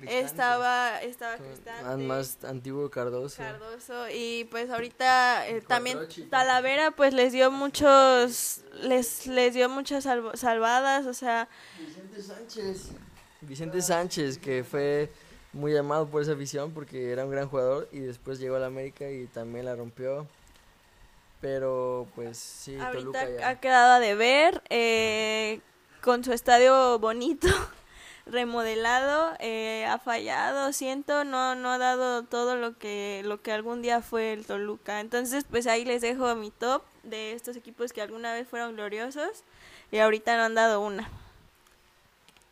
Estaba, 0.06 1.00
estaba 1.02 1.36
Cristante. 1.36 2.04
Más 2.04 2.38
antiguo 2.44 2.90
Cardoso. 2.90 3.38
Cardoso. 3.38 4.08
Y 4.10 4.44
pues 4.50 4.70
ahorita 4.70 5.48
eh, 5.48 5.60
también 5.60 5.98
Talavera 6.30 6.90
pues 6.90 7.14
les 7.14 7.32
dio 7.32 7.50
muchos, 7.50 8.62
les, 8.82 9.26
les 9.26 9.54
dio 9.54 9.68
muchas 9.68 10.04
salvadas, 10.34 11.06
o 11.06 11.14
sea... 11.14 11.48
Vicente 11.78 12.22
Sánchez. 12.22 12.88
Vicente 13.40 13.82
Sánchez, 13.82 14.38
que 14.38 14.64
fue 14.64 15.10
muy 15.52 15.76
amado 15.76 16.06
por 16.06 16.22
esa 16.22 16.34
visión 16.34 16.72
porque 16.72 17.10
era 17.10 17.24
un 17.24 17.30
gran 17.30 17.48
jugador 17.48 17.88
y 17.92 18.00
después 18.00 18.38
llegó 18.38 18.56
a 18.56 18.58
la 18.58 18.66
América 18.66 19.10
y 19.10 19.26
también 19.26 19.66
la 19.66 19.76
rompió. 19.76 20.26
Pero 21.40 22.06
pues 22.14 22.38
sí, 22.38 22.76
Ahorita 22.76 23.48
ha 23.48 23.58
quedado 23.58 23.94
a 23.94 24.00
deber 24.00 24.62
eh, 24.70 25.60
con 26.00 26.22
su 26.22 26.32
estadio 26.32 26.98
bonito, 27.00 27.48
remodelado, 28.26 29.34
eh, 29.40 29.86
ha 29.86 29.98
fallado, 29.98 30.72
siento, 30.72 31.24
no 31.24 31.54
no 31.54 31.70
ha 31.70 31.78
dado 31.78 32.22
todo 32.22 32.56
lo 32.56 32.78
que 32.78 33.22
lo 33.24 33.42
que 33.42 33.52
algún 33.52 33.82
día 33.82 34.02
fue 34.02 34.32
el 34.32 34.46
Toluca. 34.46 35.00
Entonces, 35.00 35.44
pues 35.48 35.66
ahí 35.66 35.84
les 35.84 36.02
dejo 36.02 36.34
mi 36.34 36.50
top 36.50 36.82
de 37.02 37.32
estos 37.32 37.56
equipos 37.56 37.92
que 37.92 38.02
alguna 38.02 38.32
vez 38.32 38.48
fueron 38.48 38.74
gloriosos 38.74 39.44
y 39.90 39.98
ahorita 39.98 40.36
no 40.36 40.44
han 40.44 40.54
dado 40.54 40.80
una. 40.80 41.08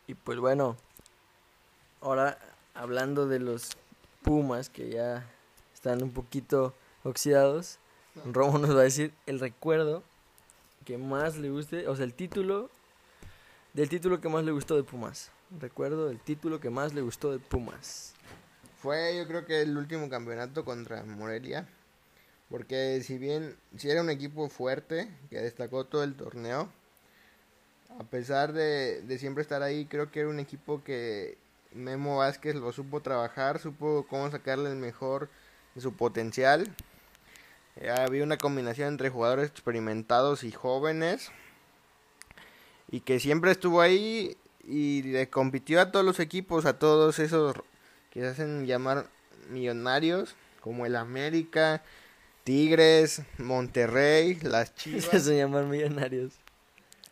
Y 0.07 0.13
pues 0.13 0.39
bueno, 0.39 0.75
ahora 2.01 2.37
hablando 2.73 3.27
de 3.27 3.39
los 3.39 3.77
Pumas 4.21 4.69
que 4.69 4.89
ya 4.89 5.25
están 5.73 6.03
un 6.03 6.11
poquito 6.11 6.75
oxidados, 7.03 7.79
Romo 8.25 8.59
nos 8.59 8.75
va 8.75 8.81
a 8.81 8.83
decir 8.83 9.13
el 9.25 9.39
recuerdo 9.39 10.03
que 10.85 10.97
más 10.97 11.37
le 11.37 11.49
guste, 11.49 11.87
o 11.87 11.95
sea, 11.95 12.05
el 12.05 12.13
título 12.13 12.69
del 13.73 13.89
título 13.89 14.19
que 14.19 14.29
más 14.29 14.43
le 14.43 14.51
gustó 14.51 14.75
de 14.75 14.83
Pumas. 14.83 15.31
Recuerdo 15.59 16.09
el 16.09 16.19
título 16.19 16.59
que 16.59 16.69
más 16.69 16.93
le 16.93 17.01
gustó 17.01 17.31
de 17.31 17.39
Pumas. 17.39 18.13
Fue 18.81 19.17
yo 19.17 19.27
creo 19.27 19.45
que 19.45 19.61
el 19.61 19.77
último 19.77 20.09
campeonato 20.09 20.65
contra 20.65 21.03
Morelia. 21.03 21.67
Porque 22.49 23.01
si 23.01 23.17
bien, 23.17 23.55
si 23.77 23.89
era 23.89 24.01
un 24.01 24.09
equipo 24.09 24.49
fuerte, 24.49 25.09
que 25.29 25.37
destacó 25.37 25.85
todo 25.85 26.03
el 26.03 26.15
torneo, 26.15 26.69
a 27.97 28.03
pesar 28.03 28.51
de, 28.51 29.01
de 29.01 29.17
siempre 29.17 29.41
estar 29.41 29.63
ahí, 29.63 29.85
creo 29.85 30.11
que 30.11 30.19
era 30.19 30.29
un 30.29 30.39
equipo 30.39 30.83
que 30.83 31.37
Memo 31.73 32.17
Vázquez 32.17 32.55
lo 32.55 32.73
supo 32.73 33.01
trabajar, 33.01 33.59
supo 33.59 34.05
cómo 34.09 34.29
sacarle 34.29 34.69
el 34.69 34.75
mejor 34.75 35.29
de 35.75 35.81
su 35.81 35.93
potencial. 35.93 36.75
Eh, 37.77 37.89
había 37.89 38.23
una 38.23 38.37
combinación 38.37 38.89
entre 38.89 39.09
jugadores 39.09 39.49
experimentados 39.49 40.43
y 40.43 40.51
jóvenes. 40.51 41.31
Y 42.91 43.01
que 43.01 43.19
siempre 43.19 43.51
estuvo 43.51 43.81
ahí 43.81 44.37
y 44.63 45.01
le 45.03 45.29
compitió 45.29 45.81
a 45.81 45.91
todos 45.91 46.05
los 46.05 46.19
equipos, 46.19 46.65
a 46.65 46.77
todos 46.77 47.19
esos 47.19 47.55
que 48.11 48.19
se 48.19 48.27
hacen 48.27 48.67
llamar 48.67 49.07
millonarios, 49.49 50.35
como 50.59 50.85
el 50.85 50.95
América, 50.95 51.81
Tigres, 52.43 53.21
Monterrey, 53.37 54.37
las 54.41 54.75
Chivas. 54.75 55.05
Se 55.11 55.17
hacen 55.17 55.37
llamar 55.37 55.65
millonarios. 55.65 56.33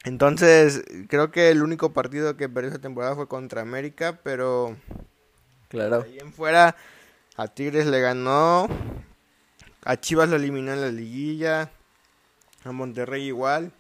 Entonces, 0.04 0.84
creo 1.08 1.32
que 1.32 1.50
el 1.50 1.62
único 1.62 1.92
partido 1.94 2.38
que 2.38 2.50
perdió 2.50 2.70
esa 2.70 2.80
temporada 2.80 3.16
fue 3.16 3.28
contra 3.28 3.62
América, 3.62 4.20
pero 4.24 4.78
claro. 5.68 6.04
ahí 6.04 6.18
en 6.20 6.32
fuera 6.32 6.76
a 7.36 7.48
Tigres 7.48 7.86
le 7.86 8.00
ganó, 8.00 8.68
a 9.84 9.98
Chivas 9.98 10.30
lo 10.30 10.38
eliminó 10.38 10.74
en 10.74 10.82
la 10.82 10.92
liguilla, 10.92 11.72
a 12.64 12.72
Monterrey 12.72 13.24
igual. 13.24 13.72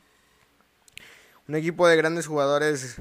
Un 1.49 1.55
equipo 1.55 1.87
de 1.87 1.95
grandes 1.95 2.27
jugadores, 2.27 2.97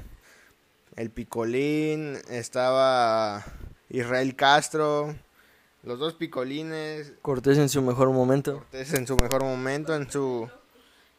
el 0.95 1.11
Picolín, 1.11 2.17
estaba 2.31 3.45
Israel 3.89 4.35
Castro, 4.35 5.15
los 5.83 5.99
dos 5.99 6.15
Picolines. 6.15 7.13
Cortés 7.21 7.59
en 7.59 7.69
su 7.69 7.83
mejor 7.83 8.09
momento. 8.09 8.57
Cortés 8.57 8.91
en 8.95 9.05
su 9.05 9.15
mejor 9.17 9.43
momento, 9.43 9.93
en 9.93 10.09
su 10.09 10.49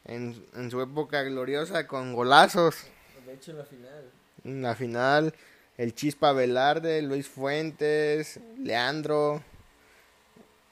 en, 0.03 0.45
en 0.57 0.69
su 0.69 0.81
época 0.81 1.23
gloriosa 1.23 1.87
con 1.87 2.13
golazos. 2.13 2.75
De 3.25 3.33
hecho, 3.35 3.51
en 3.51 3.59
la 3.59 3.63
final. 3.63 4.11
En 4.43 4.61
la 4.61 4.75
final, 4.75 5.33
el 5.77 5.95
Chispa 5.95 6.33
Velarde, 6.33 7.01
Luis 7.01 7.29
Fuentes, 7.29 8.41
Leandro. 8.57 9.41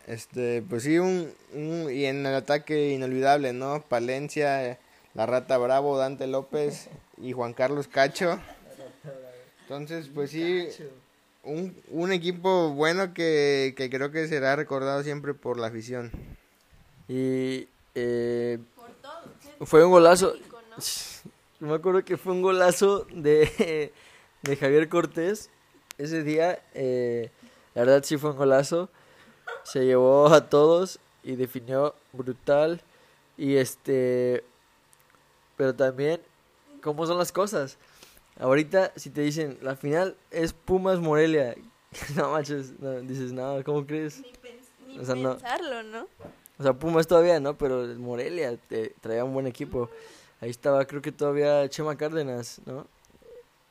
Este, 0.07 0.61
pues 0.69 0.83
sí, 0.83 0.97
un, 0.97 1.31
un, 1.53 1.89
y 1.89 2.03
en 2.03 2.25
el 2.25 2.35
ataque 2.35 2.89
inolvidable, 2.89 3.53
¿no? 3.53 3.81
Palencia, 3.81 4.77
La 5.13 5.25
Rata 5.25 5.57
Bravo, 5.57 5.97
Dante 5.97 6.27
López 6.27 6.89
y 7.17 7.33
Juan 7.33 7.53
Carlos 7.53 7.87
Cacho. 7.87 8.39
Entonces, 9.63 10.09
pues 10.13 10.31
sí, 10.31 10.67
un, 11.43 11.75
un 11.89 12.11
equipo 12.11 12.71
bueno 12.71 13.13
que, 13.13 13.73
que 13.77 13.89
creo 13.89 14.11
que 14.11 14.27
será 14.27 14.55
recordado 14.55 15.03
siempre 15.03 15.33
por 15.33 15.59
la 15.59 15.67
afición. 15.67 16.11
Y 17.07 17.67
eh, 17.95 18.59
fue 19.61 19.83
un 19.83 19.91
golazo. 19.91 20.33
¿no? 20.69 20.77
Me 21.67 21.75
acuerdo 21.75 22.05
que 22.05 22.17
fue 22.17 22.33
un 22.33 22.41
golazo 22.41 23.05
de, 23.11 23.91
de 24.43 24.55
Javier 24.55 24.87
Cortés. 24.89 25.49
Ese 25.97 26.23
día, 26.23 26.63
eh, 26.73 27.29
la 27.75 27.81
verdad 27.81 28.03
sí 28.03 28.17
fue 28.17 28.31
un 28.31 28.37
golazo. 28.37 28.89
Se 29.63 29.85
llevó 29.85 30.27
a 30.27 30.49
todos 30.49 30.99
y 31.23 31.35
definió 31.35 31.95
brutal. 32.13 32.81
Y 33.37 33.55
este. 33.57 34.43
Pero 35.59 35.75
también, 35.75 36.21
¿cómo 36.81 37.05
son 37.05 37.17
las 37.17 37.33
cosas? 37.33 37.77
Ahorita, 38.39 38.93
si 38.95 39.09
te 39.09 39.19
dicen, 39.19 39.57
la 39.61 39.75
final 39.75 40.15
es 40.31 40.53
Pumas 40.53 40.99
Morelia. 40.99 41.53
No 42.15 42.31
manches, 42.31 42.79
no, 42.79 43.01
dices, 43.01 43.33
no, 43.33 43.61
¿cómo 43.65 43.85
crees? 43.85 44.21
Ni, 44.21 44.31
pens 44.41 44.67
ni 44.87 44.99
o 44.99 45.03
sea, 45.03 45.15
pensarlo, 45.15 45.83
¿no? 45.83 46.07
O 46.57 46.63
sea, 46.63 46.71
Pumas 46.71 47.07
todavía, 47.07 47.41
¿no? 47.41 47.57
Pero 47.57 47.85
Morelia 47.97 48.55
te, 48.55 48.95
traía 49.01 49.25
un 49.25 49.33
buen 49.33 49.47
equipo. 49.47 49.89
Ahí 50.39 50.49
estaba, 50.49 50.85
creo 50.85 51.01
que 51.01 51.11
todavía 51.11 51.67
Chema 51.67 51.97
Cárdenas, 51.97 52.61
¿no? 52.65 52.87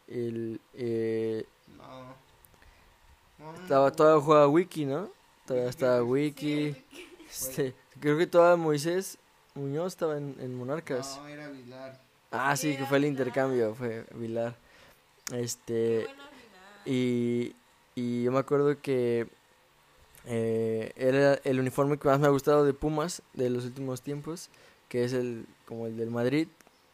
El, 0.09 0.61
eh, 0.75 1.47
no. 3.39 3.55
Estaba, 3.63 3.91
todavía 3.93 4.23
jugaba 4.23 4.49
Wiki, 4.49 4.85
¿no? 4.85 5.09
Todavía 5.47 5.71
estaba 5.71 6.03
Wiki. 6.03 6.77
Este, 7.31 7.75
creo 7.99 8.19
que 8.19 8.27
todavía 8.27 8.63
Moisés 8.63 9.17
Muñoz 9.59 9.89
estaba 9.89 10.17
en, 10.17 10.37
en 10.41 10.55
Monarcas. 10.55 11.19
No, 11.21 11.29
era 11.29 11.49
Vilar. 11.49 12.01
Ah, 12.31 12.57
sí, 12.57 12.77
que 12.77 12.87
fue 12.87 12.99
el 12.99 13.05
intercambio, 13.05 13.75
fue 13.75 14.05
Vilar. 14.15 14.55
Este, 15.33 16.07
y, 16.85 17.55
y 17.95 18.23
yo 18.23 18.33
me 18.33 18.39
acuerdo 18.39 18.81
que 18.81 19.27
eh, 20.27 20.93
era 20.97 21.35
el 21.45 21.61
uniforme 21.61 21.99
que 21.99 22.09
más 22.09 22.21
me 22.21 22.27
ha 22.27 22.31
gustado 22.31 22.65
de 22.65 22.75
Pumas 22.75 23.23
de 23.35 23.51
los 23.51 23.65
últimos 23.65 24.03
tiempos, 24.03 24.51
que 24.89 25.05
es 25.05 25.13
el 25.13 25.47
como 25.67 25.87
el 25.87 25.97
del 25.97 26.11
Madrid, 26.11 26.49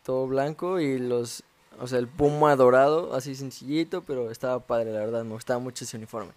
todo 0.04 0.26
blanco 0.26 0.80
y 0.80 0.98
los, 0.98 1.42
o 1.80 1.86
sea, 1.86 1.98
el 1.98 2.08
puma 2.08 2.54
dorado, 2.56 3.14
así 3.14 3.34
sencillito, 3.34 4.02
pero 4.02 4.30
estaba 4.30 4.60
padre, 4.60 4.92
la 4.92 5.00
verdad, 5.00 5.24
me 5.24 5.34
gustaba 5.34 5.58
mucho 5.60 5.84
ese 5.84 5.96
uniforme. 5.96 6.32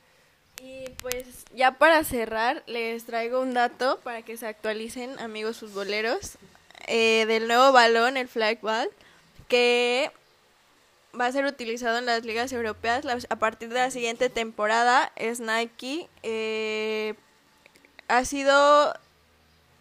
Y 0.62 0.90
pues 1.02 1.37
ya 1.58 1.72
para 1.72 2.04
cerrar, 2.04 2.62
les 2.68 3.04
traigo 3.06 3.42
un 3.42 3.56
dato 3.56 4.00
para 4.04 4.22
que 4.22 4.38
se 4.38 4.46
actualicen, 4.46 5.18
amigos 5.20 5.58
futboleros, 5.58 6.38
eh, 6.86 7.26
del 7.28 7.48
nuevo 7.48 7.72
balón, 7.72 8.16
el 8.16 8.28
flag 8.28 8.62
ball, 8.62 8.88
que 9.48 10.12
va 11.20 11.26
a 11.26 11.32
ser 11.32 11.46
utilizado 11.46 11.98
en 11.98 12.06
las 12.06 12.24
ligas 12.26 12.54
europeas 12.54 13.06
a 13.28 13.36
partir 13.38 13.70
de 13.70 13.80
la 13.80 13.90
siguiente 13.90 14.30
temporada. 14.30 15.12
Es 15.16 15.40
Nike. 15.40 16.08
Eh, 16.22 17.16
ha 18.08 18.24
sido 18.24 18.94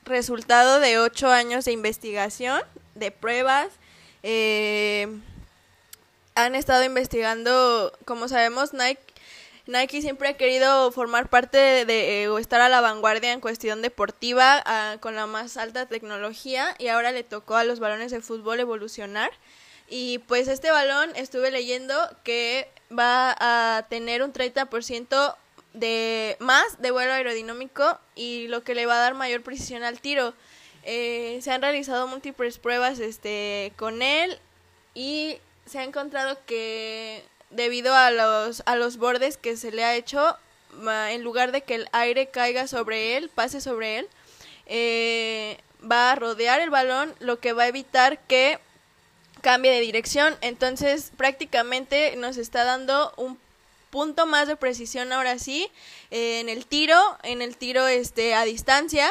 resultado 0.04 0.80
de 0.80 0.98
ocho 0.98 1.30
años 1.30 1.66
de 1.66 1.72
investigación, 1.72 2.62
de 2.94 3.10
pruebas. 3.10 3.68
Eh, 4.22 5.08
han 6.34 6.54
estado 6.54 6.84
investigando, 6.84 7.92
como 8.06 8.28
sabemos, 8.28 8.72
Nike, 8.72 9.05
Nike 9.66 10.00
siempre 10.00 10.28
ha 10.28 10.36
querido 10.36 10.92
formar 10.92 11.28
parte 11.28 11.84
de, 11.84 12.22
eh, 12.22 12.28
o 12.28 12.38
estar 12.38 12.60
a 12.60 12.68
la 12.68 12.80
vanguardia 12.80 13.32
en 13.32 13.40
cuestión 13.40 13.82
deportiva 13.82 14.62
con 15.00 15.16
la 15.16 15.26
más 15.26 15.56
alta 15.56 15.86
tecnología 15.86 16.74
y 16.78 16.88
ahora 16.88 17.10
le 17.10 17.24
tocó 17.24 17.56
a 17.56 17.64
los 17.64 17.80
balones 17.80 18.12
de 18.12 18.20
fútbol 18.20 18.60
evolucionar 18.60 19.30
Y 19.88 20.18
pues 20.20 20.48
este 20.48 20.70
balón 20.70 21.10
estuve 21.16 21.50
leyendo 21.50 21.94
que 22.22 22.68
va 22.96 23.36
a 23.38 23.86
tener 23.88 24.22
un 24.22 24.32
30% 24.32 25.36
de 25.74 26.36
más 26.40 26.80
de 26.80 26.90
vuelo 26.90 27.12
aerodinámico 27.12 27.98
y 28.14 28.48
lo 28.48 28.62
que 28.62 28.74
le 28.74 28.86
va 28.86 28.94
a 28.94 29.00
dar 29.00 29.14
mayor 29.14 29.42
precisión 29.42 29.82
al 29.84 30.00
tiro. 30.00 30.34
Eh, 30.84 31.40
se 31.42 31.50
han 31.50 31.62
realizado 31.62 32.06
múltiples 32.06 32.58
pruebas 32.58 32.98
este, 33.00 33.72
con 33.76 34.02
él 34.02 34.38
y 34.94 35.38
se 35.66 35.80
ha 35.80 35.84
encontrado 35.84 36.38
que 36.46 37.24
debido 37.56 37.94
a 37.94 38.10
los, 38.10 38.62
a 38.66 38.76
los 38.76 38.96
bordes 38.98 39.36
que 39.36 39.56
se 39.56 39.72
le 39.72 39.84
ha 39.84 39.94
hecho, 39.94 40.36
en 41.10 41.22
lugar 41.22 41.52
de 41.52 41.62
que 41.62 41.74
el 41.74 41.88
aire 41.92 42.28
caiga 42.28 42.66
sobre 42.66 43.16
él, 43.16 43.30
pase 43.34 43.60
sobre 43.60 43.98
él, 43.98 44.08
eh, 44.66 45.58
va 45.90 46.12
a 46.12 46.14
rodear 46.14 46.60
el 46.60 46.70
balón, 46.70 47.14
lo 47.18 47.40
que 47.40 47.52
va 47.52 47.64
a 47.64 47.68
evitar 47.68 48.18
que 48.26 48.58
cambie 49.40 49.72
de 49.72 49.80
dirección. 49.80 50.36
Entonces, 50.40 51.12
prácticamente 51.16 52.16
nos 52.16 52.36
está 52.36 52.64
dando 52.64 53.12
un 53.16 53.38
punto 53.90 54.26
más 54.26 54.48
de 54.48 54.56
precisión 54.56 55.12
ahora 55.12 55.38
sí 55.38 55.70
eh, 56.10 56.40
en 56.40 56.48
el 56.48 56.66
tiro, 56.66 56.98
en 57.22 57.42
el 57.42 57.56
tiro 57.56 57.86
este 57.86 58.34
a 58.34 58.44
distancia. 58.44 59.08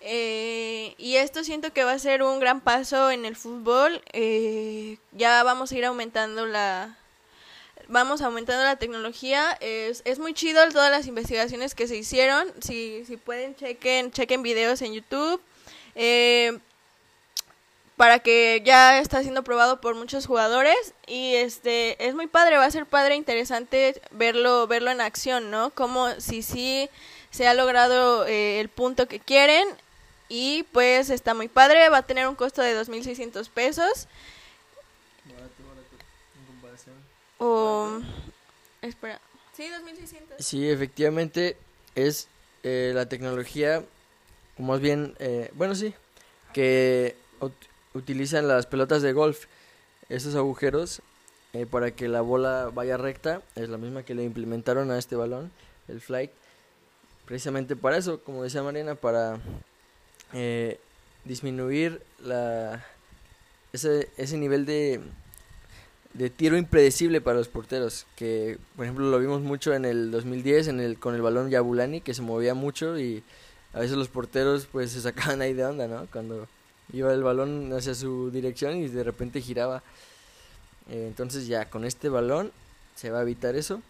Eh, 0.00 0.94
y 0.98 1.16
esto 1.16 1.44
siento 1.44 1.72
que 1.72 1.84
va 1.84 1.92
a 1.92 1.98
ser 1.98 2.22
un 2.22 2.38
gran 2.38 2.60
paso 2.60 3.10
en 3.10 3.24
el 3.24 3.36
fútbol. 3.36 4.02
Eh, 4.12 4.98
ya 5.12 5.42
vamos 5.44 5.72
a 5.72 5.76
ir 5.76 5.84
aumentando 5.84 6.46
la, 6.46 6.98
vamos 7.88 8.22
aumentando 8.22 8.64
la 8.64 8.76
tecnología. 8.76 9.56
Es, 9.60 10.02
es 10.04 10.18
muy 10.18 10.34
chido 10.34 10.66
todas 10.70 10.90
las 10.90 11.06
investigaciones 11.06 11.74
que 11.74 11.86
se 11.86 11.96
hicieron. 11.96 12.52
Si, 12.60 13.04
si 13.06 13.16
pueden, 13.16 13.54
chequen, 13.56 14.10
chequen 14.10 14.42
videos 14.42 14.82
en 14.82 14.94
YouTube. 14.94 15.40
Eh, 15.94 16.58
para 17.96 18.18
que 18.18 18.60
ya 18.64 18.98
está 18.98 19.22
siendo 19.22 19.44
probado 19.44 19.80
por 19.80 19.94
muchos 19.94 20.26
jugadores 20.26 20.94
y 21.06 21.34
este 21.36 22.04
es 22.04 22.14
muy 22.14 22.26
padre, 22.26 22.56
va 22.56 22.64
a 22.64 22.70
ser 22.70 22.86
padre 22.86 23.14
interesante 23.14 24.00
verlo 24.10 24.66
verlo 24.66 24.90
en 24.90 25.00
acción, 25.00 25.50
¿no? 25.50 25.70
Como 25.70 26.10
si 26.20 26.42
sí 26.42 26.90
se 27.30 27.46
ha 27.46 27.54
logrado 27.54 28.26
eh, 28.26 28.60
el 28.60 28.68
punto 28.68 29.06
que 29.06 29.20
quieren 29.20 29.66
y 30.28 30.64
pues 30.72 31.10
está 31.10 31.34
muy 31.34 31.48
padre, 31.48 31.88
va 31.88 31.98
a 31.98 32.06
tener 32.06 32.26
un 32.26 32.34
costo 32.34 32.62
de 32.62 32.76
2.600 32.76 33.48
pesos. 33.48 34.08
O 37.38 38.00
espera, 38.82 39.20
sí, 39.52 39.64
2.600. 39.64 40.38
Sí, 40.38 40.68
efectivamente 40.68 41.56
es 41.94 42.28
eh, 42.62 42.92
la 42.94 43.08
tecnología, 43.08 43.84
más 44.58 44.80
bien, 44.80 45.14
eh, 45.18 45.50
bueno 45.54 45.74
sí, 45.74 45.94
que 46.52 47.16
utilizan 47.94 48.48
las 48.48 48.66
pelotas 48.66 49.02
de 49.02 49.12
golf, 49.12 49.46
esos 50.08 50.34
agujeros, 50.34 51.02
eh, 51.54 51.66
para 51.66 51.92
que 51.92 52.08
la 52.08 52.20
bola 52.20 52.70
vaya 52.74 52.96
recta. 52.96 53.40
Es 53.54 53.68
la 53.68 53.78
misma 53.78 54.02
que 54.02 54.14
le 54.14 54.24
implementaron 54.24 54.90
a 54.90 54.98
este 54.98 55.16
balón, 55.16 55.52
el 55.88 56.00
flight. 56.00 56.30
Precisamente 57.26 57.76
para 57.76 57.96
eso, 57.96 58.20
como 58.20 58.42
decía 58.42 58.62
Mariana, 58.62 58.96
para 58.96 59.38
eh, 60.32 60.78
disminuir 61.24 62.02
la, 62.18 62.84
ese, 63.72 64.10
ese 64.16 64.36
nivel 64.36 64.66
de, 64.66 65.00
de 66.14 66.30
tiro 66.30 66.56
impredecible 66.56 67.20
para 67.20 67.38
los 67.38 67.48
porteros. 67.48 68.06
Que, 68.16 68.58
por 68.76 68.84
ejemplo, 68.86 69.10
lo 69.10 69.18
vimos 69.18 69.42
mucho 69.42 69.74
en 69.74 69.84
el 69.84 70.10
2010 70.10 70.68
en 70.68 70.80
el, 70.80 70.98
con 70.98 71.14
el 71.14 71.22
balón 71.22 71.50
Yabulani, 71.50 72.00
que 72.00 72.14
se 72.14 72.22
movía 72.22 72.54
mucho 72.54 72.98
y 72.98 73.22
a 73.72 73.80
veces 73.80 73.96
los 73.96 74.08
porteros 74.08 74.66
pues 74.66 74.92
se 74.92 75.00
sacaban 75.00 75.42
ahí 75.42 75.52
de 75.52 75.64
onda, 75.64 75.88
¿no? 75.88 76.06
Cuando 76.12 76.48
iba 76.92 77.12
el 77.12 77.22
balón 77.22 77.72
hacia 77.72 77.94
su 77.94 78.30
dirección 78.30 78.76
y 78.76 78.88
de 78.88 79.04
repente 79.04 79.40
giraba. 79.40 79.82
Eh, 80.88 81.06
entonces 81.08 81.46
ya 81.46 81.68
con 81.68 81.84
este 81.84 82.08
balón 82.08 82.52
se 82.94 83.10
va 83.10 83.18
a 83.18 83.22
evitar 83.22 83.56
eso. 83.56 83.82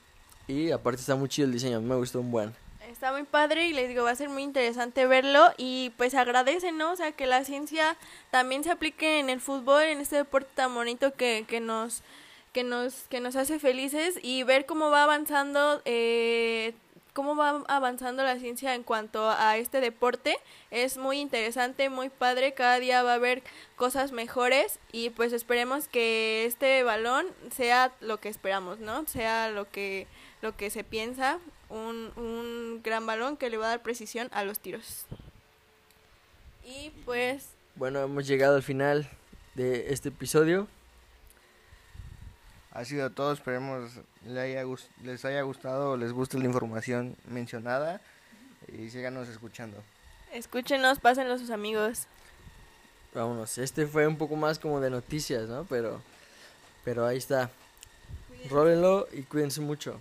Y 0.48 0.70
aparte 0.70 1.00
está 1.00 1.16
muy 1.16 1.28
chido 1.28 1.46
el 1.46 1.52
diseño, 1.52 1.78
a 1.78 1.80
mí 1.80 1.86
me 1.86 1.94
gustó 1.94 2.20
un 2.20 2.30
buen. 2.30 2.54
Está 2.94 3.10
muy 3.10 3.24
padre 3.24 3.66
y 3.66 3.72
les 3.72 3.88
digo, 3.88 4.04
va 4.04 4.12
a 4.12 4.14
ser 4.14 4.28
muy 4.28 4.44
interesante 4.44 5.04
verlo 5.04 5.52
y 5.56 5.90
pues 5.96 6.14
agradecen, 6.14 6.78
¿no? 6.78 6.92
O 6.92 6.96
sea, 6.96 7.10
que 7.10 7.26
la 7.26 7.44
ciencia 7.44 7.96
también 8.30 8.62
se 8.62 8.70
aplique 8.70 9.18
en 9.18 9.30
el 9.30 9.40
fútbol, 9.40 9.82
en 9.82 10.00
este 10.00 10.14
deporte 10.14 10.48
tan 10.54 10.72
bonito 10.72 11.12
que, 11.12 11.44
que 11.48 11.58
nos 11.58 12.04
que 12.52 12.62
nos 12.62 12.94
que 13.08 13.18
nos 13.18 13.34
hace 13.34 13.58
felices 13.58 14.20
y 14.22 14.44
ver 14.44 14.64
cómo 14.64 14.90
va 14.90 15.02
avanzando 15.02 15.82
eh, 15.86 16.74
cómo 17.14 17.34
va 17.34 17.64
avanzando 17.66 18.22
la 18.22 18.38
ciencia 18.38 18.76
en 18.76 18.84
cuanto 18.84 19.28
a 19.28 19.56
este 19.56 19.80
deporte. 19.80 20.36
Es 20.70 20.96
muy 20.96 21.18
interesante, 21.18 21.88
muy 21.88 22.10
padre, 22.10 22.54
cada 22.54 22.78
día 22.78 23.02
va 23.02 23.10
a 23.10 23.16
haber 23.16 23.42
cosas 23.74 24.12
mejores 24.12 24.78
y 24.92 25.10
pues 25.10 25.32
esperemos 25.32 25.88
que 25.88 26.44
este 26.44 26.84
balón 26.84 27.26
sea 27.50 27.92
lo 27.98 28.20
que 28.20 28.28
esperamos, 28.28 28.78
¿no? 28.78 29.04
Sea 29.08 29.50
lo 29.50 29.68
que, 29.68 30.06
lo 30.42 30.56
que 30.56 30.70
se 30.70 30.84
piensa, 30.84 31.40
un, 31.68 32.12
un 32.16 32.80
gran 32.82 33.06
balón 33.06 33.36
que 33.36 33.50
le 33.50 33.56
va 33.56 33.66
a 33.66 33.68
dar 33.70 33.82
precisión 33.82 34.28
a 34.32 34.44
los 34.44 34.58
tiros. 34.58 35.06
Y 36.64 36.90
pues... 37.04 37.48
Bueno, 37.76 38.00
hemos 38.00 38.26
llegado 38.26 38.56
al 38.56 38.62
final 38.62 39.08
de 39.54 39.92
este 39.92 40.08
episodio 40.10 40.68
ha 42.74 42.84
sido 42.84 43.08
todo. 43.10 43.32
Esperemos 43.32 43.92
les 44.26 44.36
haya, 44.36 44.64
les 45.02 45.24
haya 45.24 45.42
gustado 45.42 45.92
o 45.92 45.96
les 45.96 46.12
guste 46.12 46.38
la 46.38 46.44
información 46.44 47.16
mencionada 47.28 48.00
y 48.68 48.90
síganos 48.90 49.28
escuchando. 49.28 49.82
Escúchenos, 50.32 50.98
pásenlo 50.98 51.34
a 51.34 51.38
sus 51.38 51.50
amigos. 51.50 52.06
Vámonos, 53.14 53.58
este 53.58 53.86
fue 53.86 54.08
un 54.08 54.18
poco 54.18 54.34
más 54.34 54.58
como 54.58 54.80
de 54.80 54.90
noticias, 54.90 55.48
¿no? 55.48 55.64
Pero, 55.64 56.02
pero 56.84 57.06
ahí 57.06 57.16
está. 57.16 57.48
Róbenlo 58.50 59.06
y 59.12 59.22
cuídense 59.22 59.60
mucho. 59.60 60.00